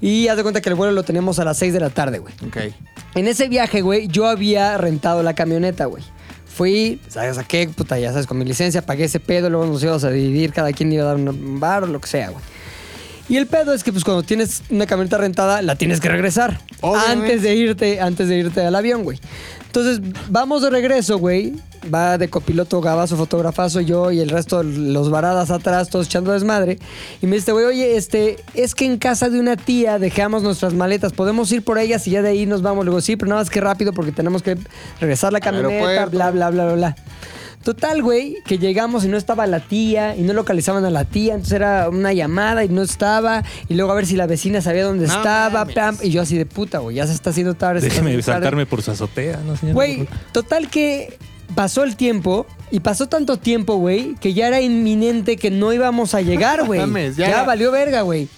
[0.00, 2.18] Y haz de cuenta que el vuelo lo teníamos a las seis de la tarde,
[2.18, 2.32] güey.
[2.46, 2.72] Ok.
[3.14, 6.02] En ese viaje, güey, yo había rentado la camioneta, güey.
[6.46, 7.68] Fui, ¿sabes a qué?
[7.68, 10.72] Puta, ya sabes, con mi licencia, pagué ese pedo, luego nos íbamos a dividir, cada
[10.72, 12.42] quien iba a dar un bar o lo que sea, güey.
[13.28, 16.60] Y el pedo es que, pues, cuando tienes una camioneta rentada, la tienes que regresar.
[16.80, 17.12] Obviamente.
[17.12, 19.20] Antes de irte, antes de irte al avión, güey.
[19.66, 20.00] Entonces,
[20.30, 21.52] vamos de regreso, güey.
[21.94, 26.78] Va de copiloto, gabazo, fotografazo, yo y el resto, los varadas atrás, todos echando desmadre.
[27.22, 30.74] Y me dice, güey, oye, este, es que en casa de una tía dejamos nuestras
[30.74, 32.84] maletas, podemos ir por ellas y ya de ahí nos vamos.
[32.84, 34.56] Le digo, sí, pero nada más que rápido porque tenemos que
[35.00, 36.96] regresar la camioneta, bla, bla, bla, bla, bla.
[37.64, 41.34] Total, güey, que llegamos y no estaba la tía y no localizaban a la tía,
[41.34, 44.84] entonces era una llamada y no estaba y luego a ver si la vecina sabía
[44.84, 47.80] dónde No estaba, pam, y yo así de puta, güey, ya se está haciendo tarde.
[47.80, 48.22] Déjeme tarde.
[48.22, 49.74] saltarme por su azotea, ¿no, señor?
[49.74, 51.18] Güey, total que
[51.54, 56.14] pasó el tiempo y pasó tanto tiempo, güey, que ya era inminente que no íbamos
[56.14, 56.80] a llegar, güey.
[57.14, 57.42] Ya.
[57.42, 58.28] valió verga, güey.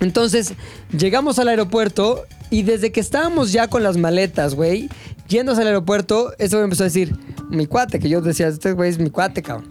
[0.00, 0.54] Entonces,
[0.96, 4.88] llegamos al aeropuerto y desde que estábamos ya con las maletas, güey,
[5.32, 7.16] yendo al aeropuerto, ese güey empezó a decir,
[7.50, 9.66] mi cuate, que yo decía, este güey es mi cuate, cabrón.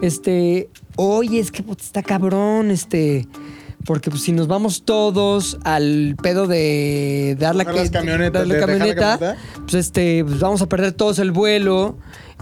[0.00, 3.26] Este, oye, es que puta, está cabrón, este.
[3.84, 8.54] Porque pues, si nos vamos todos al pedo de dar la, que- camionetas, dar la
[8.54, 9.42] de dejar la camioneta, camioneta.
[9.62, 11.96] pues este, pues vamos a perder todos el vuelo.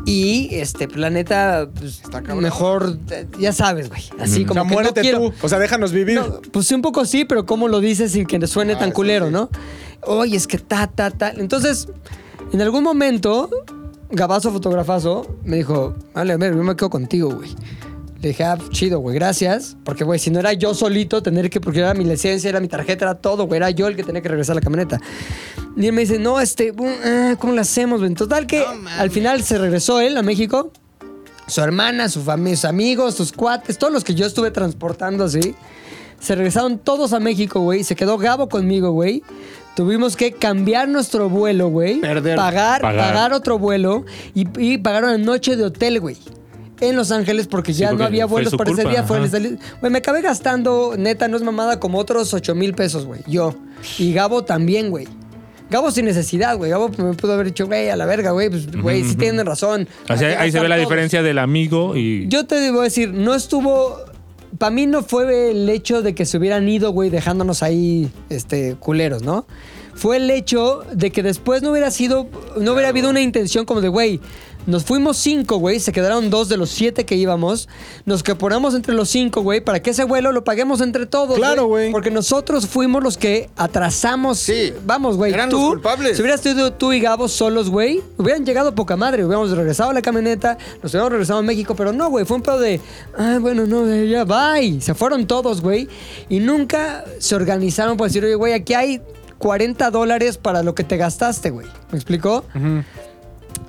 [0.05, 2.41] Y este, planeta, pues, cabrón.
[2.41, 2.99] mejor,
[3.39, 4.03] ya sabes, güey.
[4.19, 5.33] Así O como sea, que no quiero- tú.
[5.43, 6.17] O sea, déjanos vivir.
[6.21, 8.89] no, pues sí, un poco sí, pero ¿cómo lo dices sin que suene Ah, tan
[8.89, 9.33] sí, culero, sí.
[9.33, 9.49] no?
[10.03, 11.31] Oye, es que ta, ta, ta.
[11.31, 11.89] Entonces,
[12.53, 13.51] en algún momento,
[14.11, 17.55] Gabazo Fotografazo me dijo, vale, a ver, yo me quedo contigo, güey.
[18.21, 19.77] Le dije, ah, chido, güey, gracias.
[19.85, 22.69] Porque, güey, si no era yo solito, tener que, porque era mi licencia, era mi
[22.69, 25.01] tarjeta, era todo, güey, era yo el que tenía que regresar a la camioneta.
[25.77, 26.73] Y él me dice, no, este,
[27.05, 28.15] ah, ¿cómo lo hacemos, güey?
[28.15, 28.65] Total que
[28.99, 30.73] al final se regresó él a México
[31.47, 35.55] su hermana, su familia, sus amigos, sus cuates, todos los que yo estuve transportando así,
[36.19, 37.85] se regresaron todos a México, güey.
[37.85, 39.23] Se quedó Gabo conmigo, güey.
[39.77, 42.01] Tuvimos que cambiar nuestro vuelo, güey.
[42.01, 42.35] Perder.
[42.35, 43.09] Pagar, Pagar.
[43.09, 44.05] pagar, otro vuelo
[44.35, 46.17] y, y pagar una noche de hotel, güey.
[46.81, 49.03] En Los Ángeles porque Sí, ya porque no había vuelos para ese día.
[49.03, 53.07] Fue el Güey, me acabé gastando, neta, no es mamada, como otros 8 mil pesos,
[53.07, 53.21] güey.
[53.27, 53.55] Yo.
[53.99, 55.07] Y Gabo también, güey.
[55.71, 56.71] Gabo sin necesidad, güey.
[56.71, 58.51] Gabo me pudo haber dicho, güey, a la verga, güey.
[58.51, 59.89] Pues, güey, sí tienen razón.
[60.09, 60.89] Así, Hay que ahí se ve la todos.
[60.89, 62.29] diferencia del amigo y.
[62.29, 63.97] Yo te a decir, no estuvo.
[64.59, 68.77] Para mí no fue el hecho de que se hubieran ido, güey, dejándonos ahí, este,
[68.77, 69.47] culeros, ¿no?
[69.95, 72.29] Fue el hecho de que después no hubiera sido,
[72.59, 74.21] no hubiera habido una intención como de, güey,
[74.67, 77.69] nos fuimos cinco, güey, se quedaron dos de los siete que íbamos,
[78.05, 81.37] nos que ponemos entre los cinco, güey, para que ese vuelo lo paguemos entre todos,
[81.37, 81.93] Claro, güey.
[81.93, 84.39] Porque nosotros fuimos los que atrasamos.
[84.39, 84.73] Sí.
[84.85, 85.33] Vamos, güey.
[85.33, 86.17] Eran tú, los culpables.
[86.17, 89.25] Si hubieras sido tú y Gabo solos, güey, hubieran llegado poca madre.
[89.25, 92.25] Hubiéramos regresado a la camioneta, nos hubiéramos regresado a México, pero no, güey.
[92.25, 92.81] Fue un pedo de,
[93.17, 94.81] ah, bueno, no, ya, bye.
[94.81, 95.89] Se fueron todos, güey.
[96.29, 99.01] Y nunca se organizaron para decir, oye, güey, aquí hay
[99.39, 101.67] 40 dólares para lo que te gastaste, güey.
[101.91, 102.45] ¿Me explicó?
[102.55, 103.16] Y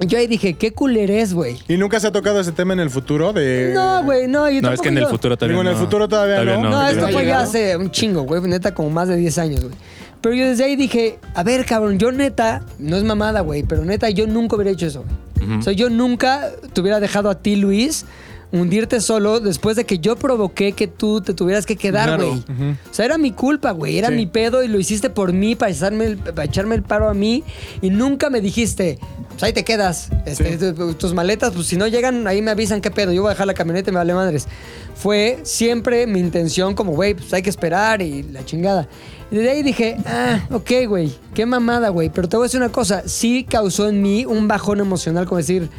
[0.02, 1.58] Yo ahí dije, qué culerés, güey.
[1.68, 3.34] ¿Y nunca se ha tocado ese tema en el futuro?
[3.34, 3.72] De...
[3.74, 4.50] No, güey, no.
[4.50, 5.80] y No, es que en el yo- futuro todavía Digo, en el no.
[5.80, 6.62] futuro todavía no.
[6.64, 8.42] No, No, esto ¿ha fue ya hace un chingo, güey.
[8.42, 9.74] Neta, como más de 10 años, güey.
[10.22, 13.86] Pero yo desde ahí dije, a ver, cabrón, yo neta, no es mamada, güey, pero
[13.86, 15.60] neta, yo nunca hubiera hecho eso, güey.
[15.60, 18.06] O sea, yo nunca te hubiera dejado a ti, Luis,
[18.52, 22.28] hundirte solo después de que yo provoqué que tú te tuvieras que quedar, Claro.
[22.30, 22.72] güey.
[22.90, 23.98] O sea, era mi culpa, güey.
[23.98, 24.16] Era Sí.
[24.16, 27.14] mi pedo y lo hiciste por mí, para, echarme el, para echarme el paro a
[27.14, 27.44] mí.
[27.82, 29.00] Y nunca me dijiste,
[29.30, 30.10] pues ahí te quedas.
[30.26, 33.12] Este, tu- Tus maletas, pues si no llegan, ahí me avisan qué pedo.
[33.12, 34.48] Yo voy a dejar la camioneta y me vale madres.
[34.96, 38.88] Fue siempre mi intención como, güey, pues hay que esperar y la chingada.
[39.30, 42.10] Y desde ahí dije, ah, ok, güey, qué mamada, güey.
[42.10, 45.38] Pero te voy a decir una cosa, sí causó en mí un bajón emocional como
[45.38, 45.70] decir...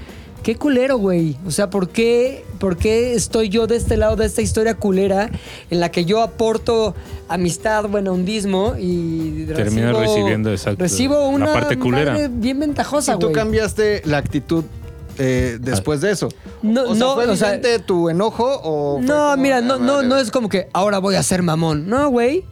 [0.49, 1.37] Qué culero, güey.
[1.47, 5.29] O sea, ¿por qué, ¿por qué estoy yo de este lado de esta historia culera
[5.69, 6.95] en la que yo aporto
[7.29, 12.13] amistad, buena hundismo y Terminas recibo- recibiendo, exacto, Recibo la una parte culera.
[12.13, 13.35] madre bien ventajosa, Y tú güey.
[13.35, 14.65] cambiaste la actitud
[15.19, 16.29] eh, después de eso.
[16.63, 19.79] No, o sea, no, ¿fue o sea- tu enojo o No, como, mira, ah, no,
[19.79, 21.89] no, vale, no es como que ahora voy a ser mamón.
[21.91, 22.45] No, güey.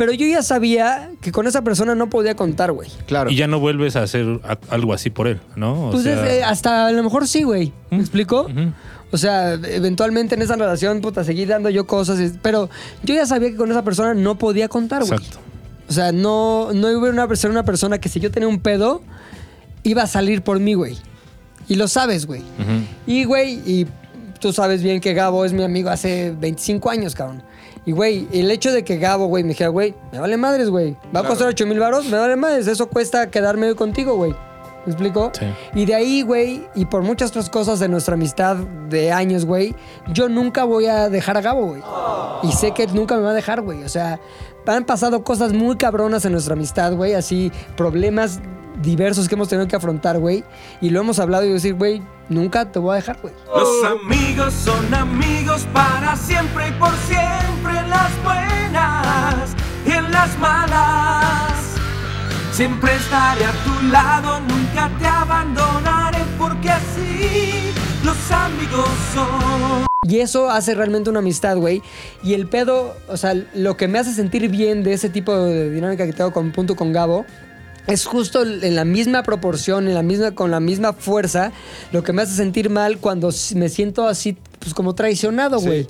[0.00, 2.88] Pero yo ya sabía que con esa persona no podía contar, güey.
[3.06, 3.30] Claro.
[3.30, 5.88] Y ya no vuelves a hacer a- algo así por él, ¿no?
[5.88, 7.70] O Pues sea, eh, hasta a lo mejor sí, güey.
[7.90, 8.44] ¿Me explico?
[8.46, 8.72] ujú.
[9.12, 12.18] O sea, eventualmente en esa relación, puta, seguí dando yo cosas.
[12.18, 12.70] y- Pero
[13.02, 15.18] yo ya sabía que con esa persona no podía contar, güey.
[15.18, 15.38] Exacto.
[15.88, 18.60] O sea, no, no iba a una, ser una persona que si yo tenía un
[18.60, 19.02] pedo,
[19.82, 20.96] iba a salir por mí, güey.
[21.68, 22.40] Y lo sabes, güey.
[22.40, 22.86] Ujú.
[23.06, 23.86] Y, güey, y
[24.40, 27.42] tú sabes bien que Gabo es mi amigo hace 25 años, cabrón.
[27.90, 30.96] Y, güey, el hecho de que Gabo, güey, me dijera, güey, me vale madres, güey.
[31.12, 32.68] Va a costar 8 mil baros, me vale madres.
[32.68, 34.30] Eso cuesta quedarme hoy contigo, güey.
[34.86, 35.32] ¿Me explico?
[35.36, 35.46] Sí.
[35.74, 39.74] Y de ahí, güey, y por muchas otras cosas de nuestra amistad de años, güey,
[40.12, 41.82] yo nunca voy a dejar a Gabo, güey.
[42.44, 43.82] Y sé que nunca me va a dejar, güey.
[43.82, 44.20] O sea,
[44.76, 47.14] han pasado cosas muy cabronas en nuestra amistad, güey.
[47.14, 48.40] Así, problemas
[48.82, 50.44] diversos que hemos tenido que afrontar, güey.
[50.80, 53.34] Y lo hemos hablado y decir, güey, nunca te voy a dejar, güey.
[53.54, 59.56] Los amigos son amigos para siempre y por siempre en las buenas
[59.86, 61.52] y en las malas.
[62.52, 67.72] Siempre estaré a tu lado, nunca te abandonaré porque así
[68.04, 69.86] los amigos son.
[70.08, 71.82] Y eso hace realmente una amistad, güey.
[72.22, 75.70] Y el pedo, o sea, lo que me hace sentir bien de ese tipo de
[75.70, 77.26] dinámica que tengo con Punto con Gabo
[77.86, 81.52] es justo en la misma proporción, en la misma, con la misma fuerza,
[81.92, 85.86] lo que me hace sentir mal cuando me siento así, pues como traicionado, güey.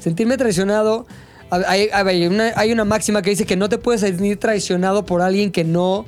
[0.00, 1.06] Sentirme traicionado.
[1.50, 5.22] Hay, hay una, hay una máxima que dice que no te puedes sentir traicionado por
[5.22, 6.04] alguien que no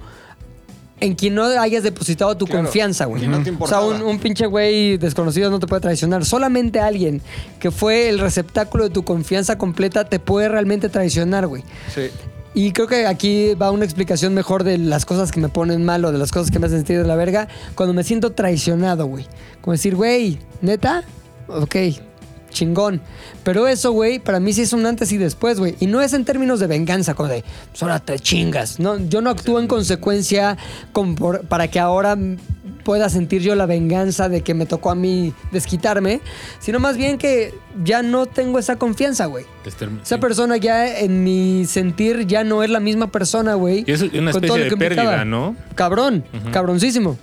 [1.01, 3.27] en quien no hayas depositado tu Claro, confianza, güey.
[3.27, 6.25] no te o sea, un, un pinche güey desconocido no te puede traicionar.
[6.25, 7.21] Solamente alguien
[7.61, 11.63] que fue el receptáculo de tu confianza completa te puede realmente traicionar, güey.
[11.95, 12.09] Sí.
[12.55, 16.03] Y creo que aquí va una explicación mejor de las cosas que me ponen mal
[16.07, 19.05] o de las cosas que me hacen sentir de la verga cuando me siento traicionado,
[19.05, 19.27] güey.
[19.61, 21.03] Como decir, güey, ¿neta?
[21.49, 21.77] Ok,
[22.57, 23.01] chingón.
[23.45, 25.77] Pero eso, güey, para mí sí es un antes y después, güey.
[25.81, 28.81] Y no es en términos de venganza, como de, pues ahora te chingas.
[28.81, 30.57] No, yo no actúo en consecuencia
[30.93, 32.17] con- por- para que ahora
[32.85, 36.21] pueda sentir yo la venganza de que me tocó a mí desquitarme,
[36.61, 37.53] sino más bien que
[37.85, 39.45] ya no tengo esa confianza, güey.
[40.03, 43.85] Esa persona ya en mi sentir ya no es la misma persona, güey.
[43.87, 45.57] Y es una especie de pérdida, ¿no?
[45.75, 47.19] Cabrón, cabroncísimo.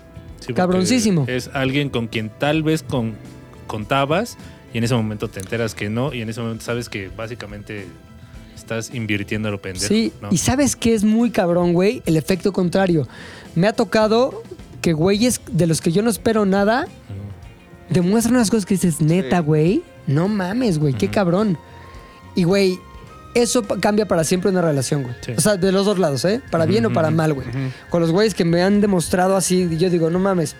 [0.46, 1.24] Sí, Cabroncísimo.
[1.30, 3.14] Es alguien con quien tal vez con,
[3.66, 4.38] contabas
[4.74, 7.86] y en ese momento te enteras que no y en ese momento sabes que básicamente
[8.56, 9.88] estás invirtiendo a lo pendejo.
[9.88, 10.30] Sí, ¿no?
[10.32, 13.08] y sabes que es muy cabrón, güey, el efecto contrario.
[13.56, 14.44] Me ha tocado
[14.82, 16.88] que güeyes de los que yo no espero nada
[17.90, 21.58] demuestran unas cosas que dices, neta, güey, no mames, güey, qué cabrón.
[22.36, 22.80] Y, güey,
[23.36, 25.16] eso cambia para siempre una relación, güey.
[25.22, 25.34] Sí.
[25.38, 26.42] O sea, de los dos lados, ¿eh?
[26.52, 27.48] Para bien o para mal, güey.
[27.90, 30.56] Con los güeyes que me han demostrado así, yo digo, no mames,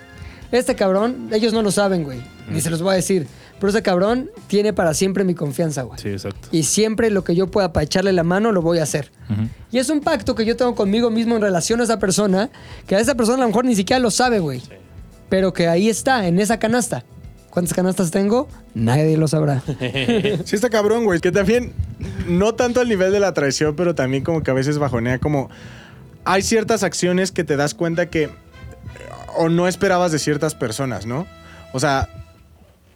[0.52, 3.26] este cabrón, ellos no lo saben, güey, ni se los voy a decir.
[3.58, 5.98] Pero ese cabrón tiene para siempre mi confianza, güey.
[5.98, 6.48] Sí, exacto.
[6.50, 9.10] Y siempre lo que yo pueda para echarle la mano lo voy a hacer.
[9.70, 12.50] Y es un pacto que yo tengo conmigo mismo en relación a esa persona,
[12.86, 14.62] que a esa persona a lo mejor ni siquiera lo sabe, güey.
[15.28, 17.04] Pero que ahí está, en esa canasta.
[17.50, 18.48] ¿Cuántas canastas tengo?
[18.74, 19.62] Nadie lo sabrá.
[20.44, 21.20] Sí está cabrón, güey.
[21.20, 21.72] Que también,
[22.28, 25.48] no tanto al nivel de la traición, pero también como que a veces bajonea como...
[26.24, 28.28] Hay ciertas acciones que te das cuenta que...
[29.36, 31.26] O no esperabas de ciertas personas, ¿no?
[31.72, 32.08] O sea,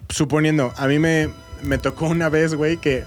[0.09, 1.29] suponiendo, a mí me,
[1.63, 3.03] me tocó una vez, güey, que...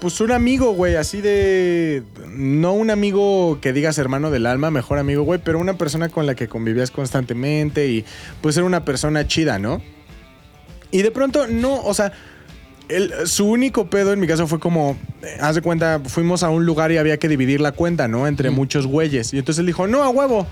[0.00, 2.02] Pues un amigo, güey, así de...
[2.28, 6.24] No un amigo que digas hermano del alma, mejor amigo, güey, pero una persona con
[6.24, 8.06] la que convivías constantemente y
[8.40, 9.82] pues era una persona chida, ¿no?
[10.90, 12.12] Y de pronto, no, o sea,
[12.88, 16.48] el- su único pedo en mi caso fue como, eh, haz de cuenta, fuimos a
[16.48, 18.26] un lugar y había que dividir la cuenta, ¿no?
[18.26, 19.34] Entre muchos güeyes.
[19.34, 20.46] Y entonces él dijo, no, a huevo,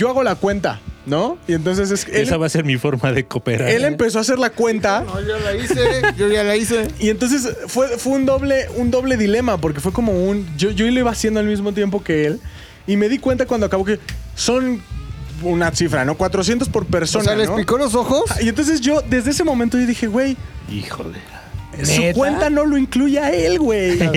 [0.00, 1.36] yo hago la cuenta, ¿no?
[1.46, 3.68] Y entonces es, él, Esa va a ser mi forma de cooperar.
[3.68, 5.02] él empezó a hacer la cuenta.
[5.02, 5.76] No, yo la hice,
[6.16, 6.88] yo ya la hice.
[6.98, 10.48] Y entonces fue, fue un, doble, un doble dilema, porque fue como un...
[10.56, 12.40] Yo, yo lo iba haciendo al mismo tiempo que él.
[12.86, 14.00] Y me di cuenta cuando acabó que
[14.34, 14.80] son
[15.42, 16.16] una cifra, ¿no?
[16.16, 17.56] 400 por O persona, sea, les ¿no?
[17.56, 18.24] picó los ojos.
[18.40, 20.34] Y entonces yo, desde ese momento, yo dije, güey,
[20.70, 21.18] Híjole.
[21.86, 22.18] Su ¿Neta?
[22.18, 23.98] cuenta no lo incluye a él, güey.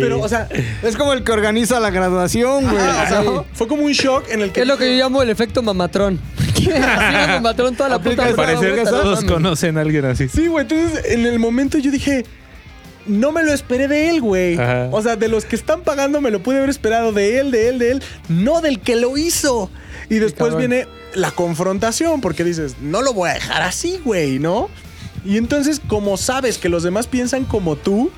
[0.00, 0.48] Pero, o sea,
[0.82, 2.76] Es como el que organiza la graduación, güey.
[2.78, 4.62] Ah, o sea, fue como un shock en el que.
[4.62, 6.20] es lo que yo llamo el efecto mamatrón.
[6.56, 6.68] Así
[7.28, 10.28] mamatrón toda la puta Parecer güey, todos conocen a alguien así.
[10.28, 10.62] Sí, güey.
[10.62, 12.24] Entonces, en el momento yo dije.
[13.08, 14.58] No me lo esperé de él, güey.
[14.58, 14.88] Ajá.
[14.90, 17.68] O sea, de los que están pagando me lo pude haber esperado de él, de
[17.68, 19.70] él, de él, no del que lo hizo.
[20.10, 20.68] Y después cabrón.
[20.68, 24.68] viene la confrontación, porque dices, no lo voy a dejar así, güey, ¿no?
[25.26, 28.10] Y entonces, como sabes que los demás piensan como tú,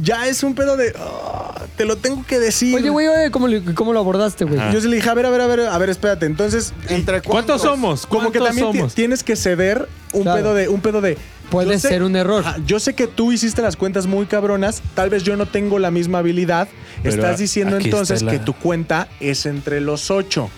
[0.00, 2.74] ya es un pedo de, "Ah, te lo tengo que decir.
[2.74, 4.60] Oye, güey, oye, ¿cómo, le- ¿cómo lo abordaste, güey?
[4.72, 6.26] Yo sí le dije, a ver, a ver, a ver, a ver, espérate.
[6.26, 8.06] Entonces, ¿Entre ¿Cuántos somos?
[8.06, 8.94] como que ¿Cuántos también ti- somos?
[8.94, 10.38] tienes que ceder un Claro.
[10.42, 11.16] pedo de un pedo de
[11.50, 12.44] Puede yo sé- ser un error.
[12.46, 15.78] Ajá, yo sé que tú hiciste las cuentas muy cabronas, tal vez yo no tengo
[15.78, 16.68] la misma habilidad.
[17.02, 20.50] Pero Estás diciendo aquí entonces está la- que tu cuenta es entre los ocho.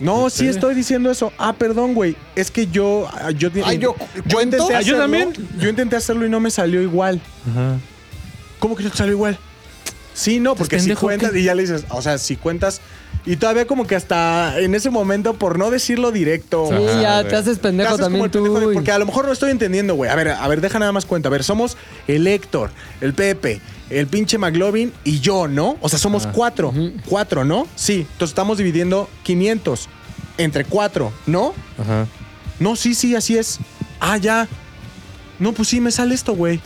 [0.00, 1.32] No, sí estoy diciendo eso.
[1.38, 2.16] Ah, perdón, güey.
[2.34, 4.56] Es que yo ah, yo, Ay, yo yo cuento.
[4.56, 4.98] intenté Ah, yo hacerlo.
[5.00, 5.32] también.
[5.58, 7.20] Yo intenté hacerlo y no me salió igual.
[7.50, 7.76] Ajá.
[8.58, 9.38] ¿Cómo que no te salió igual?
[10.14, 12.80] Sí, no, porque si cuentas y ya le dices, o sea, si cuentas
[13.26, 16.68] y todavía como que hasta en ese momento por no decirlo directo.
[16.68, 18.72] Sí, Ajá, ya te haces Te pendejo haces también el pendejo de- tú.
[18.74, 20.10] porque a lo mejor no estoy entendiendo, güey.
[20.10, 21.28] A ver, a ver, deja nada más cuenta.
[21.28, 22.70] A ver, somos el Héctor,
[23.00, 23.60] el Pepe,
[23.90, 25.76] el pinche McLovin y yo, ¿no?
[25.80, 26.72] O sea, somos cuatro.
[27.08, 27.66] Cuatro, ¿no?
[27.76, 28.00] Sí.
[28.00, 29.88] Entonces estamos dividiendo 500
[30.38, 31.54] entre cuatro, ¿no?
[31.78, 32.06] Ajá.
[32.58, 33.58] No, sí, sí, así es.
[34.00, 34.48] Ah, ya.
[35.38, 36.60] No, pues sí, me sale esto, güey.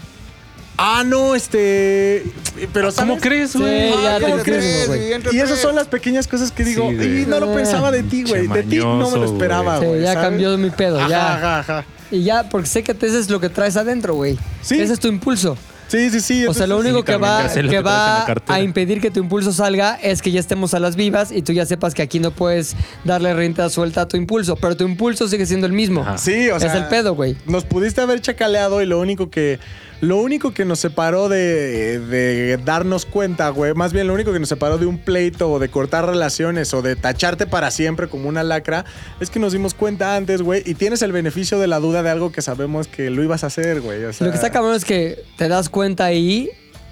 [0.83, 2.25] Ah, no, este.
[2.73, 3.23] Pero ¿Cómo ¿sabes?
[3.23, 3.91] crees, Sí, güey?
[4.03, 4.87] ya te ¿cómo crees?
[4.89, 5.13] güey.
[5.13, 7.55] entre Y esas son las pequeñas cosas que digo, Sí, "Y no lo Ah.
[7.55, 8.47] pensaba de ti, güey.
[8.47, 10.01] De ti no me lo esperaba, Sí, güey.
[10.01, 10.29] ya ¿sabes?
[10.31, 11.35] cambió mi pedo, Ajá, ya.
[11.37, 11.85] Ajá, ajá.
[12.11, 14.39] Y ya, porque sé que ese es lo que traes adentro, güey.
[14.63, 14.81] Sí.
[14.81, 15.57] Ese es tu impulso.
[15.91, 16.47] Sí, sí, sí.
[16.47, 20.31] O sea, lo único que va, que a impedir que tu impulso salga es que
[20.31, 23.69] ya estemos a las vivas y tú ya sepas que aquí no puedes darle renta
[23.71, 26.03] suelta a tu impulso, pero tu impulso sigue siendo el mismo.
[26.03, 26.19] Ajá.
[26.19, 26.69] Sí, o sea.
[26.69, 27.37] es el pedo, güey.
[27.47, 29.59] Nos pudiste haber chacaleado y lo único que.
[30.01, 34.41] Lo único que nos separó de, de darnos cuenta, güey, más bien lo único que
[34.41, 38.29] nos separó de un pleito o de cortar relaciones o de tacharte para siempre como
[38.29, 38.85] una lacra,
[39.21, 42.11] es que nos dimos cuenta antes, güey, y tienes el beneficio de la duda de
[42.11, 44.05] algo que sabemos que lo ibas a hacer, güey.
[44.05, 46.51] O sea, Lo que está cabrón es que te das cuenta ahí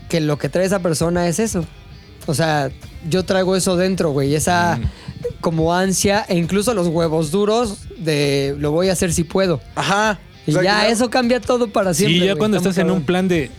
[0.09, 1.65] que lo que trae esa persona es eso.
[2.27, 2.71] O sea,
[3.09, 4.35] yo traigo eso dentro, güey.
[4.35, 4.79] Esa.
[5.41, 9.61] como ansia e incluso los huevos duros de lo voy a hacer si puedo.
[9.75, 10.19] Ajá.
[10.49, 12.21] Y O sea, ya eso cambia todo para siempre.
[12.21, 13.51] Sí, ya cuando Está estás en un plan de.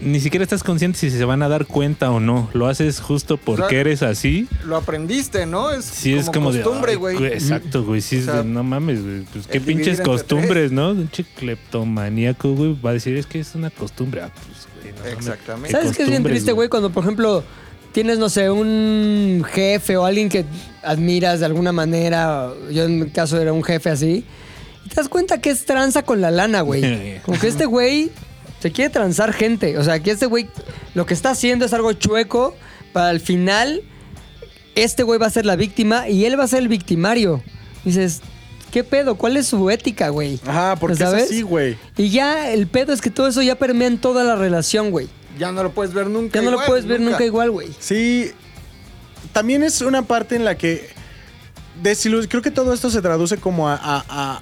[0.00, 2.48] Ni siquiera estás consciente si se van a dar cuenta o no.
[2.52, 4.46] Lo haces justo porque sea, eres así.
[4.64, 5.72] Lo aprendiste, ¿no?
[5.72, 7.24] Es Sí, es como costumbre, güey.
[7.24, 8.00] Exacto, güey.
[8.00, 9.22] Sí, es O sea, de, no mames, güey.
[9.32, 10.90] Pues qué pinches costumbres, ¿no?
[10.90, 12.76] Un cleptomaníaco, güey.
[12.80, 14.22] Va a decir, es que es una costumbre.
[14.22, 14.94] Ah, pues, güey.
[14.94, 15.18] no.
[15.18, 15.72] Exactamente.
[15.72, 16.68] ¿Sabes qué es bien triste, güey?
[16.68, 17.42] Cuando, por ejemplo,
[17.90, 20.44] tienes, no sé, un jefe o alguien que
[20.84, 22.48] admiras de alguna manera.
[22.70, 24.24] Yo en mi caso era un jefe así.
[24.84, 27.20] Y te das cuenta que es tranza con la lana, güey.
[27.22, 28.10] Como que este güey
[28.60, 29.78] se quiere transar gente.
[29.78, 30.48] O sea, que este güey
[30.94, 32.56] lo que está haciendo es algo chueco
[32.92, 33.82] para al final
[34.74, 37.42] este güey va a ser la víctima y él va a ser el victimario.
[37.84, 38.20] Dices,
[38.70, 39.16] ¿qué pedo?
[39.16, 40.40] ¿Cuál es su ética, güey?
[40.46, 41.24] Ajá, porque ¿Sabes?
[41.24, 41.76] es así, güey.
[41.96, 45.08] Y ya el pedo es que todo eso ya permea en toda la relación, güey.
[45.38, 46.38] Ya no lo puedes ver nunca.
[46.38, 47.68] Ya no lo puedes ver nunca igual, güey.
[47.80, 48.30] Sí,
[49.32, 50.88] también es una parte en la que
[52.28, 54.40] creo que todo esto se traduce como a, a- a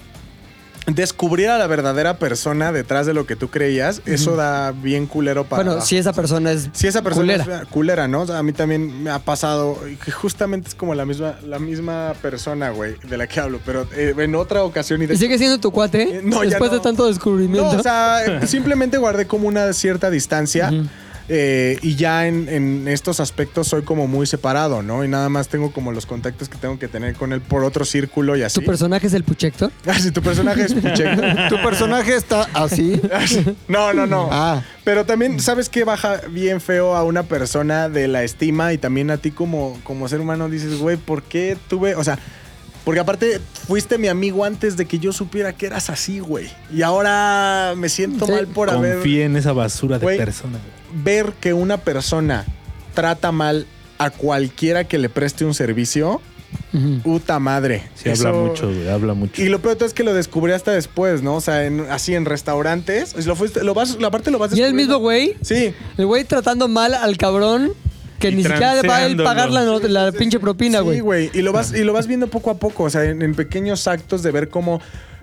[0.95, 4.03] descubrir a la verdadera persona detrás de lo que tú creías.
[4.07, 5.63] Eso da bien culero para...
[5.63, 7.63] Bueno, si esa persona es Si esa persona culera.
[7.63, 8.23] es culera, ¿no?
[8.23, 11.59] O sea, a mí también me ha pasado que justamente es como la misma, la
[11.59, 15.17] misma persona, güey, de la que hablo, pero eh, en otra ocasión y de ¿Y
[15.17, 16.03] sigue siendo tu cuate?
[16.03, 16.79] Eh, no, ya Después no.
[16.79, 17.73] de tanto descubrimiento.
[17.73, 20.71] No, o sea, simplemente guardé como una cierta distancia.
[21.33, 25.05] Eh, y ya en, en estos aspectos soy como muy separado, ¿no?
[25.05, 27.85] Y nada más tengo como los contactos que tengo que tener con él por otro
[27.85, 28.59] círculo y así.
[28.59, 29.71] ¿Tu personaje es el Puchector?
[29.87, 31.21] Ah, si tu personaje es Pucheco.
[31.49, 33.01] Tu personaje está así.
[33.69, 34.29] No, no, no.
[34.33, 34.63] Ah.
[34.83, 39.11] Pero también, ¿sabes qué baja bien feo a una persona de la estima y también
[39.13, 40.49] a ti como, como ser humano?
[40.49, 42.19] Dices, güey, ¿por qué tuve, o sea,
[42.85, 46.49] porque aparte fuiste mi amigo antes de que yo supiera que eras así, güey.
[46.73, 48.33] Y ahora me siento Sí.
[48.33, 48.95] mal por haber...
[48.97, 50.59] Confía en esa basura de Güey, persona.
[50.59, 51.03] güey.
[51.05, 52.45] ver que una persona
[52.95, 53.67] trata mal
[53.99, 56.21] a cualquiera que le preste un servicio,
[57.05, 57.85] puta madre.
[57.95, 58.89] Sí, habla Eso- mucho, güey.
[58.89, 59.41] Habla mucho.
[59.43, 61.37] Y lo peor de todo es que lo descubrí hasta después, ¿no?
[61.37, 63.15] O sea, en- así en restaurantes.
[63.27, 65.37] Lo fuiste, lo vas, la parte lo vas ¿Y el mismo güey?
[65.43, 65.73] Sí.
[65.97, 67.73] El güey tratando mal al cabrón
[68.21, 70.99] que Y ni siquiera va a él pagar la, no- la pinche propina, güey.
[70.99, 71.31] Sí, güey.
[71.35, 72.85] Y lo vas, y lo vas viendo poco a poco.
[72.85, 74.81] O sea, en, en pequeños actos de ver cómo.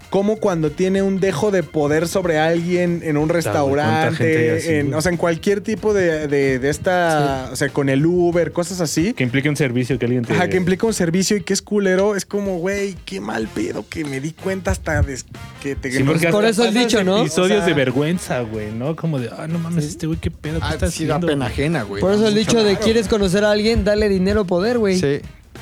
[0.09, 5.01] Cómo cuando tiene un dejo de poder sobre alguien en un restaurante, así, en- o
[5.01, 9.13] sea, en cualquier tipo de, de- de esta, o sea, con el Uber, cosas así.
[9.13, 10.33] Que implique un servicio que alguien te.
[10.33, 13.85] Ajá, que implica un servicio y que es culero, es como, güey, qué mal pedo
[13.89, 15.25] que me di cuenta hasta des-
[15.61, 15.91] que te...
[15.91, 17.21] Sí, porque Por hasta eso el pasas dicho, ¿no?
[17.21, 18.95] Episodios O sea- de vergüenza, güey, ¿no?
[18.95, 21.27] Como de, ah, no mames, este güey, qué pedo, ¿qué Ah, está sí da haciendo?
[21.27, 21.99] pena ajena, güey.
[22.01, 24.99] Por eso el dicho de quieres conocer a alguien, dale dinero poder, güey.
[24.99, 25.19] Sí.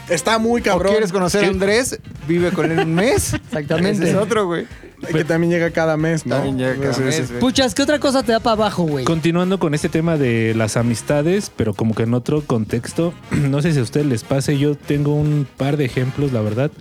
[0.09, 0.91] Está muy O cabrón.
[0.93, 1.47] quieres conocer a.
[1.47, 3.33] Andrés, vive con él un mes.
[3.47, 4.03] Exactamente.
[4.03, 4.65] Ese es otro, güey.
[5.11, 6.35] Que también llega cada mes, ¿no?
[6.35, 7.33] También llega cada Sí, mes, sí.
[7.39, 9.05] Puchas, ¿qué otra cosa te da para abajo, güey?
[9.05, 13.73] Continuando con este tema de las amistades, pero como que en otro contexto, no sé
[13.73, 16.71] si a ustedes les pase, yo tengo un par de ejemplos, la verdad.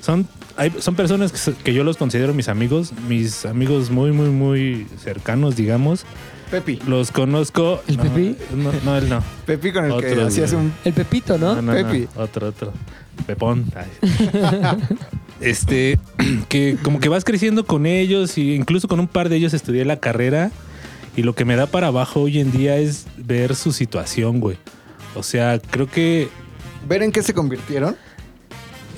[0.00, 1.32] Son, hay, son personas
[1.64, 6.04] que, yo los considero mis amigos, mis amigos muy, muy, muy cercanos, digamos.
[6.50, 6.78] Pepi.
[6.86, 7.82] Los conozco.
[7.88, 8.36] ¿El no, Pepi?
[8.54, 9.22] No, no, él no.
[9.46, 10.72] Pepi con el que hacías un...
[10.84, 11.56] El Pepito, ¿no?
[11.56, 12.08] No, no, no, Pepi.
[12.16, 12.72] Otro, otro.
[13.26, 13.66] Pepón.
[15.38, 15.98] Este,
[16.48, 19.84] que como que vas creciendo con ellos y incluso con un par de ellos estudié
[19.84, 20.50] la carrera
[21.14, 24.56] y lo que me da para abajo hoy en día es ver su situación, güey.
[25.14, 26.30] O sea, creo que
[26.88, 27.96] ¿Ver en qué se convirtieron?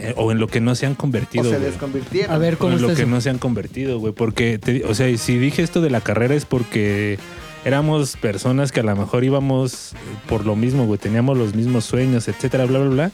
[0.00, 1.62] Eh, o en lo que no se han O convertido, se güey.
[1.62, 2.34] desconvirtieron.
[2.34, 3.10] A ver, O ¿cómo en lo está que eso?
[3.10, 6.34] no se han convertido, güey, porque te- o sea, si dije esto de la carrera
[6.34, 7.18] es porque
[7.64, 9.96] éramos personas que a lo mejor íbamos eh,
[10.28, 13.10] por lo mismo, güey, teníamos los mismos sueños, etcétera, bla bla bla.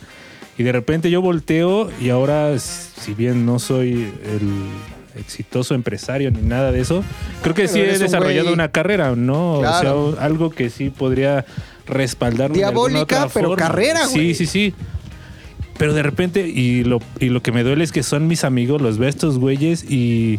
[0.56, 6.42] Y de repente yo volteo y ahora, si bien no soy el exitoso empresario ni
[6.42, 7.02] nada de eso,
[7.42, 9.58] creo que pero sí he un desarrollado una carrera, ¿no?
[9.60, 10.04] Claro.
[10.06, 11.44] O sea, algo que sí podría
[12.46, 13.56] alguna Diabólica, otra pero forma.
[13.66, 14.34] carrera, güey.
[14.34, 14.74] Sí, sí, sí.
[15.78, 18.80] Pero de repente, y lo, y lo que me duele es que son mis amigos,
[18.80, 20.38] los veo estos güeyes y,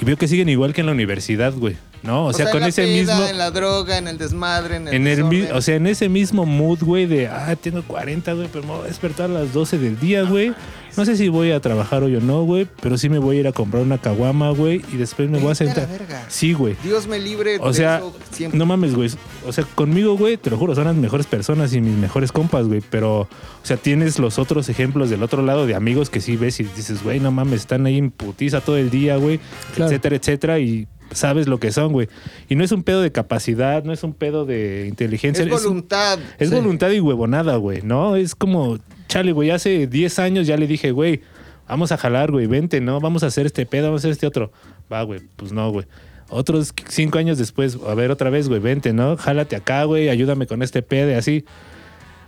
[0.00, 1.76] y veo que siguen igual que en la universidad, güey.
[2.02, 2.26] ¿No?
[2.26, 3.28] O, sea, con la ese peda, mismo.
[3.28, 4.94] En la droga, en el desmadre, en el.
[4.94, 5.56] En el, mi- desorden.
[5.58, 8.84] o sea, en ese mismo mood, güey, de, ah, tengo 40, güey, pero me voy
[8.84, 10.54] a despertar a las 12 del día, güey.
[10.96, 13.40] No sé si voy a trabajar hoy o no, güey, pero sí me voy a
[13.40, 15.86] ir a comprar una caguama, güey, y después me voy a sentar.
[15.88, 16.24] verga.
[16.28, 16.74] Sí, güey.
[16.82, 18.58] Dios me libre O de sea, eso siempre.
[18.58, 19.08] no mames, güey.
[19.46, 22.66] O sea, conmigo, güey, te lo juro, son las mejores personas y mis mejores compas,
[22.66, 22.80] güey.
[22.90, 23.28] Pero, o
[23.62, 27.04] sea, tienes los otros ejemplos del otro lado de amigos que sí ves y dices,
[27.04, 29.38] güey, no mames, están ahí en putiza todo el día, güey,
[29.76, 29.90] Claro.
[29.92, 30.58] etcétera, etcétera.
[30.58, 32.08] Y sabes lo que son, güey.
[32.48, 35.44] Y no es un pedo de capacidad, no es un pedo de inteligencia.
[35.44, 36.18] es voluntad.
[36.38, 36.54] Es Sí.
[36.54, 38.16] voluntad y huevonada, güey, ¿no?
[38.16, 38.78] Es como,
[39.08, 41.20] chale, güey, hace 10 años ya le dije, güey,
[41.68, 43.00] vamos a jalar, güey, vente, ¿no?
[43.00, 44.52] Vamos a hacer este pedo, vamos a hacer este otro.
[44.92, 45.86] Va, güey, pues no, güey.
[46.28, 49.16] Otros cinco años después, a ver otra vez, güey, vente, ¿no?
[49.16, 51.44] Jálate acá, güey, ayúdame con este pedo y así.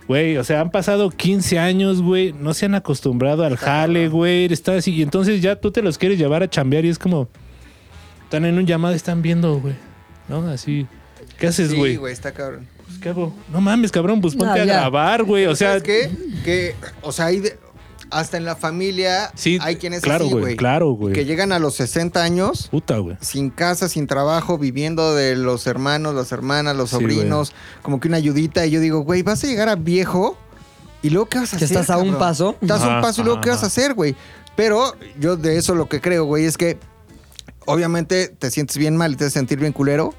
[0.07, 2.33] Güey, o sea, han pasado 15 años, güey.
[2.33, 4.51] No se han acostumbrado al jale, güey.
[4.51, 4.93] Está así.
[4.93, 7.29] Y entonces ya tú te los quieres llevar a chambear y es como.
[8.33, 9.75] Están en un llamado, están viendo, güey.
[10.27, 10.47] ¿No?
[10.49, 10.87] Así.
[11.37, 11.97] ¿Qué haces, Sí, güey?
[11.97, 12.67] güey, está cabrón.
[12.83, 13.31] Pues, ¿Qué hago?
[13.51, 15.45] No mames, cabrón, pues No, ponte a grabar, güey.
[15.45, 16.09] O sea, ¿Sabes qué?
[16.43, 17.59] Que, o sea, hay de-
[18.09, 20.55] hasta en la familia Sí, hay quienes claro, así, güey, güey.
[20.55, 21.13] claro, güey.
[21.13, 23.17] Que llegan a los 60 años puta, güey.
[23.21, 27.53] sin casa, sin trabajo, viviendo de los hermanos, las hermanas, los Sí, sobrinos,
[27.83, 28.65] como que una ayudita.
[28.65, 30.39] Y yo digo, güey, vas a llegar a viejo
[31.03, 31.77] y luego ¿qué vas a Que hacer?
[31.77, 32.55] estás a un paso.
[32.61, 34.15] Estás a un paso y luego ¿qué vas a hacer, güey?
[34.55, 36.79] Pero yo de eso lo que creo, güey, es que
[37.65, 40.13] obviamente te sientes bien mal y te haces sentir bien culero.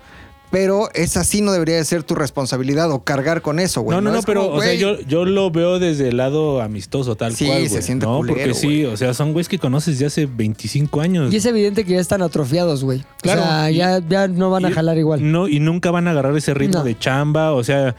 [0.51, 3.97] Pero esa sí no debería de ser tu responsabilidad o cargar con eso, güey.
[3.97, 7.16] no, no, no, pero, como, o sea, yo, yo lo veo desde el lado amistoso,
[7.16, 7.83] tal Sí, cual, se güey.
[7.83, 11.33] siente No, culero, porque sí, o sea, son güeyes que conoces de hace 25 años.
[11.33, 13.03] Y es evidente que ya están atrofiados, güey.
[13.21, 13.41] Claro.
[13.43, 15.29] O sea, Y- ya, ya no van a jalar igual.
[15.33, 16.85] No, y nunca van a agarrar ese ritmo No.
[16.85, 17.53] de chamba.
[17.53, 17.97] O sea,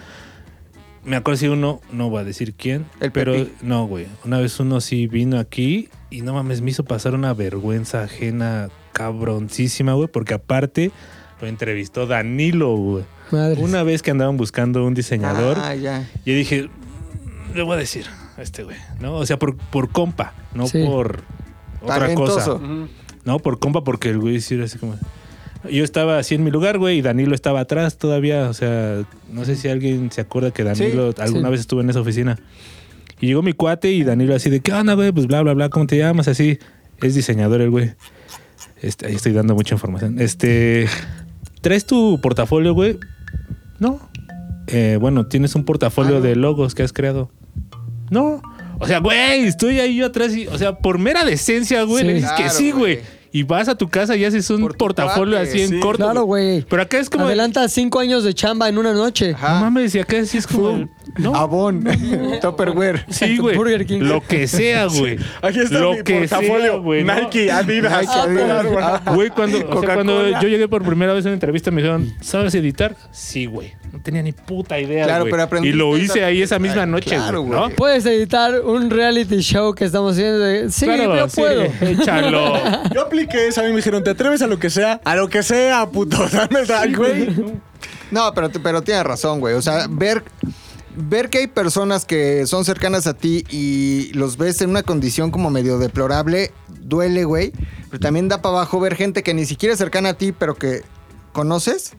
[1.03, 3.51] me acuerdo si uno, no voy a decir quién, El pero Pepi.
[3.63, 4.07] no, güey.
[4.23, 8.69] Una vez uno sí vino aquí y no mames, me hizo pasar una vergüenza ajena
[8.95, 10.91] cabroncísima, güey, porque aparte
[11.41, 13.03] lo entrevistó Danilo, güey.
[13.57, 16.07] Una vez que andaban buscando un diseñador, Ah, ya.
[16.25, 18.05] yo dije, "Mm, le voy a decir
[18.37, 19.15] a este güey, ¿no?
[19.15, 20.83] O sea, por, por compa, no Sí.
[20.85, 21.23] por
[21.81, 22.59] otra Talentoso.
[22.59, 22.87] cosa.
[23.25, 24.95] No, por compa, porque el güey sí era así como.
[25.69, 28.49] Yo estaba así en mi lugar, güey, y Danilo estaba atrás todavía.
[28.49, 31.51] O sea, no sé si alguien se acuerda que Danilo alguna sí.
[31.51, 32.37] vez estuvo en esa oficina.
[33.19, 35.11] Y llegó mi cuate y Danilo así de, ¿qué onda, güey?
[35.11, 36.27] Pues bla, bla, bla, ¿cómo te llamas?
[36.27, 36.59] Así.
[37.01, 37.93] Es diseñador el güey.
[38.85, 40.19] Este, ahí estoy dando mucha información.
[40.19, 40.87] Este.
[41.61, 42.99] ¿Traes tu portafolio, güey?
[43.79, 43.99] No.
[44.67, 46.25] Eh, bueno, tienes un portafolio Ah, no.
[46.25, 47.29] de logos que has creado.
[48.09, 48.41] No.
[48.79, 52.07] O sea, güey, estoy ahí yo atrás y, o sea, por mera decencia, güey, Sí.
[52.07, 52.99] le dices que sí, güey.
[53.35, 55.79] Y vas a tu casa y haces un Por tu portafolio así en sí.
[55.81, 56.05] corto.
[56.05, 56.61] Claro, güey.
[56.69, 57.25] Pero acá es como.
[57.25, 59.33] Adelanta cinco años de chamba en una noche.
[59.33, 59.55] Ajá.
[59.55, 60.87] No mames, y acá sí es como.
[61.17, 61.35] No.
[61.35, 61.83] Avon,
[62.41, 63.05] Tupperware.
[63.09, 63.57] Sí, güey.
[63.57, 63.99] Burger King.
[64.03, 65.17] Lo que sea, güey.
[65.41, 66.61] Aquí está Lo mi que portafolio.
[66.61, 67.03] sea, güey.
[67.03, 67.13] ¿no?
[67.13, 68.01] Nike, Adidas.
[68.01, 68.65] Nike, Adidas.
[68.81, 69.93] Ah, Güey, cuando, o sea, Coca-Cola.
[69.95, 72.95] cuando yo llegué por primera vez a una entrevista me dijeron, ¿sabes editar?
[73.11, 73.73] Sí, güey.
[73.95, 76.83] No tenía ni puta idea, Claro, pero Y aprendiste lo hice esa- ahí esa misma
[76.83, 77.73] Ay, noche, claro, güey.
[77.75, 80.69] Puedes editar un reality show que estamos haciendo.
[80.69, 81.61] Sí, Claro, yo sí, puedo.
[81.81, 82.55] Échalo.
[82.93, 84.99] Yo apliqué eso, a mí me dijeron, ¿te atreves a lo que sea?
[85.05, 86.17] A lo que sea, puto.
[86.67, 87.29] Dame, güey.
[88.11, 89.55] No, pero, pero tienes razón, güey.
[89.55, 90.23] O sea, ver,
[90.97, 95.31] ver que hay personas que son cercanas a ti y los ves en una condición
[95.31, 96.51] como medio deplorable,
[96.81, 97.53] duele, güey.
[97.89, 100.55] Pero también da para abajo ver gente que ni siquiera es cercana a ti, pero
[100.55, 100.81] que
[101.31, 101.93] conoces.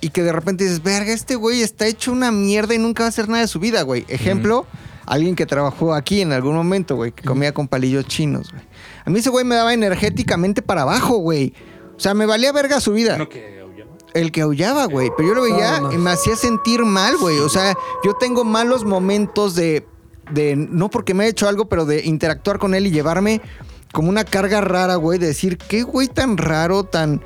[0.00, 3.06] Y que de repente dices, verga, este güey está hecho una mierda y nunca va
[3.06, 4.04] a hacer nada de su vida, güey.
[4.08, 4.64] Ejemplo,
[5.06, 8.62] alguien que trabajó aquí en algún momento, güey, que comía con palillos chinos, güey.
[9.04, 11.52] A mí ese güey me daba energéticamente para abajo, güey.
[11.96, 13.18] O sea, me valía verga su vida.
[13.18, 13.90] No, que aullaba.
[14.14, 15.10] El que aullaba, güey.
[15.16, 15.92] Pero yo lo veía No, no.
[15.92, 17.38] y me hacía sentir mal, güey.
[17.40, 19.84] O sea, yo tengo malos momentos de,
[20.30, 20.54] de.
[20.54, 23.40] No porque me ha hecho algo, pero de interactuar con él y llevarme
[23.92, 25.18] como una carga rara, güey.
[25.18, 27.20] De decir, qué güey tan raro, tan.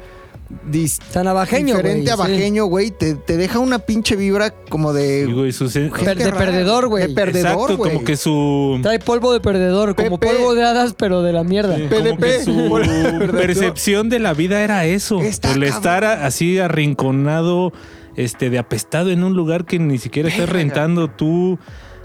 [1.13, 2.33] Tan abajeño, Diferente güey, a sí.
[2.33, 2.91] bajeño, güey.
[2.91, 5.27] Te, te deja una pinche vibra como de.
[5.29, 6.39] Y, güey, su- gente Per- de rara.
[6.39, 7.09] perdedor, güey.
[7.09, 7.93] De perdedor, Exacto, güey.
[7.95, 8.79] como que su...
[8.83, 11.77] Trae polvo de perdedor, como polvo de hadas, pero de la mierda.
[11.89, 12.21] Como PDP.
[12.21, 15.21] que su percepción de la vida era eso.
[15.21, 17.73] Está el estar a- así arrinconado,
[18.17, 21.59] este, de apestado en un lugar que ni siquiera estás rentando tú.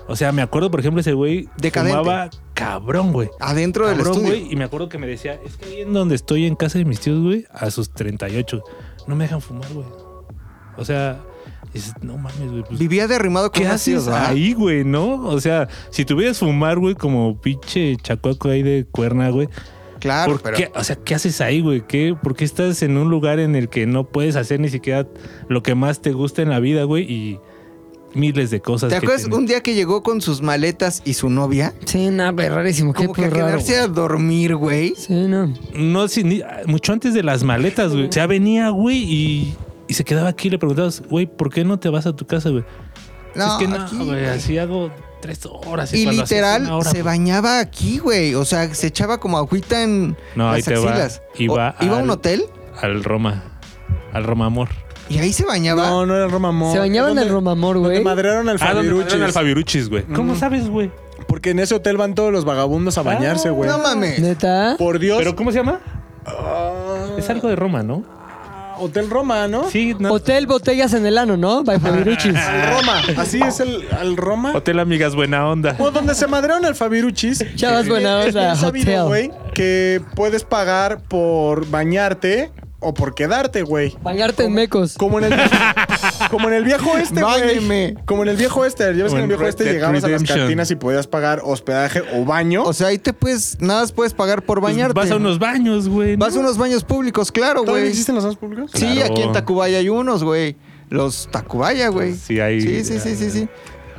[0.08, 1.98] O sea, me acuerdo, por ejemplo, ese güey Decadente.
[1.98, 3.30] fumaba cabrón, güey.
[3.40, 4.36] Adentro del Cabrón, estudio.
[4.42, 4.52] güey.
[4.52, 6.86] Y me acuerdo que me decía, es que ahí en donde estoy en casa de
[6.86, 8.64] mis tíos, güey, a sus 38,
[9.08, 9.86] no me dejan fumar, güey.
[10.78, 11.22] O sea,
[11.74, 12.64] dices, no mames, güey.
[12.64, 14.26] pues, Vivía derrimado con ¿Qué tíos, haces ¿verdad?
[14.30, 15.22] ahí, güey, no?
[15.28, 19.48] O sea, si tuvieras fumar, güey, como pinche chacuaco ahí de cuerna, güey.
[20.00, 20.58] Claro, ¿Por pero.
[20.58, 20.72] qué?
[20.76, 21.82] O sea, ¿qué haces ahí, güey?
[21.88, 22.16] ¿Qué?
[22.22, 25.08] ¿Por qué estás en un lugar en el que no puedes hacer ni siquiera
[25.50, 27.12] lo que más te gusta en la vida, güey?
[27.12, 27.40] Y
[28.14, 28.90] miles de cosas.
[28.90, 31.74] ¿Te acuerdas un día que llegó con sus maletas y su novia?
[31.86, 32.94] Sí, no, pero rarísimo.
[32.94, 34.94] Qué Como que a quedarse a dormir, güey.
[34.96, 35.54] Sí, no.
[35.74, 38.08] No, sí, ni- mucho antes de las maletas, güey.
[38.08, 39.56] O sea, venía, güey, y,
[39.88, 42.26] y se quedaba aquí y le preguntabas, güey, ¿por qué no te vas a tu
[42.26, 42.64] casa, güey?
[43.36, 44.90] No, es que no, aquí, güey, así hago
[45.22, 45.94] tres horas.
[45.94, 48.34] Y hacías literal hora, se pues, bañaba aquí, güey.
[48.34, 51.08] O sea, se echaba como agüita en No, ahí las te va.
[51.38, 52.46] Iba O- iba a un hotel
[52.82, 53.60] Al Roma.
[54.14, 54.70] Al Roma Amor.
[55.10, 55.88] Y ahí se bañaba.
[55.90, 56.74] No, no era el Roma Amor.
[56.74, 58.04] Se bañaba en ¿Dónde- el Romamor, Donde güey.
[58.04, 59.22] madrearon al Ah, donde Fabiruchis.
[59.22, 60.04] al Fabiruchis, güey.
[60.04, 60.92] ¿Cómo sabes, güey?
[61.28, 63.70] Porque en ese hotel van todos los vagabundos a bañarse, güey.
[63.70, 64.20] no mames.
[64.20, 64.76] ¿Neta?
[64.78, 65.18] Por Dios.
[65.18, 65.80] ¿Pero cómo se llama?
[66.26, 68.04] Ah, Es algo de Roma, ¿no?
[68.80, 69.70] Hotel Roma, ¿no?
[69.72, 70.12] Sí, no.
[70.14, 71.64] Hotel Botellas en el Ano, ¿no?
[71.64, 72.36] By Fabiruchis.
[72.36, 73.02] Al Roma.
[73.18, 74.52] Así es el al Roma.
[74.54, 75.76] Hotel Amigas Buena Onda.
[75.80, 77.44] O donde se madrearon al Fabiruchis.
[77.56, 79.08] Chavas Eh, buena es bien onda, sabido, hotel.
[79.08, 83.98] güey, que puedes pagar por bañarte o por quedarte, güey.
[84.04, 84.96] Bañarte en mecos.
[84.98, 85.34] Como en el
[86.32, 87.96] como en el viejo este, güey.
[88.06, 88.84] Como en el viejo este.
[88.96, 92.04] Ya ves que en el viejo este llegabas a las cantinas y podías pagar hospedaje
[92.14, 92.64] o baño.
[92.64, 94.94] O sea, ahí te puedes, nada más puedes pagar por Pues bañarte.
[95.00, 96.18] vas a unos baños, güey.
[96.18, 96.26] ¿no?
[96.26, 97.90] Vas a unos baños públicos, claro, ¿Todavía güey.
[97.90, 98.72] existen los baños públicos?
[98.74, 99.12] Sí, Claro.
[99.14, 100.56] aquí en Tacubaya hay unos, güey.
[100.90, 102.16] Los Tacubaya, güey.
[102.16, 103.50] Sí, hay- Sí, sí, sí, sí, sí.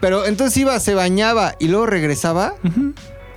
[0.00, 2.54] Pero entonces iba, se bañaba y luego regresaba.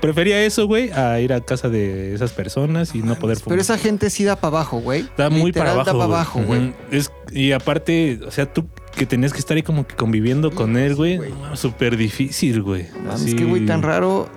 [0.02, 3.50] Prefería eso, güey, a ir a casa de esas personas y no poder fumar.
[3.50, 5.08] Pero esa gente sí da para abajo, güey.
[5.16, 5.86] Da muy para abajo.
[5.86, 6.16] Da para güey.
[6.16, 10.76] abajo, Y aparte, o sea, tú que tenías que estar ahí como que conviviendo con
[10.76, 11.20] él, güey.
[11.54, 12.88] Súper difícil, güey.
[13.26, 14.28] Es que, güey, tan raro.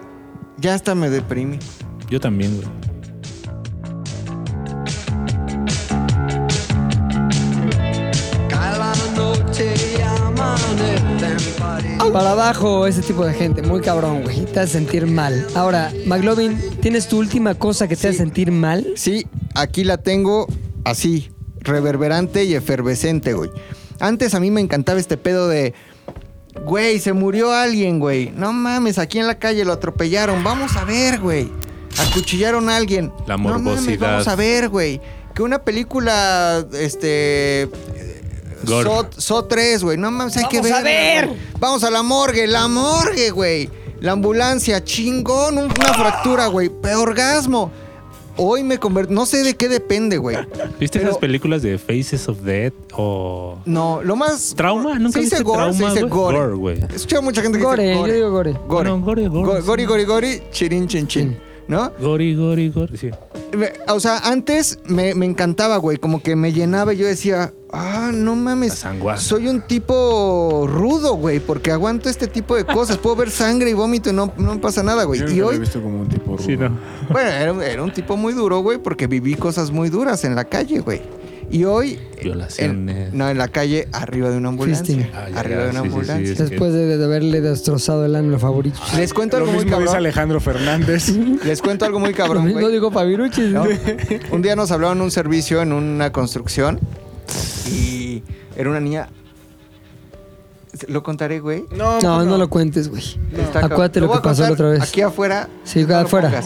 [0.59, 1.59] Ya hasta me deprimí.
[2.09, 2.94] Yo también, güey.
[12.13, 14.45] Para abajo ese tipo de gente, muy cabrón, güey.
[14.45, 15.47] Te hace sentir mal.
[15.55, 18.87] Ahora, McLovin, ¿tienes tu última cosa que te hace sentir mal?
[18.95, 20.47] Sí, aquí la tengo
[20.85, 23.51] así, reverberante y efervescente, güey.
[23.99, 25.75] Antes a mí me encantaba este pedo de,
[26.65, 28.31] güey, se murió alguien, güey.
[28.37, 30.45] No mames, aquí en la calle lo atropellaron.
[30.45, 31.51] Vamos a ver, güey.
[31.99, 33.13] Acuchillaron a alguien.
[33.27, 34.11] La No mames, morbosidad.
[34.13, 35.01] vamos a ver, güey.
[35.35, 37.69] Que una película, este...
[38.65, 38.85] Gore.
[38.89, 39.97] So, So 3, güey.
[39.99, 41.25] No mames, hay que Vamos ver.
[41.25, 41.37] a ver.
[41.59, 43.71] Vamos a la morgue, la morgue, güey.
[44.01, 46.71] La ambulancia, chingón, un- una fractura, güey.
[46.97, 47.71] Orgasmo.
[48.37, 49.15] Hoy me convertí.
[49.15, 50.37] No sé de qué depende, güey.
[50.81, 54.55] ¿Viste Pero- esas películas de Faces of Death o No, lo más.
[54.57, 54.99] Trauma?
[54.99, 56.11] ¿Nunca se dice viste gore, Trauma, se dice güey?
[56.11, 56.39] gore.
[56.39, 56.81] Gore, güey.
[57.23, 58.13] Mucha gente que Gore, dice yo gore.
[58.15, 58.55] digo gore.
[58.67, 58.89] Gore.
[58.91, 59.67] No, gore, gore, Go- sí.
[59.67, 61.39] Gori, gori, gori, chirin, chin, chin.
[61.67, 61.91] ¿No?
[62.01, 62.97] Gori, gori, gori.
[62.97, 63.11] Sí.
[63.89, 65.97] O sea, antes me, me encantaba, güey.
[65.97, 68.85] Como que me llenaba y yo decía, ah, no mames.
[69.17, 72.99] Soy un tipo rudo, güey, porque aguanto este tipo de cosas.
[72.99, 75.21] Puedo ver sangre y vómito y no, no pasa nada, güey.
[75.21, 76.45] Yo Y lo he hoy, visto como un tipo rudo.
[76.45, 76.77] Sí, no.
[77.11, 80.35] bueno, era, un- era un tipo muy duro, güey, porque viví cosas muy duras en
[80.35, 81.01] la calle, güey.
[81.51, 83.13] Y hoy, Violaciones.
[83.13, 85.11] en- no, en la calle, arriba de una ambulancia.
[85.15, 86.35] Ah, ya, arriba de una sí, sí, sí, ambulancia.
[86.37, 88.79] que- Después de, de haberle destrozado el ano favorito.
[88.97, 89.95] Les cuento algo muy cabrón.
[89.95, 91.09] Alejandro Fernández.
[91.45, 92.73] Les cuento algo muy cabrón, güey.
[92.73, 93.65] digo Fabiruchis, ¿no?
[93.65, 93.71] ¿no?
[94.33, 96.81] Un día nos hablaban un servicio en una construcción
[97.71, 98.23] y
[98.57, 99.09] era una niña.
[100.89, 101.65] ¿Lo contaré, güey?
[101.71, 103.03] No, No, pues no lo cuentes, güey.
[103.55, 104.81] Acuérdate lo que pasó la otra vez.
[104.83, 105.49] Aquí afuera.
[105.63, 106.43] Sí, no lo afuera.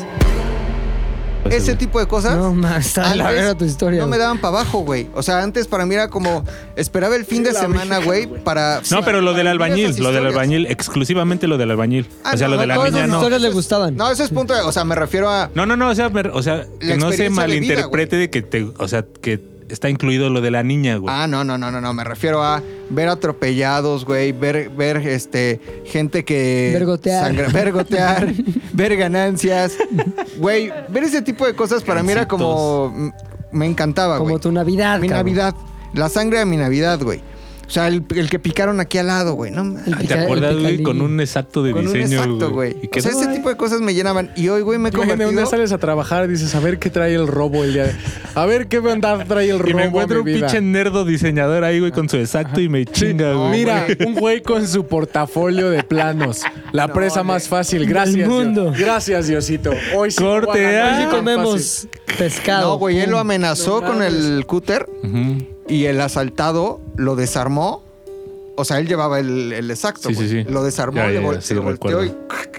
[1.43, 2.37] Pues, Ese tipo de cosas.
[2.37, 4.01] No, ma, está de la antes verga tu historia.
[4.01, 5.09] No me daban para abajo, güey.
[5.15, 6.45] O sea, antes para mí era como.
[6.77, 8.83] Esperaba el fin de La semana, güey, para.
[8.91, 12.07] No, pero lo del albañil, lo del albañil, exclusivamente lo del albañil.
[12.25, 13.17] Ah, o sea, no, lo de la todas niña esas no.
[13.19, 13.97] historias le gustaban.
[13.97, 14.61] No, eso es punto de.
[14.61, 15.51] O sea, me refiero a.
[15.55, 18.17] No, no, no, o sea, me- o sea, que no se experiencia de vida, malinterprete
[18.17, 19.39] de que te, o sea, que
[19.69, 21.15] está incluido lo de la niña, güey.
[21.17, 21.93] Ah, no, no, no, no, no.
[21.95, 24.33] Me refiero a ver atropellados, güey.
[24.33, 26.71] Ver, ver, este, gente que.
[26.75, 27.25] Vergotear.
[27.33, 28.33] sangra- vergotear.
[28.73, 29.77] ver ganancias.
[30.39, 33.13] Güey, ver ese tipo de cosas para mí era como.
[33.53, 34.29] Me encantaba, güey.
[34.29, 35.27] Como tu Navidad, Mi cabrón.
[35.27, 35.55] Navidad.
[35.95, 37.21] La sangre de mi Navidad, güey.
[37.69, 39.51] O sea, el, el que picaron aquí al lado, güey.
[39.51, 39.61] No.
[39.85, 40.83] El Ah, ¿Te acuerdas, güey?
[40.83, 42.23] Con un exacto de Con un diseño.
[42.23, 42.75] exacto, güey.
[42.83, 44.31] Y O sea, ese tipo de cosas me llenaban.
[44.37, 45.31] Y hoy, güey, me he un convertido...
[45.31, 47.93] día sales a trabajar y dices, a ver qué trae el robo el día de...
[48.35, 50.47] A ver qué bondad trae el robo Y me a encuentro mi un vida.
[50.47, 53.51] pinche nerdo diseñador ahí, güey, con su exacto y me chinga, güey.
[53.51, 56.41] Mira, un güey con su portafolio de planos.
[56.73, 57.85] La presa más fácil.
[57.87, 58.17] Gracias.
[58.17, 58.63] Del mundo.
[58.71, 58.79] Dios.
[58.79, 59.73] Gracias, Diosito.
[59.95, 60.87] Hoy sí me Corte, ah.
[60.87, 62.71] Hoy sí tan comemos pescado.
[62.71, 65.58] No, güey, él lo amenazó No con el cúter Ujú.
[65.69, 67.83] Y el asaltado lo desarmó.
[68.57, 70.45] O sea, él llevaba el, el exacto, Sí, sí, sí.
[70.45, 72.59] Lo desarmó, Ya, le ya, vol- ya, se sí, lo volteó y recuerdo.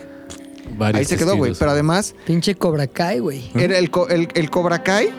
[0.78, 1.54] Varios ahí se quedó, güey.
[1.60, 3.52] Pero además, Pinche Cobra Kai, güey.
[3.56, 5.10] era el, el, el Cobra Kai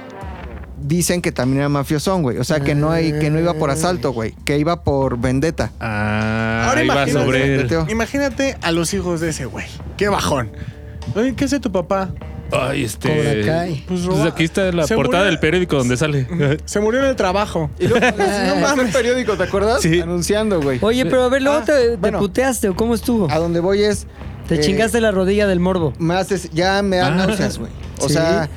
[0.83, 2.39] dicen que también era mafiosón, güey.
[2.39, 4.35] O sea, que no, hay, que no iba por asalto, güey.
[4.47, 5.71] Que iba por vendetta.
[5.79, 7.69] Ah, Ahora imagínate, sobre él.
[7.91, 9.67] Imagínate a los hijos de ese güey.
[9.99, 10.51] Qué bajón.
[11.15, 12.11] Oye, ¿qué hace tu papá?
[12.53, 13.09] Ay, este.
[13.09, 13.85] Cobra Kai.
[13.87, 16.27] Pues, Pues aquí está la Se portada murió- del periódico donde sale.
[16.65, 17.71] Se murió en el trabajo.
[17.79, 19.83] Y luego, no mames, el periódico, ¿te acuerdas?
[19.83, 20.01] Sí.
[20.01, 20.79] Anunciando, güey.
[20.83, 22.19] Oye, pero a ver, luego Ah, te, te bueno.
[22.19, 23.31] puteaste o cómo estuvo.
[23.31, 24.07] A donde voy es.
[24.49, 25.93] Te eh, chingaste la rodilla del morbo.
[25.99, 27.11] me haces, ya me da Ah.
[27.11, 27.71] náuseas, güey.
[28.01, 28.15] O Sí.
[28.15, 28.49] sea,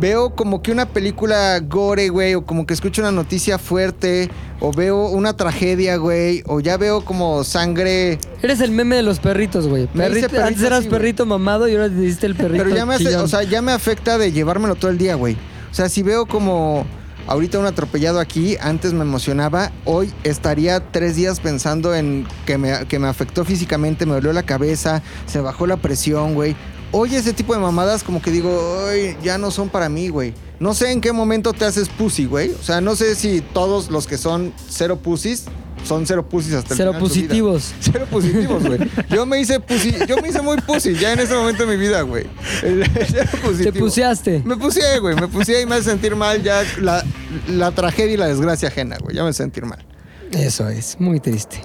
[0.00, 4.30] veo como que una película gore, güey, o como que escucho una noticia fuerte,
[4.60, 8.18] o veo una tragedia, güey, o ya veo como sangre.
[8.42, 9.86] Eres el meme de los perritos, güey.
[9.88, 12.62] Perrito- antes eras perrito mamado y ahora te diste el perrito.
[12.64, 15.36] Pero ya me hace, o sea, ya me afecta de llevármelo todo el día, güey.
[15.70, 16.86] O sea, si veo como
[17.26, 22.86] ahorita un atropellado aquí, antes me emocionaba, hoy estaría tres días pensando en que me,
[22.86, 26.56] que me afectó físicamente, me dolió la cabeza, se bajó la presión, güey.
[26.90, 30.32] Hoy ese tipo de mamadas como que digo, "Ay, ya no son para mí, güey.
[30.58, 32.50] No sé en qué momento te haces pussy, güey.
[32.50, 35.44] O sea, no sé si todos los que son cero pussies
[35.84, 37.28] son cero pussies hasta el Cero final de su vida.
[37.28, 37.74] positivos.
[37.80, 38.80] Cero positivos, güey.
[39.10, 41.80] Yo me hice pussy, yo me hice muy pussy ya en ese momento de mi
[41.80, 42.24] vida, güey.
[42.60, 42.84] Cero
[43.32, 43.78] Te positivo.
[43.86, 44.42] puseaste.
[44.44, 47.04] Me puse, güey, me puse y me hace sentir mal ya la
[47.48, 49.14] la tragedia y la desgracia ajena, güey.
[49.14, 49.84] Ya me hace sentir mal.
[50.32, 51.62] Eso es, muy triste.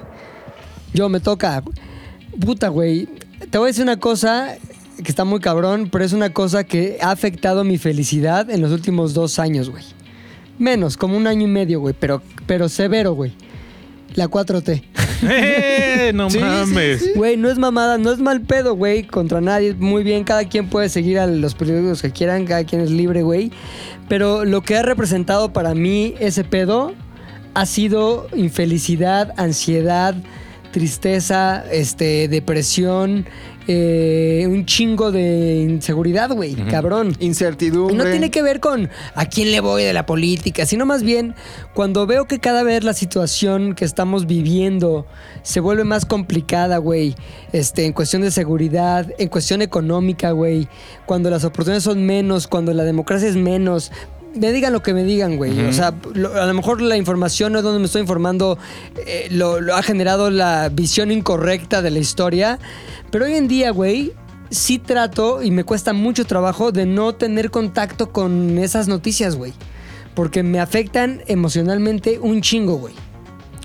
[0.93, 1.63] Yo me toca.
[2.39, 3.07] Puta, güey.
[3.49, 4.55] Te voy a decir una cosa
[5.01, 8.71] que está muy cabrón, pero es una cosa que ha afectado mi felicidad en los
[8.71, 9.83] últimos dos años, güey.
[10.59, 13.33] Menos, como un año y medio, güey, pero, pero severo, güey.
[14.15, 14.83] La 4T.
[15.23, 16.11] ¡Eh!
[16.13, 17.15] No mames.
[17.15, 19.73] Güey, no es mamada, no es mal pedo, güey, contra nadie.
[19.73, 23.23] Muy bien, cada quien puede seguir a los periódicos que quieran, cada quien es libre,
[23.23, 23.51] güey.
[24.09, 26.93] Pero lo que ha representado para mí ese pedo
[27.55, 30.15] ha sido infelicidad, ansiedad,
[30.73, 33.25] tristeza, este, depresión,
[33.67, 37.15] eh, un chingo de inseguridad, güey, cabrón.
[37.19, 37.95] Y Incertidumbre.
[37.95, 41.35] no tiene que ver con a quién le voy de la política, sino más bien
[41.73, 45.05] cuando veo que cada vez la situación que estamos viviendo
[45.43, 47.15] se vuelve más complicada, güey.
[47.53, 50.67] Este, en cuestión de seguridad, en cuestión económica, güey.
[51.05, 53.91] Cuando las oportunidades son menos, cuando la democracia es menos.
[54.35, 55.59] Me digan lo que me digan, güey.
[55.67, 58.57] O sea, lo- a lo mejor la información no es donde me estoy informando,
[59.05, 62.57] eh, lo, lo ha generado la visión incorrecta de la historia.
[63.11, 64.11] Pero hoy en día, güey,
[64.49, 69.53] sí trato y me cuesta mucho trabajo de no tener contacto con esas noticias, güey.
[70.15, 72.93] Porque me afectan emocionalmente un chingo, güey.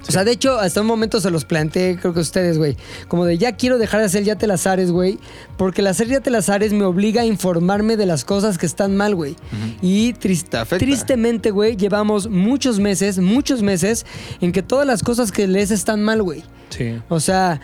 [0.09, 2.77] O sea, de hecho, hasta un momento se los planteé, creo que ustedes, güey.
[3.09, 5.19] Como de ya quiero dejar de hacer ya telazares, güey.
[5.59, 9.15] Porque el hacer ya telazares me obliga a informarme de las cosas que están mal,
[9.15, 9.37] güey.
[9.83, 10.85] Y tris- Te afecta.
[10.85, 14.07] tristemente, güey, llevamos muchos meses, muchos meses
[14.41, 16.43] en que todas las cosas que lees están mal, güey.
[16.71, 16.99] Sí.
[17.09, 17.61] O sea,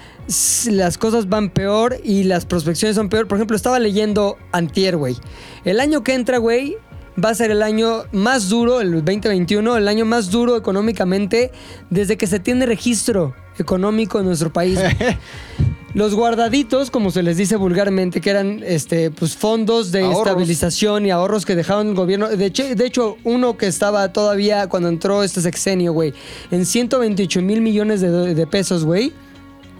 [0.66, 3.26] las cosas van peor y las prospecciones son peor.
[3.28, 5.16] Por ejemplo, estaba leyendo Antier, güey.
[5.64, 6.76] El año que entra, güey,
[7.22, 11.50] va a ser el año más duro, el 2021, el año más duro económicamente
[11.90, 14.78] desde que se tiene registro económico en nuestro país.
[15.94, 20.26] Los guardaditos, como se les dice vulgarmente, que eran este, pues, fondos de Ahorros.
[20.26, 22.28] estabilización y ahorros que dejaron el gobierno.
[22.28, 26.12] De hecho, de hecho, uno que estaba todavía cuando entró este sexenio, güey,
[26.50, 29.12] en 128 mil millones de, de pesos, güey,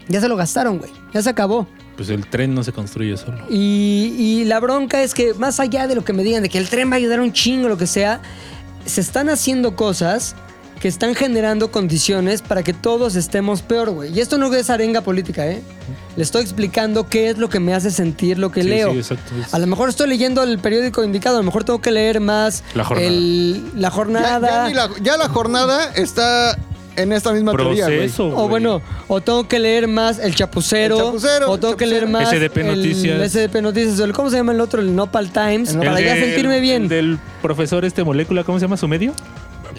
[0.09, 0.93] ya se lo gastaron, güey.
[1.13, 1.67] Ya se acabó.
[1.97, 3.39] Pues el tren no se construye solo.
[3.49, 6.59] Y, y la bronca es que, más allá de lo que me digan, de que
[6.59, 8.21] el tren va a ayudar un chingo, lo que sea,
[8.85, 10.35] se están haciendo cosas
[10.81, 14.13] que están generando condiciones para que todos estemos peor, güey.
[14.13, 15.63] Y esto no es arenga política, ¿eh?
[16.17, 18.91] Le estoy explicando qué es lo que me hace sentir lo que Sí, leo.
[18.93, 19.33] sí, exacto.
[19.41, 22.21] Es- A lo mejor estoy leyendo el periódico indicado, a lo mejor tengo que leer
[22.21, 23.07] más La jornada.
[23.09, 24.49] el- la Ya, jornada.
[24.51, 26.59] ya ni la, ya la jornada está
[26.97, 27.99] en esta misma teoría, güey.
[27.99, 28.27] Proceso.
[28.29, 30.97] O bueno, o tengo que leer más el chapucero.
[30.99, 32.29] El Chapucero, o tengo el que leer más.
[32.33, 33.33] SDP el Noticias.
[33.33, 33.99] SDP Noticias.
[34.01, 34.81] el- ¿Cómo se llama el otro?
[34.81, 35.73] El Nopal Times.
[35.75, 36.83] El para El ya sentirme bien.
[36.85, 39.13] el del profesor este molécula, ¿cómo se llama su medio?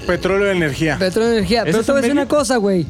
[0.08, 0.98] Petróleo de energía.
[1.00, 1.62] Petróleo y energía.
[1.62, 2.86] ¿Ese Pero es te voy a decir una cosa, güey.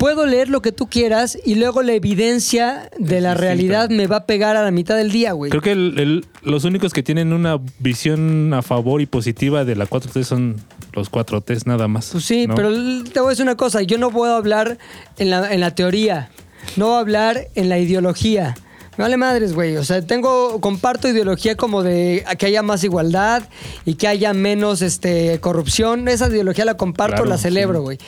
[0.00, 4.16] Puedo leer lo que tú quieras y luego la evidencia de la realidad me va
[4.16, 5.50] a pegar a la mitad del día, güey.
[5.50, 9.76] Creo que el- el- los únicos que tienen una visión a favor y positiva de
[9.76, 10.56] la 4T son
[10.94, 12.08] los 4T nada más.
[12.12, 12.54] Pues sí, ¿no?
[12.54, 12.70] pero
[13.12, 13.82] te voy a decir una cosa.
[13.82, 14.78] Yo no puedo hablar
[15.18, 16.30] en la, en la teoría.
[16.76, 18.56] No voy a hablar en la ideología.
[18.96, 19.76] Me vale madres, güey.
[19.76, 23.44] O sea, tengo, comparto ideología como de que haya más igualdad
[23.84, 26.08] y que haya menos este, corrupción.
[26.08, 27.82] Esa ideología la comparto, Claro, la celebro, sí.
[27.82, 27.98] güey.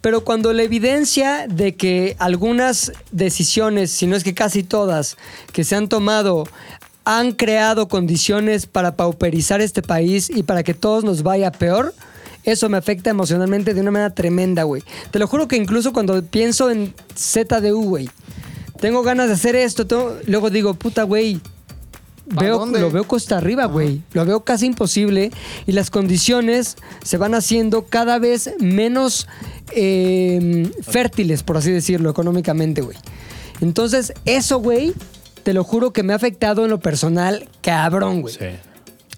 [0.00, 5.16] Pero cuando la evidencia de que algunas decisiones, si no es que casi todas,
[5.52, 6.44] que se han tomado
[7.06, 11.94] han creado condiciones para pauperizar este país y para que todos nos vaya peor,
[12.44, 14.82] eso me afecta emocionalmente de una manera tremenda, güey.
[15.10, 18.10] Te lo juro que incluso cuando pienso en ZDU, güey,
[18.84, 21.40] tengo ganas de hacer esto, tengo- luego digo, puta, güey,
[22.34, 22.80] ¿Pa Veo, dónde?
[22.80, 24.02] lo veo costa arriba, güey.
[24.12, 25.30] Lo veo casi imposible
[25.66, 29.26] y las condiciones se van haciendo cada vez menos
[29.74, 32.98] eh, fértiles, por así decirlo, económicamente, güey.
[33.62, 34.92] Entonces, eso, güey,
[35.44, 38.34] te lo juro que me ha afectado en lo personal, cabrón, güey.
[38.34, 38.46] Sí.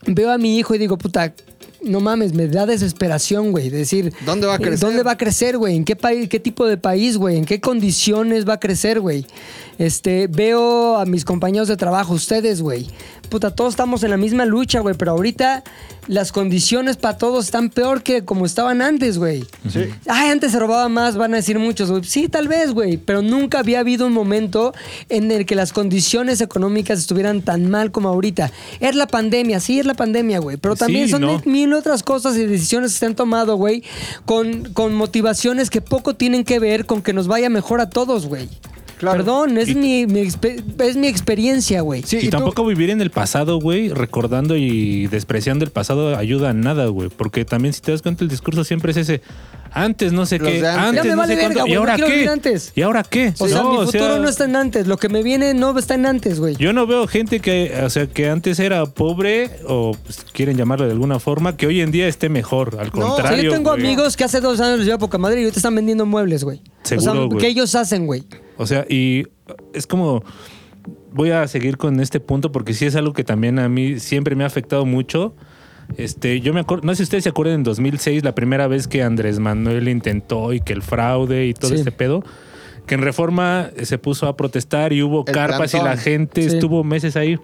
[0.07, 1.35] Veo a mi hijo y digo, puta,
[1.83, 3.71] no mames, me da desesperación, güey.
[3.71, 4.81] De decir, ¿Dónde va a eh, crecer?
[4.81, 5.77] ¿Dónde va a crecer, güey?
[5.77, 7.37] ¿En qué país, qué tipo de país, güey?
[7.37, 9.27] ¿En qué condiciones va a crecer, güey?
[9.79, 12.87] Este, veo a mis compañeros de trabajo, ustedes, güey.
[13.29, 15.65] Puta, todos estamos en la misma lucha, güey, pero ahorita
[16.07, 19.45] las condiciones para todos están peor que como estaban antes, güey.
[19.69, 19.87] Sí.
[20.07, 22.05] Ay, antes se robaba más, van a decir muchos, güey.
[22.05, 24.73] Sí, tal vez, güey, pero nunca había habido un momento
[25.09, 28.53] en el que las condiciones económicas estuvieran tan mal como ahorita.
[28.79, 31.43] Es la pandemia, sí, es la pandemia, güey, pero también Sí, son no.
[31.45, 33.83] mil otras cosas y decisiones que se han tomado, güey,
[34.25, 38.27] con, con motivaciones que poco tienen que ver con que nos vaya mejor a todos,
[38.27, 38.49] güey.
[38.99, 39.19] Claro.
[39.19, 40.07] Perdón, es, Y- mi,
[40.79, 42.03] es mi experiencia, güey.
[42.03, 46.17] Sí, y, y tú- tampoco vivir en el pasado, güey, recordando y despreciando el pasado
[46.17, 47.11] ayuda a nada, güey.
[47.11, 49.21] Porque también si te das cuenta el discurso siempre es ese,
[49.73, 50.67] Antes no sé Los qué.
[50.67, 50.75] antes.
[50.79, 51.71] Antes Ya me no vale sé verga, cuánto.
[51.71, 52.29] ¿Y ahora qué?
[52.29, 52.73] antes.
[52.75, 53.35] ¿Y ahora qué?
[53.39, 54.87] O sea, No, mi o futuro sea, no está en antes.
[54.87, 56.57] Lo que me viene no está en antes, güey.
[56.57, 60.87] Yo no veo gente que, o sea, que antes era pobre o pues, quieren llamarlo
[60.87, 62.79] de alguna forma, que hoy en día esté mejor.
[62.81, 63.43] Al No, O sea, contrario.
[63.43, 63.85] yo tengo güey.
[63.85, 66.59] amigos que hace dos años les lleva poca madre y ahorita están vendiendo muebles, güey.
[66.59, 67.39] o Seguro, sea, güey.
[67.39, 68.25] ¿qué ellos hacen, güey?
[68.57, 69.25] O sea, y
[69.73, 70.23] es como.
[71.13, 74.37] Voy a seguir con este punto porque sí es algo que también a mí siempre
[74.37, 75.35] me ha afectado mucho.
[75.97, 78.87] Este, yo me acuerdo, no sé si ustedes se acuerdan en 2006, la primera vez
[78.87, 81.77] que Andrés Manuel intentó y que el fraude y todo Sí.
[81.77, 82.23] este pedo,
[82.87, 86.55] que en Reforma se puso a protestar y hubo El carpas y la gente Sí.
[86.57, 87.39] estuvo meses ahí.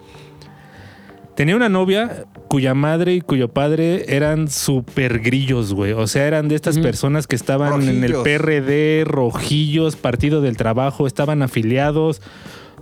[1.34, 5.92] Tenía una novia cuya madre y cuyo padre eran super grillos, güey.
[5.92, 8.12] O sea, eran de estas personas que estaban en el.
[8.12, 12.20] PRD, rojillos, Partido del Trabajo, estaban afiliados.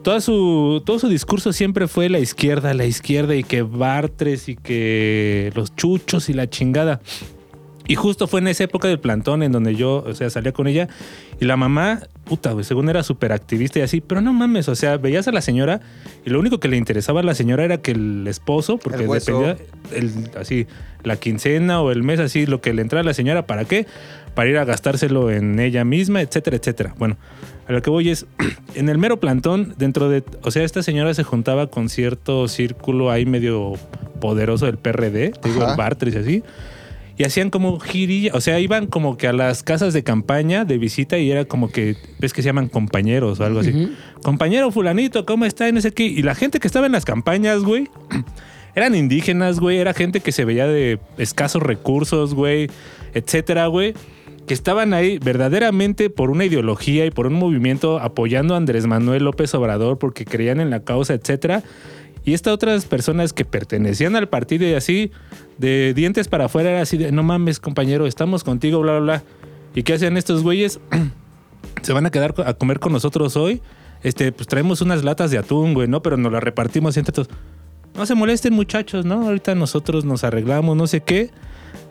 [0.02, 4.56] Toda su, todo su discurso siempre fue la izquierda, la izquierda y que Bartres y
[4.56, 7.00] que los chuchos y la chingada.
[7.90, 10.68] Y justo fue en esa época del plantón en donde yo, o sea, salía con
[10.68, 10.86] ella
[11.40, 14.76] y la mamá, puta, güey, según era súper activista y así, pero no mames, o
[14.76, 15.80] sea, veías a la señora
[16.24, 19.10] y lo único que le interesaba a la señora era que el esposo, porque El
[19.10, 19.56] dependía,
[19.92, 20.68] el, así,
[21.02, 23.88] la quincena o el mes, así, lo que le entraba a la señora, ¿para qué?
[24.36, 26.94] Para ir a gastárselo en ella misma, etcétera, etcétera.
[26.96, 27.16] Bueno,
[27.66, 28.24] a lo que voy es,
[28.76, 33.10] en el mero plantón, dentro de, o sea, esta señora se juntaba con cierto círculo
[33.10, 33.72] ahí medio
[34.20, 36.44] poderoso del PRD, te digo, el Bartres y así.
[37.20, 40.78] Y hacían como girilla, o sea, iban como que a las casas de campaña de
[40.78, 43.94] visita y era como que, ves que se llaman compañeros o algo así.
[44.22, 45.68] Compañero fulanito, ¿cómo está?
[45.68, 46.04] Y no sé qué.
[46.04, 47.90] Y la gente que estaba en las campañas, güey,
[48.74, 52.70] eran indígenas, güey, era gente que se veía de escasos recursos, güey,
[53.12, 53.92] etcétera, güey,
[54.46, 59.24] que estaban ahí verdaderamente por una ideología y por un movimiento apoyando a Andrés Manuel
[59.24, 61.64] López Obrador porque creían en la causa, etcétera.
[62.24, 65.10] Y estas otras personas que pertenecían al partido y así,
[65.60, 69.22] de dientes para afuera, era así de, no mames, compañero, estamos contigo, bla, bla, bla.
[69.74, 70.80] ¿Y qué hacían estos güeyes?
[71.82, 73.60] Se van a quedar a comer con nosotros hoy.
[74.02, 76.02] Este, pues traemos unas latas de atún, güey, ¿no?
[76.02, 77.28] Pero nos las repartimos entre todos.
[77.94, 79.26] No se molesten, muchachos, ¿no?
[79.26, 81.30] Ahorita nosotros nos arreglamos, no sé qué.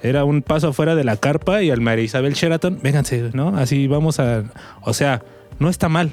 [0.02, 3.50] Era un paso afuera de la carpa y al María Isabel Sheraton, vénganse, ¿no?
[3.58, 4.44] Así vamos a.
[4.82, 5.22] O sea,
[5.60, 6.12] no está mal.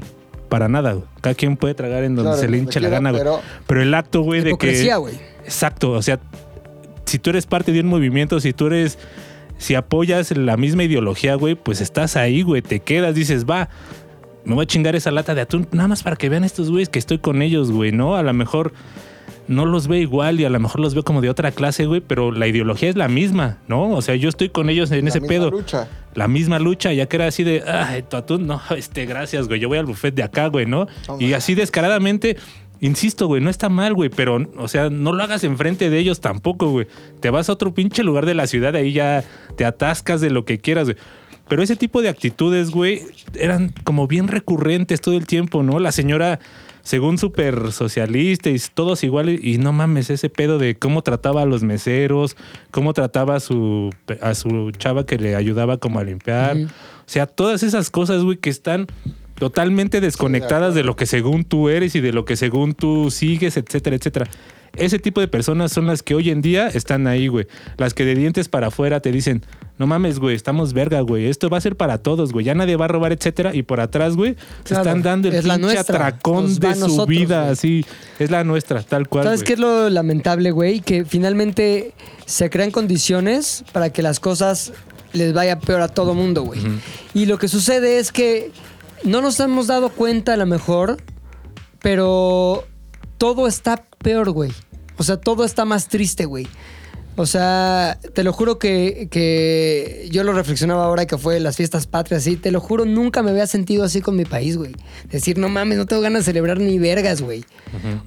[0.48, 1.04] Para nada, güey.
[1.22, 3.22] Cada quien puede tragar en donde Claro, se le hinche la gana, güey.
[3.22, 4.94] pero- Pero el acto, güey, de que.
[4.98, 5.14] Güey.
[5.44, 6.20] Exacto, o sea,
[7.06, 8.98] si tú eres parte de un movimiento, si tú eres,
[9.58, 13.68] si apoyas la misma ideología, güey, pues estás ahí, güey, te quedas, dices, va,
[14.44, 16.88] me voy a chingar esa lata de atún, nada más para que vean estos güeyes
[16.88, 18.16] que estoy con ellos, güey, ¿no?
[18.16, 18.72] A lo mejor
[19.48, 22.00] no los ve igual y a lo mejor los veo como de otra clase, güey,
[22.00, 23.90] pero la ideología es la misma, ¿no?
[23.90, 25.50] O sea, yo estoy con ellos en La ese misma pedo.
[25.50, 25.88] lucha.
[26.14, 29.60] La misma lucha, ya que era así de, ay, tu atún, no, este, gracias, güey,
[29.60, 30.86] yo voy al buffet de acá, güey, ¿no?
[31.08, 32.36] No y así descaradamente,
[32.80, 36.20] insisto, güey, no está mal, güey, pero, o sea, no lo hagas enfrente de ellos
[36.20, 36.86] tampoco, güey.
[37.20, 39.24] Te vas a otro pinche lugar de la ciudad, ahí ya
[39.56, 40.96] te atascas de lo que quieras, güey.
[41.48, 43.02] Pero ese tipo de actitudes, güey,
[43.34, 45.78] eran como bien recurrentes todo el tiempo, ¿no?
[45.78, 46.40] La señora,
[46.82, 51.46] según súper socialista y todos iguales, y no mames, ese pedo de cómo trataba a
[51.46, 52.36] los meseros,
[52.72, 56.56] cómo trataba a su, a su chava que le ayudaba como a limpiar.
[56.56, 58.88] O sea, todas esas cosas, güey, que están
[59.38, 63.56] totalmente desconectadas de lo que según tú eres y de lo que según tú sigues,
[63.56, 64.26] etcétera, etcétera.
[64.76, 67.46] Ese tipo de personas son las que hoy en día están ahí, güey.
[67.78, 69.42] Las que de dientes para afuera te dicen,
[69.78, 71.26] no mames, güey, estamos verga, güey.
[71.26, 72.44] Esto va a ser para todos, güey.
[72.44, 73.54] Ya nadie va a robar, etcétera.
[73.54, 76.80] Y por atrás, güey, se Claro, están dando el es pinche atracón Nos de su
[76.80, 77.52] nosotros, vida, güey.
[77.52, 77.86] así.
[78.18, 79.24] Es la nuestra, tal cual.
[79.24, 79.46] ¿Sabes güey.
[79.46, 80.80] qué es lo lamentable, güey?
[80.80, 81.92] Que finalmente
[82.26, 84.74] se crean condiciones para que las cosas
[85.14, 86.60] les vaya peor a todo mundo, güey.
[87.14, 88.50] Y lo que sucede es que
[89.06, 90.96] no nos hemos dado cuenta a lo mejor,
[91.80, 92.64] pero
[93.18, 94.52] todo está peor, güey.
[94.98, 96.46] O sea, todo está más triste, güey.
[97.16, 101.86] O sea, te lo juro que, que yo lo reflexionaba ahora que fue las fiestas
[101.86, 104.72] patrias, sí, te lo juro, nunca me había sentido así con mi país, güey.
[105.10, 107.44] Decir, no mames, no tengo ganas de celebrar ni vergas, güey.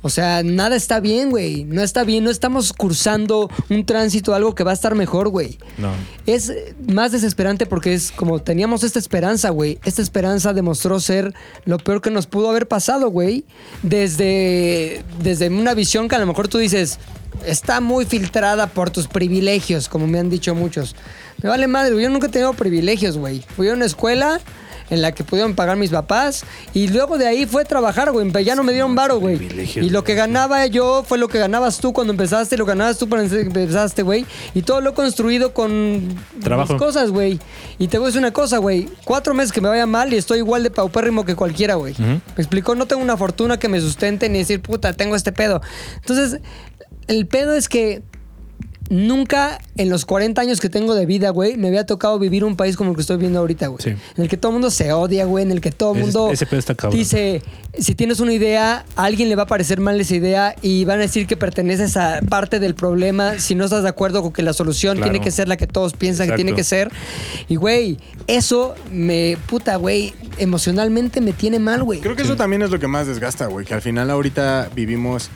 [0.01, 1.63] O sea, nada está bien, güey.
[1.63, 5.57] No está bien, no estamos cursando un tránsito, algo que va a estar mejor, güey.
[5.77, 5.91] No.
[6.25, 6.53] Es
[6.87, 9.79] más desesperante porque es como teníamos esta esperanza, güey.
[9.83, 11.33] Esta esperanza demostró ser
[11.65, 13.45] lo peor que nos pudo haber pasado, güey.
[13.83, 16.99] Desde, desde una visión que a lo mejor tú dices,
[17.45, 20.95] está muy filtrada por tus privilegios, como me han dicho muchos.
[21.41, 22.01] Me vale madre.
[22.01, 23.43] Yo nunca he tenido privilegios, güey.
[23.55, 24.39] Fui a una escuela
[24.89, 26.43] en la que pudieron pagar mis papás
[26.73, 28.31] y luego de ahí fue trabajar, güey.
[28.43, 29.39] Ya no me dieron varo, güey.
[29.75, 33.07] Y lo que ganaba yo fue lo que ganabas tú cuando empezaste, lo ganabas tú
[33.07, 34.25] cuando empezaste, güey.
[34.53, 36.73] Y todo lo he construido con Trabajo.
[36.73, 37.39] mis cosas, güey.
[37.77, 38.89] Y te voy a decir una cosa, güey.
[39.05, 41.93] Cuatro meses que me vaya mal y estoy igual de paupérrimo que cualquiera, güey.
[41.99, 45.61] Me explicó, no tengo una fortuna que me sustente ni decir, puta, tengo este pedo.
[45.97, 46.41] Entonces,
[47.09, 48.01] el pedo es que
[48.89, 52.55] nunca en los 40 años que tengo de vida, güey, me había tocado vivir un
[52.55, 53.83] país como el que estoy viendo ahorita, güey.
[53.83, 53.89] Sí.
[53.89, 56.31] En el que todo el mundo se odia, güey, en el que todo el mundo
[56.31, 56.97] ese pedo está cabrón.
[56.97, 57.43] dice,
[57.77, 60.97] si tienes una idea, a alguien le va a parecer mal esa idea y van
[60.97, 64.41] a decir que perteneces a parte del problema si no estás de acuerdo con que
[64.41, 65.11] la solución Claro.
[65.11, 66.89] tiene que ser la que todos piensan que tiene que ser.
[67.47, 71.99] Y, güey, eso me, puta, güey, emocionalmente me tiene mal, güey.
[71.99, 73.67] Creo que eso también es lo que más desgasta, güey.
[73.67, 75.29] Que al final ahorita vivimos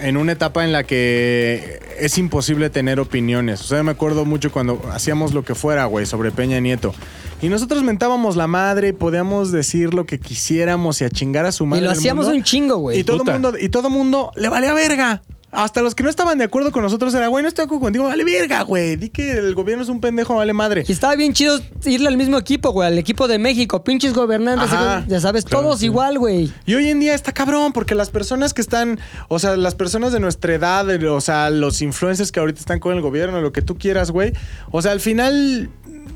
[0.00, 3.60] en una etapa en la que es imposible tener opiniones.
[3.60, 6.94] O sea, me acuerdo mucho cuando hacíamos lo que fuera, güey, sobre Peña Nieto.
[7.42, 11.52] Y nosotros mentábamos la madre y podíamos decir lo que quisiéramos y a chingar a
[11.52, 11.82] su madre.
[11.82, 12.38] Y lo hacíamos mundo.
[12.38, 13.00] un chingo, güey.
[13.00, 13.32] Y todo Puta.
[13.32, 15.22] mundo y todo mundo le valía verga.
[15.52, 17.82] Hasta los que no estaban de acuerdo con nosotros era, güey, no estoy de acuerdo
[17.82, 18.96] contigo, vale verga, güey.
[18.96, 20.84] Di que el gobierno es un pendejo, vale madre.
[20.86, 24.72] Y estaba bien chido irle al mismo equipo, güey, al equipo de México, pinches gobernantes,
[24.72, 25.04] Ajá.
[25.08, 26.52] ya sabes, todos igual, güey.
[26.66, 30.12] Y hoy en día está cabrón, porque las personas que están, o sea, las personas
[30.12, 33.62] de nuestra edad, o sea, los influencers que ahorita están con el gobierno, lo que
[33.62, 34.32] tú quieras, güey.
[34.70, 35.70] O sea, al final,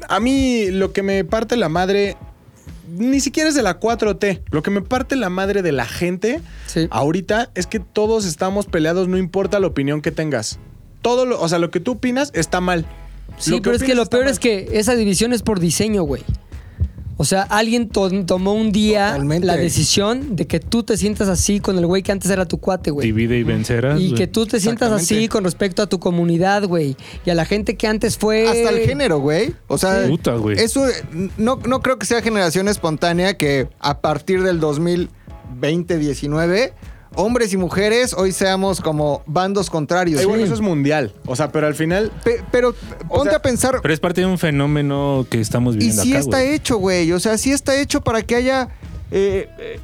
[0.09, 2.17] a mí lo que me parte la madre,
[2.89, 4.43] ni siquiera es de la 4T.
[4.51, 6.87] Lo que me parte la madre de la gente Sí.
[6.91, 10.59] ahorita es que todos estamos peleados, no importa la opinión que tengas.
[11.03, 12.87] Todo lo, o sea, lo que tú opinas está mal.
[13.39, 14.33] Sí, pero es que lo peor mal.
[14.33, 16.23] es que esa división es por diseño, güey.
[17.17, 19.47] O sea, alguien to- tomó un día Totalmente.
[19.47, 22.59] la decisión de que tú te sientas así con el güey que antes era tu
[22.59, 23.07] cuate, güey.
[23.07, 24.01] Divide y vencerás.
[24.01, 24.19] Y güey.
[24.19, 26.97] que tú te sientas así con respecto a tu comunidad, güey.
[27.25, 28.49] Y a la gente que antes fue.
[28.49, 29.55] Hasta el género, güey.
[29.69, 30.11] O sea, Sí.
[30.11, 30.59] Puta, güey.
[30.59, 30.85] eso
[31.39, 36.73] no, no creo que sea generación espontánea que a partir del 2020-19,
[37.17, 40.21] hombres y mujeres hoy seamos como bandos contrarios.
[40.21, 40.45] Ay, bueno, Sí.
[40.47, 41.13] eso es mundial.
[41.27, 42.75] O sea, pero al final Pe- pero
[43.09, 46.11] ponte sea, a pensar, Pero es parte de un fenómeno que estamos y viviendo sí
[46.13, 47.13] acá, está hecho, güey.
[47.13, 48.69] O sea, sí está hecho para que haya
[49.11, 49.81] eh, eh,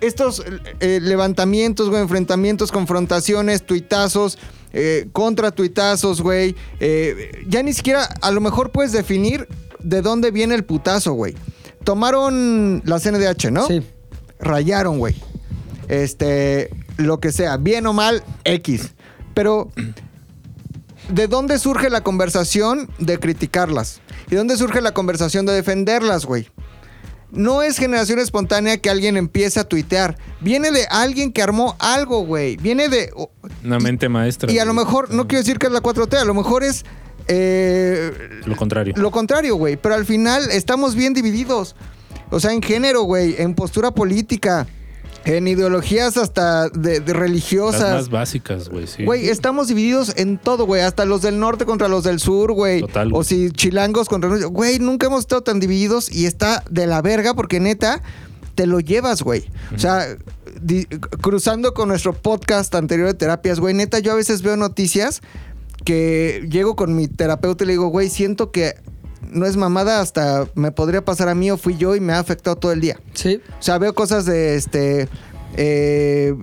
[0.00, 0.42] estos
[0.80, 4.38] eh, levantamientos, güey, enfrentamientos, confrontaciones, tuitazos,
[4.72, 6.56] eh, contra tuitazos, güey.
[6.80, 9.46] Eh, ya ni siquiera a lo mejor puedes definir
[9.78, 11.34] de dónde viene el putazo, güey.
[11.84, 13.66] Tomaron la CNDH, ¿no?
[13.66, 13.82] Sí.
[14.40, 15.14] Rayaron, güey.
[15.88, 18.92] Este, lo que sea, bien o mal, X.
[19.34, 19.70] Pero
[21.08, 24.00] ¿De dónde surge la conversación de criticarlas?
[24.28, 26.48] ¿Y de dónde surge la conversación de defenderlas, güey?
[27.30, 30.16] No es generación espontánea que alguien empiece a tuitear.
[30.40, 32.56] Viene de alguien que armó algo, güey.
[32.56, 33.10] Viene de...
[33.64, 34.50] Una mente maestra.
[34.50, 36.84] Y a lo mejor, no quiero decir que es la 4T, a lo mejor es...
[37.26, 38.12] eh,
[38.46, 38.94] Lo contrario.
[38.96, 39.76] lo contrario, güey.
[39.76, 41.74] Pero al final estamos bien divididos.
[42.30, 43.34] O sea, en género, güey.
[43.38, 44.66] En postura política.
[45.24, 47.94] En ideologías hasta de, de Las religiosas.
[47.94, 49.04] más básicas, güey, sí.
[49.04, 50.82] Güey, estamos divididos en todo, güey.
[50.82, 52.80] Hasta los del norte contra los del sur, güey.
[52.80, 54.28] Total, O si chilangos contra...
[54.46, 58.02] Güey, nunca hemos estado tan divididos y está de la verga porque neta
[58.54, 59.44] te lo llevas, güey.
[59.74, 60.06] O sea,
[60.60, 60.84] di-
[61.20, 65.22] cruzando con nuestro podcast anterior de terapias, güey, neta yo a veces veo noticias
[65.84, 68.74] que llego con mi terapeuta y le digo, güey, siento que
[69.30, 72.18] no es mamada, hasta me podría pasar a mí o fui yo y me ha
[72.18, 72.98] afectado todo el día.
[73.14, 73.40] Sí.
[73.58, 75.08] O sea, veo cosas de este.
[75.56, 76.34] eh,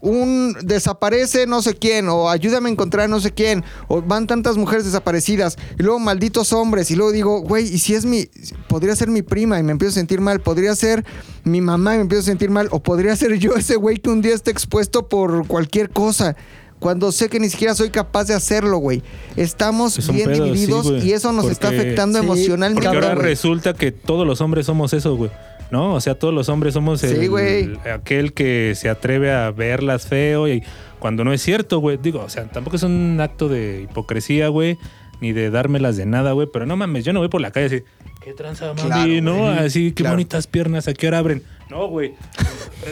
[0.00, 4.56] un desaparece no sé quién, o ayúdame a encontrar no sé quién, o van tantas
[4.56, 8.28] mujeres desaparecidas, y luego malditos hombres, y luego digo, güey, y si es mi.
[8.68, 11.04] Podría ser mi prima y me empiezo a sentir mal, podría ser
[11.44, 14.10] mi mamá y me empiezo a sentir mal, o podría ser yo ese güey que
[14.10, 16.36] un día esté expuesto por cualquier cosa.
[16.80, 19.02] Cuando sé que ni siquiera soy capaz de hacerlo, güey.
[19.36, 22.82] Estamos Es bien pedo, divididos y eso nos está afectando Sí, emocionalmente.
[22.86, 23.26] Porque ahora güey.
[23.28, 25.30] resulta que todos los hombres somos eso, güey.
[25.70, 25.94] ¿No?
[25.94, 27.78] O sea, todos los hombres somos el- Sí, güey.
[27.94, 30.64] aquel que se atreve a verlas feo y
[30.98, 31.96] cuando no es cierto, güey.
[32.02, 34.78] Digo, o sea, tampoco es un acto de hipocresía, güey,
[35.20, 36.48] ni de dármelas de nada, güey.
[36.52, 37.82] Pero no mames, yo no voy por la calle así,
[38.20, 39.48] qué tranza, mami, Claro, ¿no?
[39.48, 40.14] Así, qué Claro.
[40.16, 41.42] bonitas piernas, ¿a qué hora abren?
[41.70, 42.14] No, güey.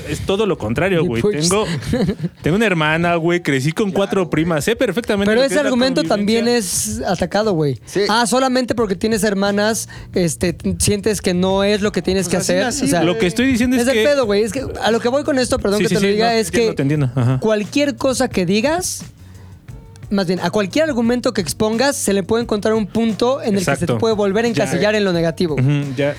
[0.09, 1.21] Es todo lo contrario, güey.
[1.23, 1.65] pues- Tengo,
[2.43, 5.29] tengo una hermana, güey, crecí con cuatro primas, sé perfectamente.
[5.31, 6.93] Pero lo ese que es la argumento también convivencia.
[6.93, 7.81] es atacado, güey.
[7.87, 8.03] Sí.
[8.09, 12.31] Ah, solamente porque tienes hermanas, este, t- sientes que no es lo que tienes Pues
[12.31, 12.65] que así hacer.
[12.65, 14.05] nací, O sea, Lo que estoy diciendo es, es el que...
[14.05, 14.43] pedo, güey.
[14.43, 16.13] Es que a lo que voy con esto, perdón Sí, que sí, te lo sí,
[16.13, 17.41] diga, no, es entiendo, que te entiendo, ajá.
[17.41, 19.03] cualquier cosa que digas,
[20.11, 23.59] más bien, a cualquier argumento que expongas, se le puede encontrar un punto en el
[23.61, 23.95] que se Exacto.
[23.95, 25.55] te puede volver a encasillar en lo negativo.
[25.55, 26.15] Ujú, ya.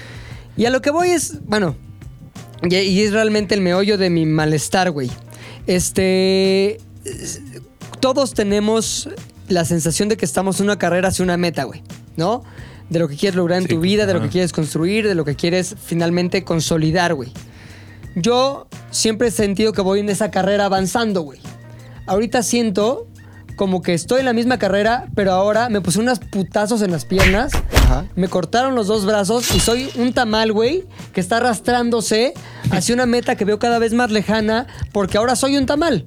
[0.57, 1.75] Y a lo que voy es, bueno,
[2.63, 5.09] y, y es realmente el meollo de mi malestar, güey.
[5.67, 7.41] Este, es-
[7.99, 9.09] todos tenemos
[9.47, 11.83] la sensación de que estamos en una carrera hacia una meta, güey,
[12.17, 12.43] ¿no?
[12.89, 15.15] De lo que quieres lograr en Sí, tu vida, de lo que quieres construir, de
[15.15, 17.31] lo que quieres finalmente consolidar, güey.
[18.15, 21.39] Yo siempre he sentido que voy en esa carrera avanzando, güey.
[22.07, 23.07] Ahorita siento
[23.59, 27.03] como que estoy en la misma carrera, pero ahora me puse unos putazos en las
[27.03, 27.51] piernas.
[27.75, 28.05] Ajá.
[28.15, 32.33] Me cortaron los dos brazos y soy un tamal, güey, que está arrastrándose
[32.71, 36.05] hacia una meta que veo cada vez más lejana porque ahora soy un tamal.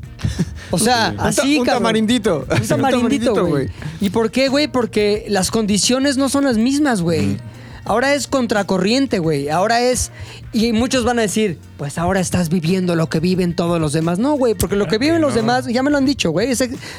[0.71, 1.83] O sea, Un ta- así, un cabrón.
[1.83, 2.47] tamarindito.
[2.51, 3.69] Un tamarindito, güey.
[4.01, 4.69] ¿Y por qué, güey?
[4.69, 7.37] Porque las condiciones no son las mismas, güey.
[7.85, 9.49] Ahora es contracorriente, güey.
[9.49, 10.11] Ahora es...
[10.53, 14.19] Y muchos van a decir, pues ahora estás viviendo lo que viven todos los demás.
[14.19, 16.53] No, güey, porque lo que viven los demás, ya me lo han dicho, güey.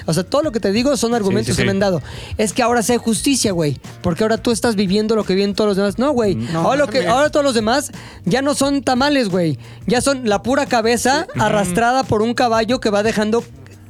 [0.05, 2.01] O sea, todo lo que te digo son argumentos sí, que me han dado.
[2.37, 3.79] Es que ahora sé justicia, güey.
[4.01, 5.99] Porque ahora tú estás viviendo lo que viven todos los demás.
[5.99, 6.37] No, güey.
[6.55, 7.91] ahora, lo que, ahora todos los demás
[8.25, 9.59] ya no son tamales, güey.
[9.85, 13.43] Ya son la pura cabeza arrastrada por un caballo que va dejando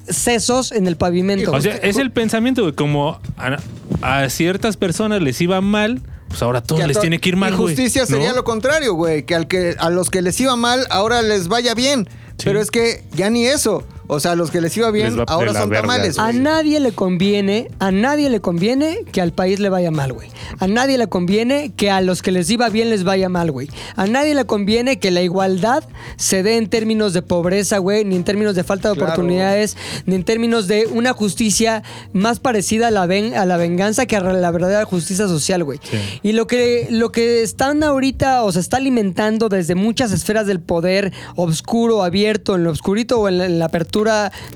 [0.08, 1.52] sesos en el pavimento.
[1.52, 2.74] O sea, es el pensamiento, güey.
[2.74, 3.58] Como a,
[4.02, 6.02] a ciertas personas les iba mal,
[6.34, 7.68] pues ahora a todos a les to- tiene que ir mal, güey.
[7.76, 8.38] justicia sería ¿no?
[8.38, 9.24] lo contrario, güey.
[9.24, 12.10] Que, al que a los que les iba mal, ahora les vaya bien.
[12.44, 13.84] Pero es que ya ni eso.
[14.14, 15.82] O sea, a los que les iba bien, Les va de ahora la son verga.
[15.88, 16.18] tamales.
[16.20, 16.40] A güey.
[16.40, 20.30] nadie le conviene, a nadie le conviene que al país le vaya mal, güey.
[20.60, 23.70] A nadie le conviene que a los que les iba bien les vaya mal, güey.
[23.96, 25.84] A nadie le conviene que la igualdad
[26.16, 29.12] se dé en términos de pobreza, güey, ni en términos de falta de Claro.
[29.14, 29.76] oportunidades,
[30.06, 31.84] ni en términos de una justicia
[32.14, 35.80] más parecida a la, ven- a la venganza que a la verdadera justicia social, güey.
[36.22, 40.60] Y lo que, lo que están ahorita o se está alimentando desde muchas esferas del
[40.60, 44.03] poder, obscuro, abierto, en lo obscurito o en la, en la apertura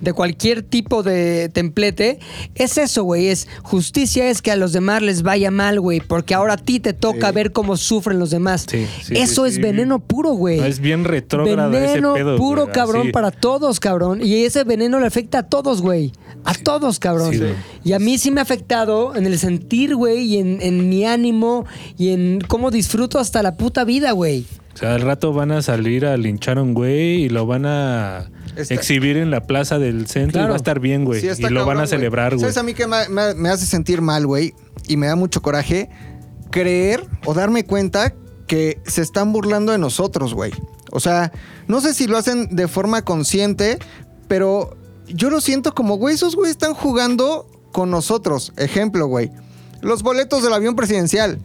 [0.01, 2.19] de cualquier tipo de templete,
[2.55, 3.27] es eso, güey.
[3.27, 6.79] Es justicia, es que a los demás les vaya mal, güey, porque ahora a ti
[6.79, 8.65] te toca ver cómo sufren los demás.
[8.69, 10.59] Sí, sí, eso es veneno puro, güey.
[10.59, 13.11] No, es bien retrógrado ese Veneno pedo, puro, güey, cabrón, así.
[13.11, 14.19] para todos, cabrón.
[14.23, 16.11] Y ese veneno le afecta a todos, güey.
[16.43, 17.33] A todos, cabrón.
[17.83, 21.05] Y a mí sí me ha afectado en el sentir, güey, y en, en mi
[21.05, 21.65] ánimo
[21.97, 24.45] y en cómo disfruto hasta la puta vida, güey.
[24.73, 27.65] O sea, al rato van a salir a linchar a un güey y lo van
[27.65, 31.21] a Está- exhibir en la plaza del centro y va a estar bien, güey.
[31.21, 32.41] Sí, y lo van a celebrar, güey.
[32.41, 34.53] ¿Sabes a mí que me, me- me hace sentir mal, güey?
[34.87, 35.89] Y me da mucho coraje
[36.51, 38.13] creer o darme cuenta
[38.47, 40.51] que se están burlando de nosotros, güey.
[40.91, 41.31] O sea,
[41.67, 43.77] no sé si lo hacen de forma consciente,
[44.27, 44.77] pero
[45.07, 48.53] yo lo siento como, güey, esos güey están jugando con nosotros.
[48.57, 49.29] Ejemplo, güey.
[49.81, 51.39] Los boletos del avión presidencial.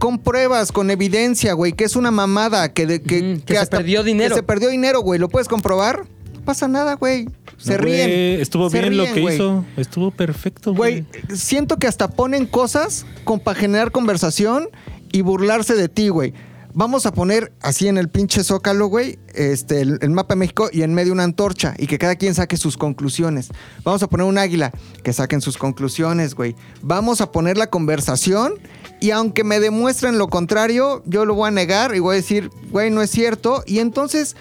[0.00, 4.02] Con pruebas, con evidencia, güey, que es una mamada, que, de- que, que se perdió
[4.02, 4.30] dinero.
[4.30, 5.20] Que se perdió dinero, güey.
[5.20, 6.06] ¿Lo puedes comprobar?
[6.34, 7.28] No pasa nada, güey.
[7.58, 8.40] Se No, güey, ríen.
[8.40, 9.34] Estuvo Se bien lo que güey.
[9.36, 9.64] hizo.
[9.76, 11.02] Estuvo perfecto, güey.
[11.02, 14.68] Güey, siento que hasta ponen cosas con para generar conversación
[15.12, 16.32] y burlarse de ti, güey.
[16.72, 20.70] Vamos a poner así en el pinche zócalo, güey, este, el, el mapa de México
[20.72, 23.48] y en medio una antorcha y que cada quien saque sus conclusiones.
[23.82, 24.70] Vamos a poner un águila,
[25.02, 26.54] que saquen sus conclusiones, güey.
[26.80, 28.54] Vamos a poner la conversación
[29.00, 32.50] y aunque me demuestren lo contrario, yo lo voy a negar y voy a decir,
[32.70, 33.62] güey, no es cierto.
[33.66, 34.36] Y entonces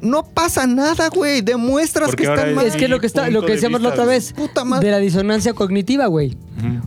[0.00, 1.40] no pasa nada, güey.
[1.42, 2.66] Demuestras Porque que están es- mal.
[2.66, 4.86] Es que lo que está, lo que de decíamos la otra vez Puta madre.
[4.86, 6.36] de la disonancia cognitiva, güey.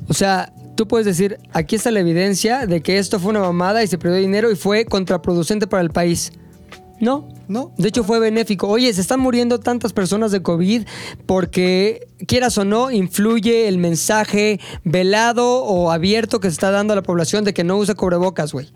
[0.10, 3.84] O sea, tú puedes decir, aquí está la evidencia de que esto fue una mamada
[3.84, 6.34] y se perdió dinero y fue contraproducente para el país.
[7.00, 7.28] No.
[7.48, 7.72] No.
[7.78, 8.68] De hecho, fue benéfico.
[8.68, 10.84] Oye, se están muriendo tantas personas de COVID
[11.26, 16.96] porque, quieras o no, influye el mensaje velado o abierto que se está dando a
[16.96, 18.72] la población de que no use cubrebocas, güey.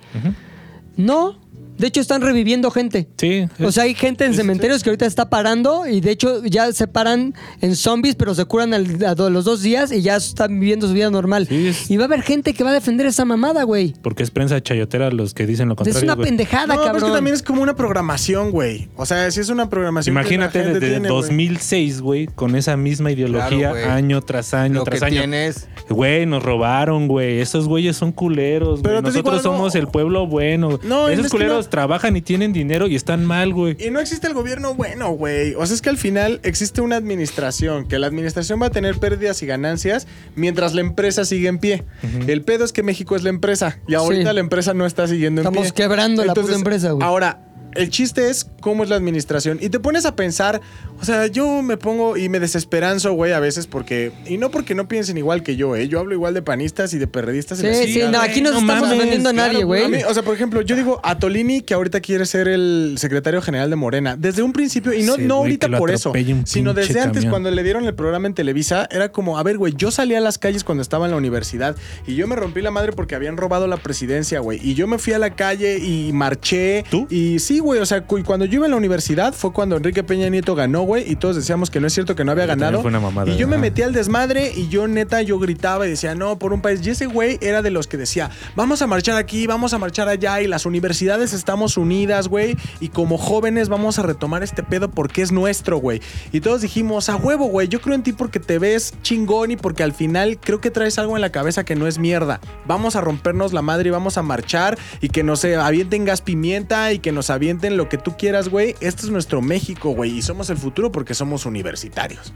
[0.98, 1.40] No.
[1.80, 3.08] De hecho, están reviviendo gente.
[3.18, 3.48] Sí.
[3.64, 6.88] O sea, hay gente en cementerios que ahorita está parando y de hecho ya se
[6.88, 10.88] paran en zombies, pero se curan al- a los dos días y ya están viviendo
[10.88, 11.48] su vida normal.
[11.48, 13.94] Sí, es- Y va a haber gente que va a defender esa mamada, güey.
[14.04, 15.98] Porque es prensa chayotera los que dicen lo contrario.
[15.98, 16.28] Es una güey.
[16.28, 16.98] pendejada, No, pero cabrón.
[17.04, 18.90] es que también es como una programación, güey.
[18.96, 20.14] O sea, si es una programación.
[20.14, 21.10] Imagínate desde güey.
[21.10, 25.22] 2006, güey, con esa misma ideología Claro, año tras año Lo tras que año.
[25.22, 25.68] tienes.
[25.90, 27.40] Güey, nos robaron, güey.
[27.40, 29.12] Esos güeyes son culeros, Pero güey.
[29.14, 30.80] Nosotros somos el pueblo bueno.
[30.84, 33.78] No, Esos es que culeros no- trabajan y tienen dinero y están mal, güey.
[33.80, 35.54] Y no existe el gobierno bueno, güey.
[35.56, 38.98] O sea, es que al final existe una administración, que la administración va a tener
[39.00, 41.84] pérdidas y ganancias mientras la empresa sigue en pie.
[42.28, 44.34] El pedo es que México es la empresa y ahorita Sí.
[44.36, 45.84] la empresa no está siguiendo en Estamos pie.
[45.84, 47.06] quebrando la puta empresa, güey.
[47.08, 49.60] Ahora, el chiste es cómo es la administración.
[49.62, 50.60] Y te pones a pensar,
[51.02, 54.12] o sea, yo me pongo y me desesperanzo, güey, a veces porque...
[54.26, 55.88] Y no porque no piensen igual que yo, ¿eh?
[55.88, 57.60] Yo hablo igual de panistas y de perredistas.
[57.62, 59.84] y la Sí, sí, no, aquí no no estamos mames, defendiendo a nadie, güey.
[59.86, 62.96] A mí, o sea, por ejemplo, yo digo a Tolini que ahorita quiere ser el
[62.98, 64.16] secretario general de Morena.
[64.18, 66.12] Desde un principio, y no, Sí, no güey, ahorita por eso,
[66.46, 69.74] sino desde antes, cuando le dieron el programa en Televisa, era como, a ver, güey,
[69.76, 72.72] yo salí a las calles cuando estaba en la universidad y yo me rompí la
[72.72, 74.60] madre porque habían robado la presidencia, güey.
[74.62, 76.84] Y yo me fui a la calle y marché.
[76.90, 77.08] ¿Tú?
[77.10, 80.04] Y sí, güey, o sea, cu- cuando yo iba en la universidad fue cuando Enrique
[80.04, 82.82] Peña Nieto ganó, güey, y todos decíamos que no es cierto que no había ganado.
[82.82, 85.92] fue una mamada, y yo me metí al desmadre y yo neta, yo gritaba y
[85.92, 86.86] decía, no, por un país.
[86.86, 90.10] Y ese güey era de los que decía, vamos a marchar aquí, vamos a marchar
[90.10, 92.58] allá y las universidades estamos unidas, güey.
[92.80, 96.02] Y como jóvenes vamos a retomar este pedo porque es nuestro, güey.
[96.32, 99.56] Y todos dijimos, a huevo, güey, yo creo en ti porque te ves chingón y
[99.56, 102.42] porque al final creo que traes algo en la cabeza que no es mierda.
[102.68, 106.92] Vamos a rompernos la madre y vamos a marchar y que nos avienten gas pimienta
[106.92, 110.22] y que nos avienten lo que tú quieras güey, este es nuestro México, güey, y
[110.22, 112.34] somos el futuro porque somos universitarios.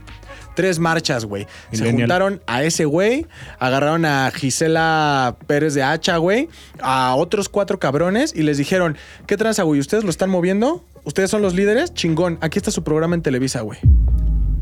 [0.54, 1.46] Tres marchas, güey.
[1.72, 3.26] Se juntaron a ese güey,
[3.58, 6.48] agarraron a Gisela Pérez de Hacha, güey,
[6.80, 8.96] a otros cuatro cabrones y les dijeron,
[9.26, 9.80] ¿qué tranza, güey?
[9.80, 10.84] ¿Ustedes lo están moviendo?
[11.04, 11.92] ¿Ustedes son los líderes?
[11.94, 13.78] Chingón, aquí está su programa en Televisa, güey.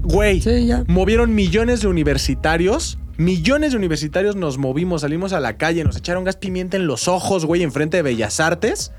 [0.03, 0.85] Güey, Sí, ya.
[0.87, 2.99] movieron millones de universitarios.
[3.19, 7.07] Millones de universitarios nos movimos, salimos a la calle, nos echaron gas pimienta en los
[7.09, 8.93] ojos, güey, enfrente de Bellas Artes,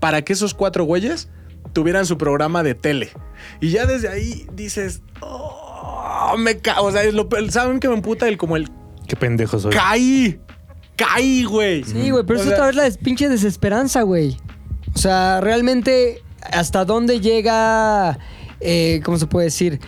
[0.00, 1.28] para que esos cuatro güeyes
[1.78, 3.10] tuvieran su programa de tele.
[3.60, 6.86] Y ya desde ahí dices, oh, me cago.
[6.86, 8.68] O sea, es lo- ¿saben que me emputa el como el
[9.06, 9.70] Qué pendejo soy.
[9.72, 10.40] caí?
[10.96, 11.84] Caí, güey.
[11.84, 14.36] Sí, güey, pero O es sea, otra vez la des- pinche desesperanza, güey.
[14.92, 18.18] O sea, realmente, ¿hasta dónde llega,
[18.58, 19.78] eh, cómo se puede decir?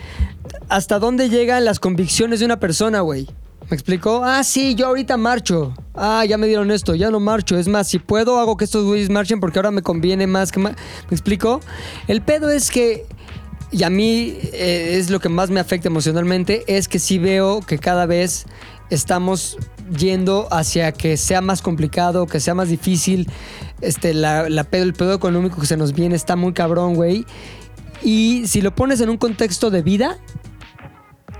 [0.69, 3.27] ¿Hasta dónde llegan las convicciones de una persona, güey?
[3.71, 4.21] ¿Me explicó?
[4.25, 5.73] Ah, sí, yo ahorita marcho.
[5.95, 7.57] Ah, ya me dieron esto, ya no marcho.
[7.57, 10.59] Es más, si puedo, hago que estos güeyes marchen porque ahora me conviene más que
[10.59, 10.73] más.
[11.09, 11.61] ¿Me explico?
[12.09, 13.05] El pedo es que,
[13.71, 17.61] y a mí eh, es lo que más me afecta emocionalmente, es que sí veo
[17.61, 18.45] que cada vez
[18.89, 19.57] estamos
[19.97, 23.29] yendo hacia que sea más complicado, que sea más difícil.
[23.79, 27.25] Este, la, el pedo económico que se nos viene está muy cabrón, güey.
[28.03, 30.17] Y si lo pones en un contexto de vida,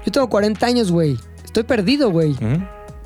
[0.05, 1.19] yo tengo 40 años, güey.
[1.51, 2.33] Estoy perdido, güey.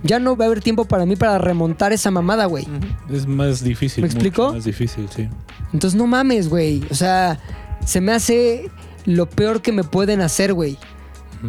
[0.03, 2.67] Ya no va a haber tiempo para mí para remontar esa mamada, güey.
[3.11, 4.03] Es más difícil.
[4.03, 4.53] ¿Me mucho explico?
[4.53, 5.27] Más difícil, sí.
[5.73, 6.83] Entonces no mames, güey.
[6.91, 7.39] O sea,
[7.83, 8.69] se me hace
[9.05, 10.77] lo peor que me pueden hacer, güey.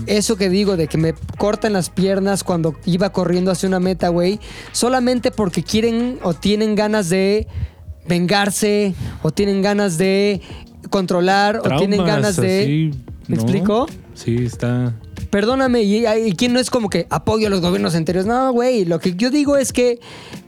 [0.07, 4.09] Eso que digo de que me cortan las piernas cuando iba corriendo hacia una meta,
[4.09, 4.41] güey,
[4.73, 7.47] solamente porque quieren o tienen ganas de
[8.09, 10.41] vengarse o tienen ganas de
[10.89, 12.63] controlar o tienen ganas de...
[12.63, 12.91] así,
[13.29, 13.43] ¿Me ¿no?
[13.43, 13.87] explico?
[14.15, 14.95] Sí, está.
[15.37, 18.27] Perdóname, y, y quién no es como que apoyo a los gobiernos anteriores.
[18.27, 20.01] No, güey, lo que yo digo es que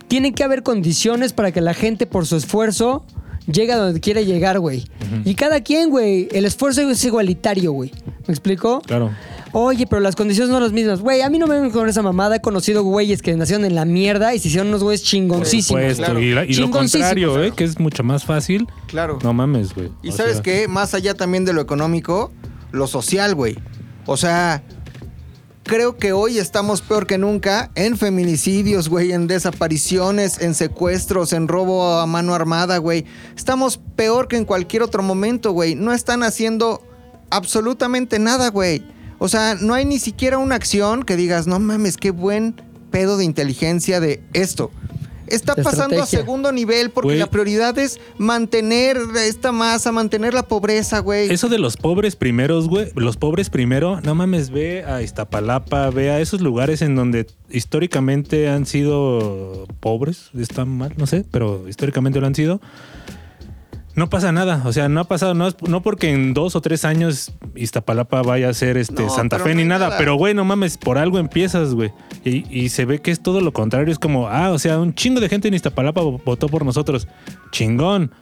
[0.08, 3.04] tienen que haber condiciones para que la gente por su esfuerzo
[3.46, 4.86] llegue a donde quiere llegar, güey.
[5.26, 7.92] Y cada quien, güey, el esfuerzo es igualitario, güey.
[8.26, 8.80] ¿Me explico?
[8.80, 9.10] Claro.
[9.52, 11.00] Oye, pero las condiciones no son las mismas.
[11.02, 12.36] Güey, a mí no me ven con esa mamada.
[12.36, 15.82] He conocido güeyes que nacieron en la mierda y se hicieron unos güeyes chingoncísimos.
[15.82, 16.02] Puesto.
[16.02, 16.18] claro.
[16.20, 17.44] Y, la- y lo contrario, claro.
[17.44, 17.52] ¿eh?
[17.54, 18.66] Que es mucho más fácil.
[18.86, 19.18] Claro.
[19.22, 19.90] No mames, güey.
[20.02, 22.32] Y O sabes sea, qué, más allá también de lo económico,
[22.72, 23.58] lo social, güey.
[24.10, 24.62] O sea,
[25.68, 31.46] creo que hoy estamos peor que nunca en feminicidios, güey, en desapariciones, en secuestros, en
[31.46, 33.04] robo a mano armada, güey.
[33.36, 35.74] Estamos peor que en cualquier otro momento, güey.
[35.74, 36.82] No están haciendo
[37.30, 38.82] absolutamente nada, güey.
[39.18, 42.54] O sea, no hay ni siquiera una acción que digas, no mames, qué buen
[42.90, 44.70] pedo de inteligencia de esto.
[45.30, 47.18] Está De pasando a segundo nivel porque Güey.
[47.18, 51.30] la prioridad es mantener esta masa, mantener la pobreza, güey.
[51.30, 52.90] Eso de los pobres primeros, güey.
[52.94, 58.48] Los pobres primero, no mames, ve a Iztapalapa, ve a esos lugares en donde históricamente
[58.48, 60.30] han sido pobres.
[60.38, 62.60] Está mal, no sé, pero históricamente lo han sido.
[63.98, 66.84] No pasa nada, o sea, no ha pasado, no, no porque en dos o tres
[66.84, 69.98] años Iztapalapa vaya a ser este No, Santa Fe ni nada, nada.
[69.98, 71.90] pero güey, no mames, por algo empiezas, güey.
[72.24, 74.94] Y, y se ve que es todo lo contrario, es como, ah, o sea, un
[74.94, 77.08] chingo de gente en Iztapalapa vo- votó por nosotros.
[77.50, 78.12] Chingón.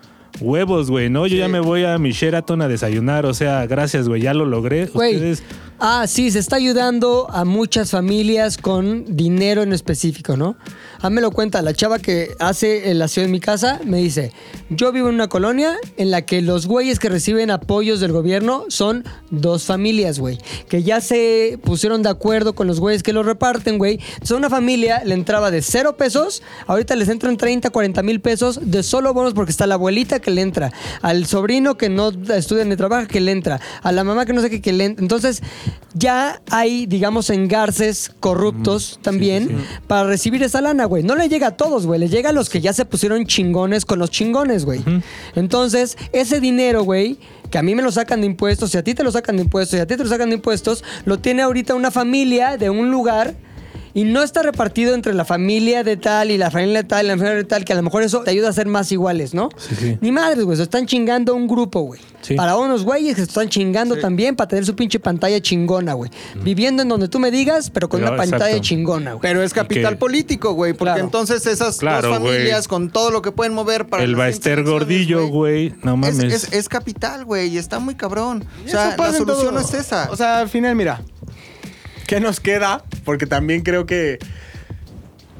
[0.40, 4.08] Huevos, güey, no, yo ya me voy a mi Sheraton a desayunar, o sea, gracias,
[4.08, 4.86] güey, ya lo logré.
[4.86, 5.14] Güey.
[5.14, 5.42] Ustedes,
[5.78, 10.56] Ah, sí, se está ayudando a muchas familias con dinero en específico, ¿no?
[11.02, 13.98] A mí me lo cuenta la chava que hace el aseo en mi casa, me
[13.98, 14.32] dice,
[14.70, 18.64] yo vivo en una colonia en la que los güeyes que reciben apoyos del gobierno
[18.68, 20.38] son dos familias, güey,
[20.70, 24.00] que ya se pusieron de acuerdo con los güeyes que lo reparten, güey.
[24.14, 28.60] Entonces una familia le entraba de cero pesos, ahorita les entran 30, 40 mil pesos
[28.62, 30.73] de solo bonos porque está la abuelita que le entra,
[31.03, 34.40] al sobrino que no estudia ni trabaja que le entra, a la mamá que no
[34.40, 35.03] sé qué que le entra.
[35.03, 35.43] Entonces
[35.94, 41.03] ya hay, digamos, engarces corruptos también para recibir esa lana, güey.
[41.03, 42.01] No le llega a todos, güey.
[42.01, 44.82] Le llega a los que ya se pusieron chingones con los chingones, güey.
[45.35, 47.19] Entonces, ese dinero, güey,
[47.51, 49.43] que a mí me lo sacan de impuestos, y a ti te lo sacan de
[49.43, 52.70] impuestos, y a ti te lo sacan de impuestos, lo tiene ahorita una familia de
[52.70, 53.35] un lugar
[53.97, 57.09] y no está repartido entre la familia de tal y la familia de tal y
[57.09, 59.32] la familia de tal, que a lo mejor eso te ayuda a ser más iguales,
[59.35, 59.48] ¿no?
[59.56, 59.98] Sí, sí.
[60.02, 62.01] Ni madres, güey, se están chingando un grupo, güey.
[62.20, 62.35] Sí.
[62.35, 66.10] Para unos güeyes que se están chingando también para tener su pinche pantalla chingona, güey.
[66.43, 68.62] Viviendo en donde tú me digas, pero con Pero, una pantalla exacto.
[68.68, 69.23] chingona, güey.
[69.23, 71.05] Pero es capital que- político, güey, porque Claro.
[71.05, 75.27] entonces esas Claro, dos familias con todo lo que pueden mover para el Baester Gordillo,
[75.28, 76.32] güey, no Es, mames.
[76.44, 78.44] es- es capital, güey, y está muy cabrón.
[78.66, 80.09] O sea, la solución no es esa.
[80.10, 81.01] O sea, al final, mira,
[82.07, 82.85] ¿qué nos queda?
[83.05, 84.19] Porque también creo que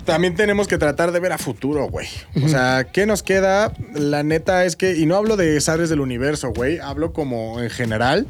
[0.05, 2.07] también tenemos que tratar de ver a futuro, güey.
[2.43, 3.73] O sea, ¿qué nos queda?
[3.95, 7.69] La neta es que, y no hablo de Sabres del Universo, güey, hablo como en
[7.69, 8.27] general.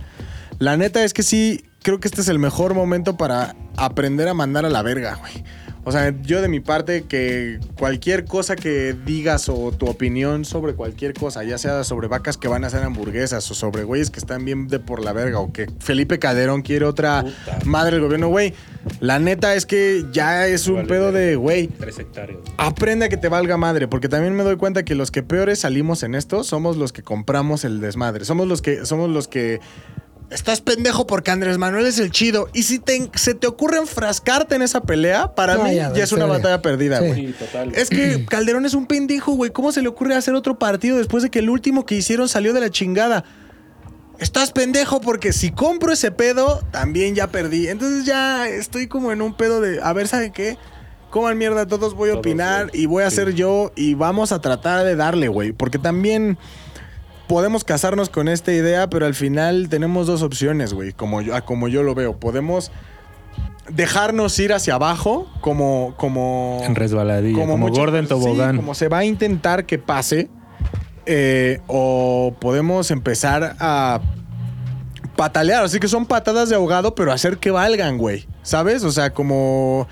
[0.58, 4.34] La neta es que sí, creo que este es el mejor momento para aprender a
[4.34, 5.44] mandar a la verga, güey.
[5.88, 10.74] O sea, yo de mi parte que cualquier cosa que digas o tu opinión sobre
[10.74, 14.18] cualquier cosa, ya sea sobre vacas que van a hacer hamburguesas o sobre güeyes que
[14.18, 17.58] están bien de por la verga o que Felipe Calderón quiere otra Puta.
[17.66, 18.52] madre del gobierno, güey.
[18.98, 22.40] La neta es que ya es un Vale, pedo de, güey, Tres hectáreas.
[22.56, 25.60] aprende a que te valga madre, porque también me doy cuenta que los que peores
[25.60, 28.24] salimos en esto somos los que compramos el desmadre.
[28.24, 29.60] Somos los que somos los que
[30.30, 34.54] estás pendejo porque Andrés Manuel es el chido y si te, se te ocurre enfrascarte
[34.56, 37.26] en esa pelea, para No, mí ya, ya, es una batalla perdida, güey.
[37.28, 37.72] Sí, total.
[37.74, 39.50] Es que Calderón es un pendejo, güey.
[39.52, 42.52] ¿Cómo se le ocurre hacer otro partido después de que el último que hicieron salió
[42.52, 43.24] de la chingada?
[44.18, 47.68] Estás pendejo porque si compro ese pedo, también ya perdí.
[47.68, 50.56] Entonces ya estoy como en un pedo de, a ver, ¿saben qué?
[51.10, 53.16] Coman mierda, todos voy a Todos, opinar y voy a Sí.
[53.16, 55.52] ser yo y vamos a tratar de darle, güey.
[55.52, 56.38] Porque también
[57.28, 61.68] podemos casarnos con esta idea, pero al final tenemos dos opciones, güey, como yo, como
[61.68, 62.16] yo lo veo.
[62.18, 62.70] Podemos
[63.68, 65.94] dejarnos ir hacia abajo como...
[65.96, 68.56] como En resbaladilla, como, mucha- gorda en sí, tobogán.
[68.56, 70.28] como se va a intentar que pase.
[71.06, 74.00] eh, o podemos empezar a
[75.16, 75.64] patalear.
[75.64, 78.26] Así que son patadas de ahogado, pero hacer que valgan, güey.
[78.42, 78.84] ¿Sabes?
[78.84, 79.88] O sea, como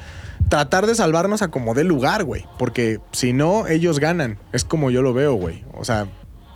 [0.49, 2.45] tratar de salvarnos a como dé lugar, güey.
[2.59, 4.39] Porque si no, ellos ganan.
[4.53, 5.65] Es como yo lo veo, güey.
[5.75, 6.07] O sea,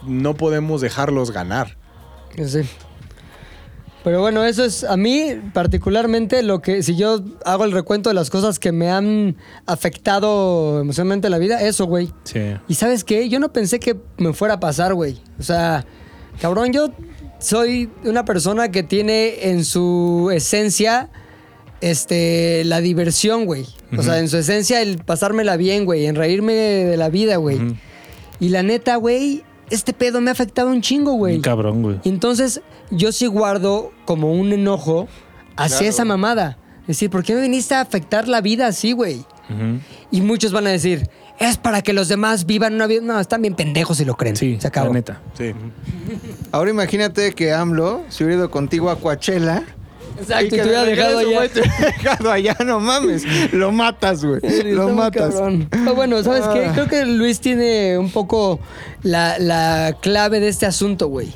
[0.02, 1.76] no podemos dejarlos ganar.
[2.36, 2.60] Sí.
[4.04, 8.14] Pero bueno, eso es a mí particularmente lo que, si yo hago el recuento de
[8.14, 12.10] las cosas que me han afectado emocionalmente en la vida, eso, güey.
[12.24, 12.40] Sí.
[12.68, 15.20] Y sabes qué, yo no pensé que me fuera a pasar, güey.
[15.38, 15.84] O sea,
[16.40, 16.90] cabrón, yo
[17.38, 21.10] soy una persona que tiene en su esencia
[21.80, 23.66] este la diversión, güey.
[23.96, 27.58] O sea, en su esencia el pasármela bien, güey, en reírme de la vida, güey.
[28.40, 31.36] Y la neta, güey, este pedo me ha afectado un chingo, güey.
[31.36, 32.00] Un cabrón, güey.
[32.04, 35.08] Entonces yo sí guardo como un enojo
[35.56, 35.90] hacia Claro.
[35.90, 36.58] esa mamada.
[36.82, 39.24] Es decir, ¿por qué me viniste a afectar la vida así, güey?
[40.10, 41.08] Y muchos van a decir,
[41.38, 43.00] es para que los demás vivan una vida.
[43.02, 44.36] No, están bien pendejos si lo creen.
[44.36, 44.88] Sí, se acabó.
[44.88, 45.22] la neta.
[45.36, 45.52] Sí.
[46.52, 49.64] Ahora imagínate que AMLO se hubiera ido contigo a Coachella.
[50.20, 51.48] Exacto, y te hubiera de dejado allá.
[51.48, 53.24] te hubiera dejado allá, no mames.
[53.52, 54.40] Lo matas, güey.
[54.64, 55.34] Lo matas.
[55.70, 56.66] Pero bueno, ¿sabes qué?
[56.66, 56.72] Ah.
[56.74, 58.60] Creo que Luis tiene un poco
[59.02, 61.28] la, la clave de este asunto, güey.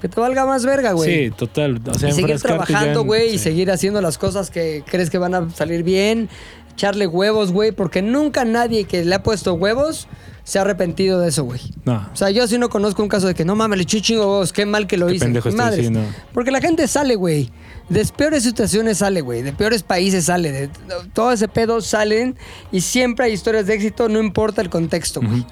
[0.00, 1.26] Que te valga más verga, güey.
[1.26, 1.80] Sí, total.
[1.88, 3.44] O sea, y seguir trabajando, en- güey, y sí.
[3.44, 6.28] seguir haciendo las cosas que crees que van a salir bien,
[6.74, 10.06] echarle huevos, güey, porque nunca nadie que le ha puesto huevos
[10.46, 11.60] se ha arrepentido de eso, güey.
[11.84, 12.08] No.
[12.12, 14.22] O sea, yo sí no conozco un caso de que no mames, le eché chingo
[14.22, 15.24] huevos, qué mal que lo Qué hice.
[15.24, 15.90] pendejo estoy, madres.
[16.32, 17.50] Porque la gente sale, güey.
[17.88, 19.42] De peores situaciones sale, güey.
[19.42, 20.52] De peores países sale.
[20.52, 20.70] De
[21.12, 22.36] todo ese pedo salen
[22.70, 25.44] y siempre hay historias de éxito, no importa el contexto, güey.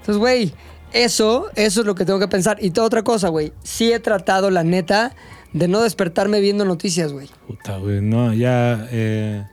[0.00, 0.52] Entonces, güey,
[0.92, 2.58] eso, eso es lo que tengo que pensar.
[2.60, 3.52] Y toda otra cosa, güey.
[3.62, 5.14] Sí he tratado, la neta,
[5.52, 7.28] de no despertarme viendo noticias, güey.
[7.46, 8.00] Puta, güey.
[8.00, 8.88] No, ya.
[8.90, 9.44] eh,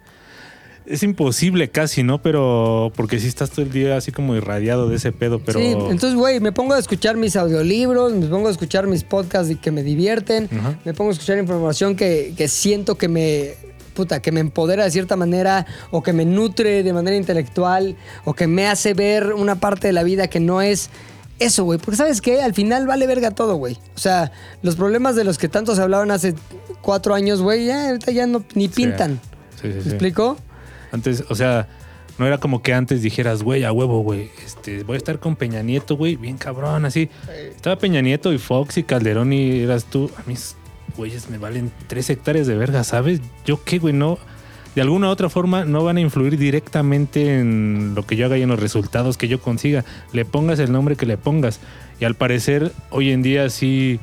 [0.87, 2.21] es imposible casi, ¿no?
[2.21, 2.91] Pero.
[2.95, 5.59] Porque sí estás todo el día así como irradiado de ese pedo, pero.
[5.59, 9.51] Sí, entonces, güey, me pongo a escuchar mis audiolibros, me pongo a escuchar mis podcasts
[9.51, 10.49] y que me divierten,
[10.85, 13.55] me pongo a escuchar información que, que siento que me,
[13.93, 18.33] puta, que me empodera de cierta manera o que me nutre de manera intelectual o
[18.33, 20.89] que me hace ver una parte de la vida que no es
[21.39, 21.79] eso, güey.
[21.79, 22.41] Porque, ¿sabes qué?
[22.41, 23.77] Al final vale verga todo, güey.
[23.95, 24.31] O sea,
[24.61, 26.33] los problemas de los que tanto se hablaban hace
[26.81, 29.19] cuatro años, güey, ya ahorita ya no, ni pintan.
[29.61, 29.89] Sí, sí, ¿Me sí.
[29.89, 30.37] explico?
[30.97, 31.67] Antes, o sea,
[32.17, 34.31] no era como que antes dijeras, güey, a huevo, güey.
[34.43, 37.09] Este, voy a estar con Peña Nieto, güey, bien cabrón, así.
[37.55, 40.09] Estaba Peña Nieto y Fox y Calderón y eras tú.
[40.17, 40.55] A mis
[40.95, 43.21] güeyes me valen tres hectáreas de verga, ¿sabes?
[43.45, 44.17] Yo qué, güey, no.
[44.73, 48.37] De alguna u otra forma no van a influir directamente en lo que yo haga
[48.37, 49.85] y en los resultados que yo consiga.
[50.11, 51.59] Le pongas el nombre que le pongas.
[51.99, 53.99] Y al parecer, hoy en día sí,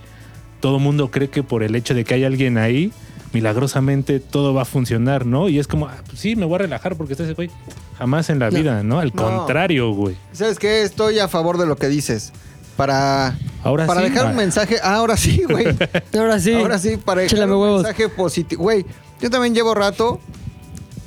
[0.60, 2.92] todo mundo cree que por el hecho de que hay alguien ahí,
[3.34, 5.48] milagrosamente todo va a funcionar, ¿no?
[5.48, 7.50] Y es como, ah, pues sí, me voy a relajar porque está ese güey.
[7.98, 8.56] Jamás en la No.
[8.58, 9.00] vida, ¿no?
[9.00, 9.22] Al No.
[9.22, 10.16] contrario, güey.
[10.32, 10.82] ¿Sabes qué?
[10.82, 12.32] Estoy a favor de lo que dices.
[12.76, 14.78] Para, Ahora para sí, dejar un mensaje.
[14.82, 15.66] Ah, ahora sí, güey.
[16.18, 16.54] Ahora sí.
[16.54, 17.82] Ahora sí, para dejar un huevos.
[17.84, 18.62] mensaje positivo.
[18.64, 18.84] Güey,
[19.20, 20.18] yo también llevo rato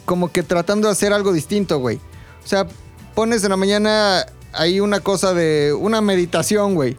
[0.06, 1.98] como que tratando de hacer algo distinto, güey.
[1.98, 2.68] O sea,
[3.16, 6.96] pones en la mañana ahí una cosa de una meditación, güey.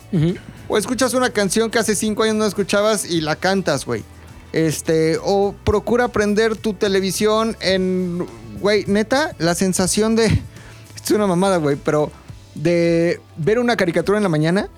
[0.68, 4.04] O escuchas una canción que hace cinco años no escuchabas y la cantas, güey.
[4.52, 8.26] Este, o procura prender tu televisión en,
[8.60, 10.26] güey, neta, la sensación de,
[11.04, 12.10] es una mamada, güey, pero
[12.54, 14.68] de ver una caricatura en la mañana,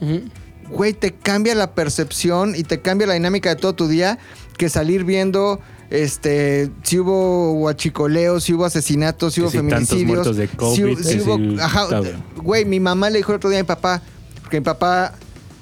[0.68, 4.18] güey, te cambia la percepción y te cambia la dinámica de todo tu día
[4.58, 10.36] que salir viendo, este, si hubo huachicoleos, si hubo asesinatos, si hubo si feminicidios.
[10.36, 11.86] de si COVID, si hubo- ajá,
[12.36, 14.02] güey, mi mamá le dijo el otro día a mi papá,
[14.42, 15.14] porque mi papá,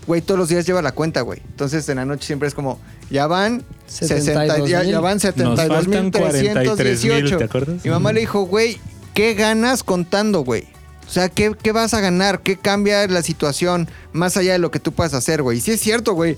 [0.06, 1.40] güey, todos los días lleva la cuenta, güey.
[1.47, 2.80] Entonces en la noche siempre es como,
[3.10, 4.90] ya van 60, ya, 72,000.
[4.90, 6.12] ya van Nos faltan 72.318.
[6.12, 7.85] 43,000, ¿te acuerdas?
[7.85, 8.78] Mi mamá le dijo, güey,
[9.14, 10.68] ¿qué ganas contando, güey?
[11.06, 12.40] O sea, ¿qué, ¿qué vas a ganar?
[12.43, 15.59] ¿Qué cambia la situación más allá de lo que tú puedas hacer, güey?
[15.59, 16.36] Y sí es cierto, güey.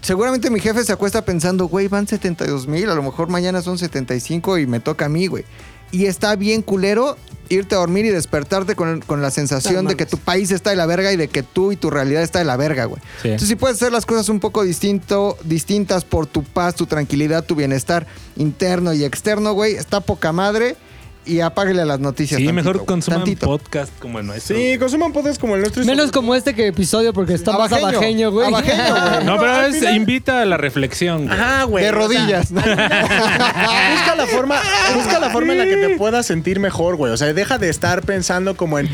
[0.00, 3.78] Seguramente mi jefe se acuesta pensando, güey, van 72 mil, a lo mejor mañana son
[3.78, 5.44] 75 y me toca a mí, güey.
[5.92, 7.16] Y está bien culero
[7.48, 10.70] irte a dormir y despertarte con, con la sensación No de que tu país está
[10.70, 13.00] de la verga y de que tú y tu realidad está de la verga, güey.
[13.20, 13.28] Sí.
[13.28, 17.44] Entonces, si puedes hacer las cosas un poco distinto, distintas por tu paz, tu tranquilidad,
[17.44, 18.06] tu bienestar
[18.36, 20.76] interno y externo, güey, está poca madre
[21.24, 22.38] y apáguele a las noticias.
[22.40, 23.46] Sí, tantito, mejor consuman tantito.
[23.46, 24.56] podcast como el nuestro.
[24.56, 25.84] Sí, consuman podcasts como el nuestro.
[25.84, 27.88] Menos sobre- como este que episodio porque está más Abajeño.
[27.98, 28.48] abajeño, güey.
[28.48, 29.24] Abajeño, güey.
[29.24, 31.26] No, pero al es, final- invita a la reflexión.
[31.26, 31.38] güey.
[31.38, 31.84] Ajá, güey.
[31.84, 32.52] De o sea, rodillas.
[32.52, 34.56] busca la forma,
[34.94, 37.12] busca la forma en la que te puedas sentir mejor, güey.
[37.12, 38.88] O sea, deja de estar pensando como en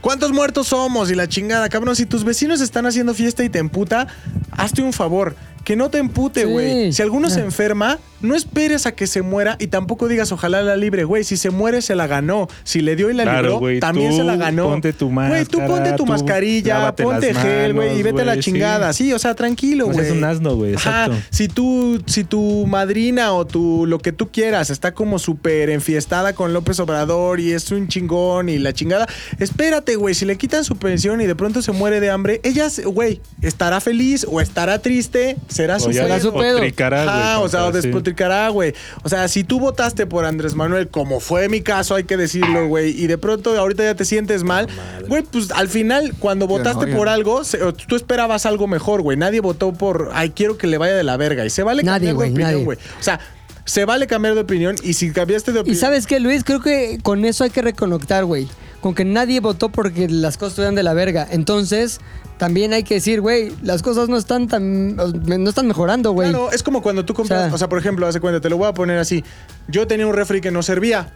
[0.00, 1.96] cuántos muertos somos y la chingada, cabrón.
[1.96, 4.08] Si tus vecinos están haciendo fiesta y te emputa,
[4.52, 5.36] hazte un favor.
[5.64, 6.46] Que no te empute, Sí.
[6.46, 6.92] güey.
[6.94, 10.76] Si alguno se enferma, no esperes a que se muera y tampoco digas ojalá la
[10.76, 11.24] libre, güey.
[11.24, 12.48] Si se muere, se la ganó.
[12.64, 14.64] Si le dio y la Claro, libró, güey, también se la ganó.
[14.68, 18.24] ponte tu Güey, tú máscara, ponte tu tú mascarilla, ponte gel, güey, y vete a
[18.24, 18.40] la sí.
[18.40, 18.92] chingada.
[18.92, 20.04] Sí, o sea, tranquilo, No güey.
[20.06, 21.04] seas un asno, güey, Ajá.
[21.06, 21.26] exacto.
[21.30, 26.32] Si tú, si tu madrina o tu lo que tú quieras está como súper enfiestada
[26.34, 29.06] con López Obrador y es un chingón y la chingada,
[29.38, 30.14] espérate, güey.
[30.14, 33.80] Si le quitan su pensión y de pronto se muere de hambre, ella, güey, estará
[33.80, 36.58] feliz o estará triste, será su O ya Será su pedo.
[36.58, 38.74] güey, Ajá, o sea, o contra- despotricará, güey.
[39.02, 42.66] O sea, si tú votaste por Andrés Manuel, como fue mi caso, hay que decirlo,
[42.68, 44.68] güey, y de pronto ahorita ya te sientes mal,
[45.08, 47.12] güey, pues al final, cuando votaste no, por no.
[47.12, 49.16] algo, se- o tú esperabas algo mejor, güey.
[49.16, 51.44] Nadie votó por, ay, quiero que le vaya de la verga.
[51.44, 52.64] Y se vale Nadie, cambiar güey, de opinión, nadie.
[52.64, 52.78] güey.
[52.98, 53.20] O sea,
[53.64, 55.80] se vale cambiar de opinión y si cambiaste de Y opinión...
[55.80, 58.48] sabes qué, Luis, creo que con eso hay que reconectar, güey.
[58.80, 61.26] Con que nadie votó porque las cosas estuvieran de la verga.
[61.30, 62.00] Entonces,
[62.38, 64.94] también hay que decir, güey, las cosas no están tan.
[64.94, 66.30] no están mejorando, güey.
[66.30, 68.48] Claro, es como cuando tú compras, O sea- o sea, por ejemplo, hace cuenta, te
[68.48, 69.24] lo voy a poner así.
[69.66, 71.12] Yo tenía un refri que no servía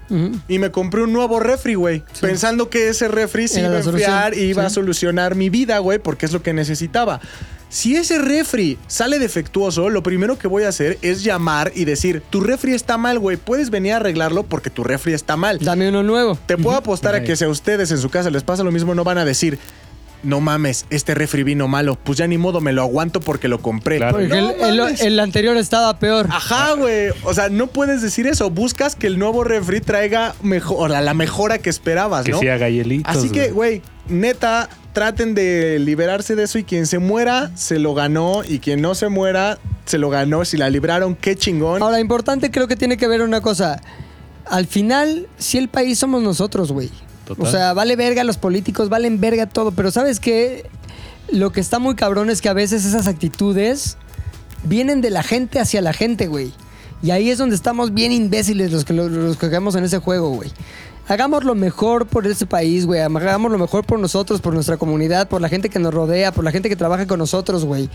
[0.49, 4.35] y me compré un nuevo refri, güey, pensando que ese refri se iba a enfriar
[4.35, 7.21] y iba a solucionar mi vida, güey, porque es lo que necesitaba.
[7.73, 12.23] Si ese refri sale defectuoso, lo primero que voy a hacer es llamar y decir,
[12.29, 15.59] tu refri está mal, güey, puedes venir a arreglarlo porque tu refri está mal.
[15.59, 16.37] Dame uno nuevo.
[16.45, 18.95] Te puedo apostar a que si a ustedes en su casa les pasa lo mismo,
[18.95, 19.59] no van a decir,
[20.23, 23.63] no mames, este refri vino malo, pues ya ni modo, me lo aguanto porque lo
[23.63, 23.97] compré.
[23.97, 24.19] Claro.
[24.19, 25.01] Porque No el, el- mames.
[25.01, 26.27] el anterior estaba peor.
[26.31, 27.09] Ajá, güey.
[27.25, 28.51] O sea, no puedes decir eso.
[28.51, 32.39] Buscas que el nuevo refri traiga mejor, la, la mejora que esperabas, Que ¿no?
[32.39, 33.17] haga hielitos.
[33.17, 37.95] Así que, güey, neta, traten de liberarse de eso y quien se muera, se lo
[37.95, 38.43] ganó.
[38.47, 40.45] Y quien no se muera, se lo ganó.
[40.45, 41.83] Si la libraron, qué chingón.
[41.83, 43.81] Ahora, importante creo que tiene que ver una cosa.
[44.47, 46.91] Al final, si el país somos nosotros, güey.
[47.27, 47.47] Total.
[47.47, 49.73] O sea, vale verga los políticos, valen verga todo.
[49.73, 50.69] Pero ¿sabes qué?
[51.31, 53.97] Lo que está muy cabrón es que a veces esas actitudes
[54.65, 56.53] vienen de la gente hacia la gente, güey.
[57.03, 60.31] Y ahí es donde estamos bien imbéciles los que, los que jugamos en ese juego,
[60.31, 60.51] güey.
[61.09, 63.01] Hagamos lo mejor por ese país, güey.
[63.01, 66.45] Hagamos lo mejor por nosotros, por nuestra comunidad, por la gente que nos rodea, por
[66.45, 67.91] la gente que trabaja con nosotros, güey.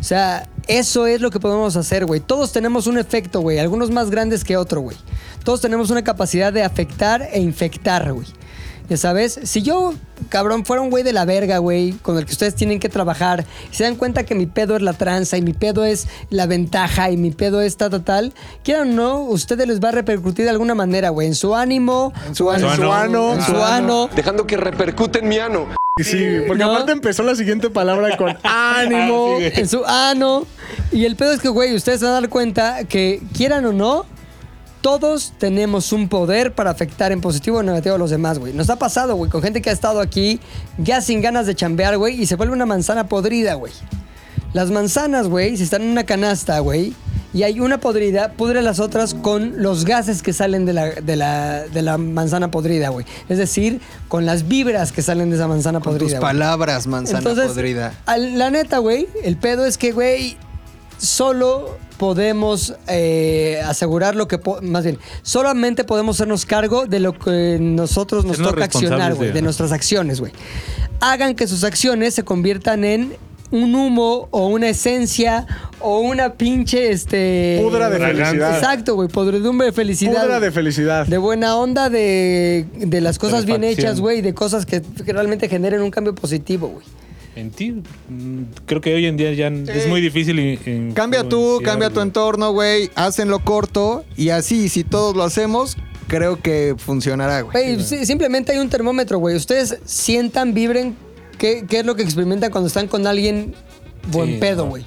[0.00, 2.20] O sea, eso es lo que podemos hacer, güey.
[2.20, 3.58] Todos tenemos un efecto, güey.
[3.58, 4.96] Algunos más grandes que otro, güey.
[5.42, 8.26] Todos tenemos una capacidad de afectar e infectar, güey.
[8.90, 9.94] Ya sabes, si yo,
[10.30, 13.44] cabrón, fuera un güey de la verga, güey, con el que ustedes tienen que trabajar,
[13.70, 16.46] y se dan cuenta que mi pedo es la tranza y mi pedo es la
[16.46, 18.32] ventaja y mi pedo es tal, tal, tal,
[18.64, 22.12] quieran o no, ustedes les va a repercutir de alguna manera, güey, en su ánimo,
[22.26, 22.68] en su ano.
[22.68, 23.34] En su ano.
[23.34, 24.10] en su ano.
[24.12, 25.68] dejando que repercute en mi ano.
[26.02, 26.72] Sí, porque ¿No?
[26.72, 29.36] aparte empezó la siguiente palabra con ánimo.
[29.38, 30.46] en su ano.
[30.90, 33.72] Y el pedo es que, güey, ustedes se van a dar cuenta que, quieran o
[33.72, 34.04] no,
[34.80, 38.52] todos tenemos un poder para afectar en positivo o negativo a los demás, güey.
[38.52, 40.40] Nos ha pasado, güey, con gente que ha estado aquí
[40.78, 43.72] ya sin ganas de chambear, güey, y se vuelve una manzana podrida, güey.
[44.52, 46.92] Las manzanas, güey, si están en una canasta, güey,
[47.32, 51.14] y hay una podrida, pudre las otras con los gases que salen de la, de
[51.14, 53.06] la, de la manzana podrida, güey.
[53.28, 56.16] Es decir, con las vibras que salen de esa manzana Con podrida.
[56.16, 57.94] tus palabras, manzana Entonces, podrida.
[58.06, 60.36] al- la neta, güey, el pedo es que, güey,
[61.00, 64.38] solo podemos eh, asegurar lo que...
[64.38, 69.14] po- Más bien, solamente podemos hacernos cargo de lo que nosotros nos Sernos toca accionar,
[69.14, 70.32] güey, de- de nuestras acciones, güey.
[71.00, 73.16] Hagan que sus acciones se conviertan en
[73.50, 75.46] un humo o una esencia
[75.80, 77.58] o una pinche, este...
[77.62, 78.54] Pudra de felicidad.
[78.54, 80.22] Exacto, güey, podredumbre de felicidad.
[80.22, 81.06] Pudra de felicidad.
[81.06, 85.48] De buena onda, de, de las cosas bien hechas, güey, de cosas que, que realmente
[85.48, 86.86] generen un cambio positivo, güey.
[87.40, 87.82] En ti,
[88.66, 90.38] creo que hoy en día ya es muy difícil.
[90.38, 92.90] in- Cambia tú, cambia tu entorno, güey.
[92.94, 95.76] Hacen lo corto y así, si todos lo hacemos,
[96.06, 97.80] creo que funcionará, güey.
[97.82, 99.36] Sí, simplemente hay un termómetro, güey.
[99.36, 100.96] Ustedes sientan, vibren
[101.38, 103.54] qué, qué es lo que experimentan cuando están con alguien
[104.10, 104.70] buen Sí, pedo, no.
[104.70, 104.84] güey.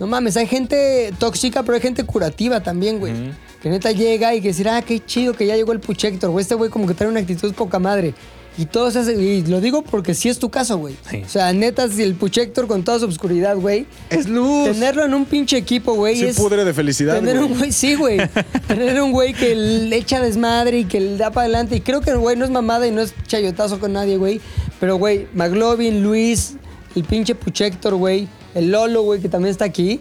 [0.00, 3.12] No mames, hay gente tóxica, pero hay gente curativa también, güey.
[3.60, 6.42] Que neta llega y que decir, ah, qué chido que ya llegó el Puchector, güey.
[6.42, 8.14] Este güey como que trae una actitud poca madre.
[8.58, 10.96] Y todo se hace, y lo digo porque sí es tu caso, güey.
[11.08, 11.22] Sí.
[11.24, 13.86] O sea, neta, si el Puchector con toda su obscuridad, güey.
[14.10, 14.72] Es luz.
[14.72, 16.16] Tenerlo en un pinche equipo, güey.
[16.18, 17.52] Se es pudre de felicidad, Tener güey.
[17.52, 18.18] un güey, sí, güey.
[18.66, 21.76] tener un güey que le echa desmadre y que le da para adelante.
[21.76, 24.40] Y creo que el güey no es mamada y no es chayotazo con nadie, güey.
[24.80, 26.54] Pero, güey, McLovin, Luis,
[26.96, 28.26] el pinche Puchector, güey.
[28.56, 30.00] El Lolo, güey, que también está aquí.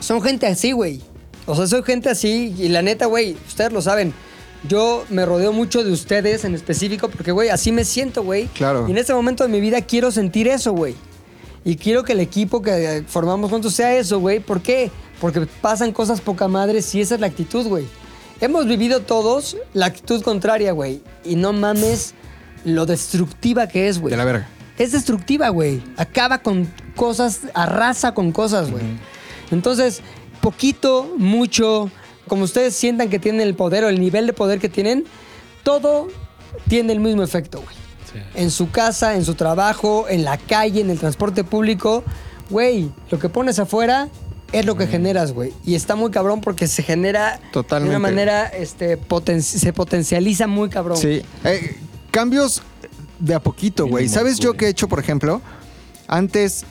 [0.00, 1.00] Son gente así, güey.
[1.46, 2.54] O sea, soy gente así.
[2.58, 4.12] Y la neta, güey, ustedes lo saben.
[4.68, 8.46] Yo me rodeo mucho de ustedes en específico porque, güey, así me siento, güey.
[8.48, 8.86] Claro.
[8.86, 10.94] Y en este momento de mi vida quiero sentir eso, güey.
[11.64, 14.40] Y quiero que el equipo que formamos juntos sea eso, güey.
[14.40, 14.90] ¿Por qué?
[15.20, 17.86] Porque pasan cosas poca madres y esa es la actitud, güey.
[18.40, 21.02] Hemos vivido todos la actitud contraria, güey.
[21.24, 22.14] Y no mames
[22.64, 24.10] lo destructiva que es, güey.
[24.10, 24.48] De la verga.
[24.78, 25.82] Es destructiva, güey.
[25.96, 28.84] Acaba con cosas, arrasa con cosas, güey.
[29.50, 30.00] Entonces,
[30.40, 31.90] poquito, mucho,
[32.30, 35.04] como ustedes sientan que tienen el poder o el nivel de poder que tienen,
[35.64, 36.06] todo
[36.68, 37.76] tiene el mismo efecto, güey.
[38.34, 42.02] En su casa, en su trabajo, en la calle, en el transporte público.
[42.48, 44.08] Güey, lo que pones afuera
[44.52, 45.52] es lo que generas, güey.
[45.64, 47.90] Y está muy cabrón porque se genera Totalmente.
[47.90, 50.96] de una manera, este, poten- se potencializa muy cabrón.
[50.98, 51.22] Sí.
[51.44, 51.76] Eh,
[52.10, 52.62] cambios
[53.18, 54.08] de a poquito, güey.
[54.08, 55.40] ¿Sabes yo qué he hecho, por ejemplo?
[56.08, 56.64] Antes,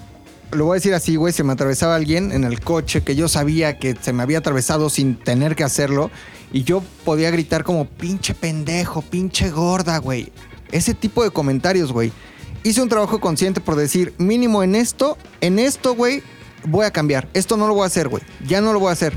[0.51, 3.27] lo voy a decir así, güey, se me atravesaba alguien en el coche que yo
[3.27, 6.09] sabía que se me había atravesado sin tener que hacerlo.
[6.51, 10.31] Y yo podía gritar como pinche pendejo, pinche gorda, güey.
[10.71, 12.11] Ese tipo de comentarios, güey.
[12.63, 16.23] Hice un trabajo consciente por decir, mínimo en esto, en esto, güey,
[16.65, 17.29] voy a cambiar.
[17.33, 18.23] Esto no lo voy a hacer, güey.
[18.47, 19.13] Ya no lo voy a hacer.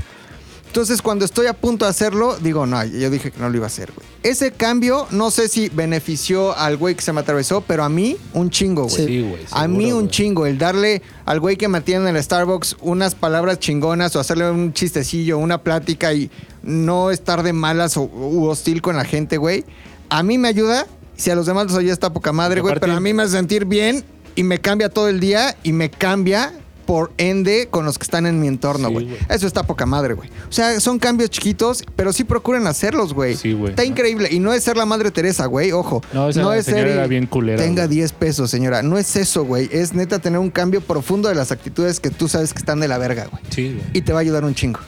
[0.73, 3.65] Entonces, cuando estoy a punto de hacerlo, digo, no, yo dije que no lo iba
[3.65, 4.07] a hacer, güey.
[4.23, 8.17] Ese cambio, no sé si benefició al güey que se me atravesó, pero a mí,
[8.33, 9.05] un chingo, güey.
[9.05, 10.07] Sí, güey, A mí, un güey.
[10.07, 10.47] chingo.
[10.47, 14.49] El darle al güey que me atiende en el Starbucks unas palabras chingonas o hacerle
[14.49, 16.31] un chistecillo, una plática y
[16.63, 19.65] no estar de malas o u hostil con la gente, güey.
[20.09, 20.87] A mí me ayuda.
[21.15, 22.73] Si a los demás los ayuda, está poca madre, güey.
[22.79, 24.03] Pero a mí me hace sentir bien
[24.35, 26.51] y me cambia todo el día y me cambia
[26.85, 29.09] por ende con los que están en mi entorno, güey.
[29.29, 30.29] Eso está poca madre, güey.
[30.49, 33.35] O sea, son cambios chiquitos, pero sí procuren hacerlos, güey.
[33.35, 33.71] Sí, güey.
[33.71, 34.29] Está increíble.
[34.31, 35.71] Y no es ser la madre Teresa, güey.
[35.71, 36.01] Ojo.
[36.13, 36.97] No, esa es señora ser.
[36.97, 37.97] era bien culera, Tenga güey.
[37.97, 38.83] 10 pesos, señora.
[38.83, 39.69] No es eso, güey.
[39.71, 42.87] Es neta tener un cambio profundo de las actitudes que tú sabes que están de
[42.87, 43.43] la verga, güey.
[43.49, 43.85] Sí, güey.
[43.93, 44.79] Y te va a ayudar un chingo.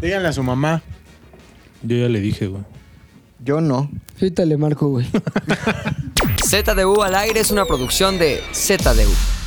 [0.00, 0.82] Díganle a su mamá.
[1.82, 2.62] Yo ya le dije, güey.
[3.42, 3.90] Yo no.
[4.20, 5.06] Ahorita le marco, güey.
[6.46, 9.39] ZDU al aire es una producción de ZDU.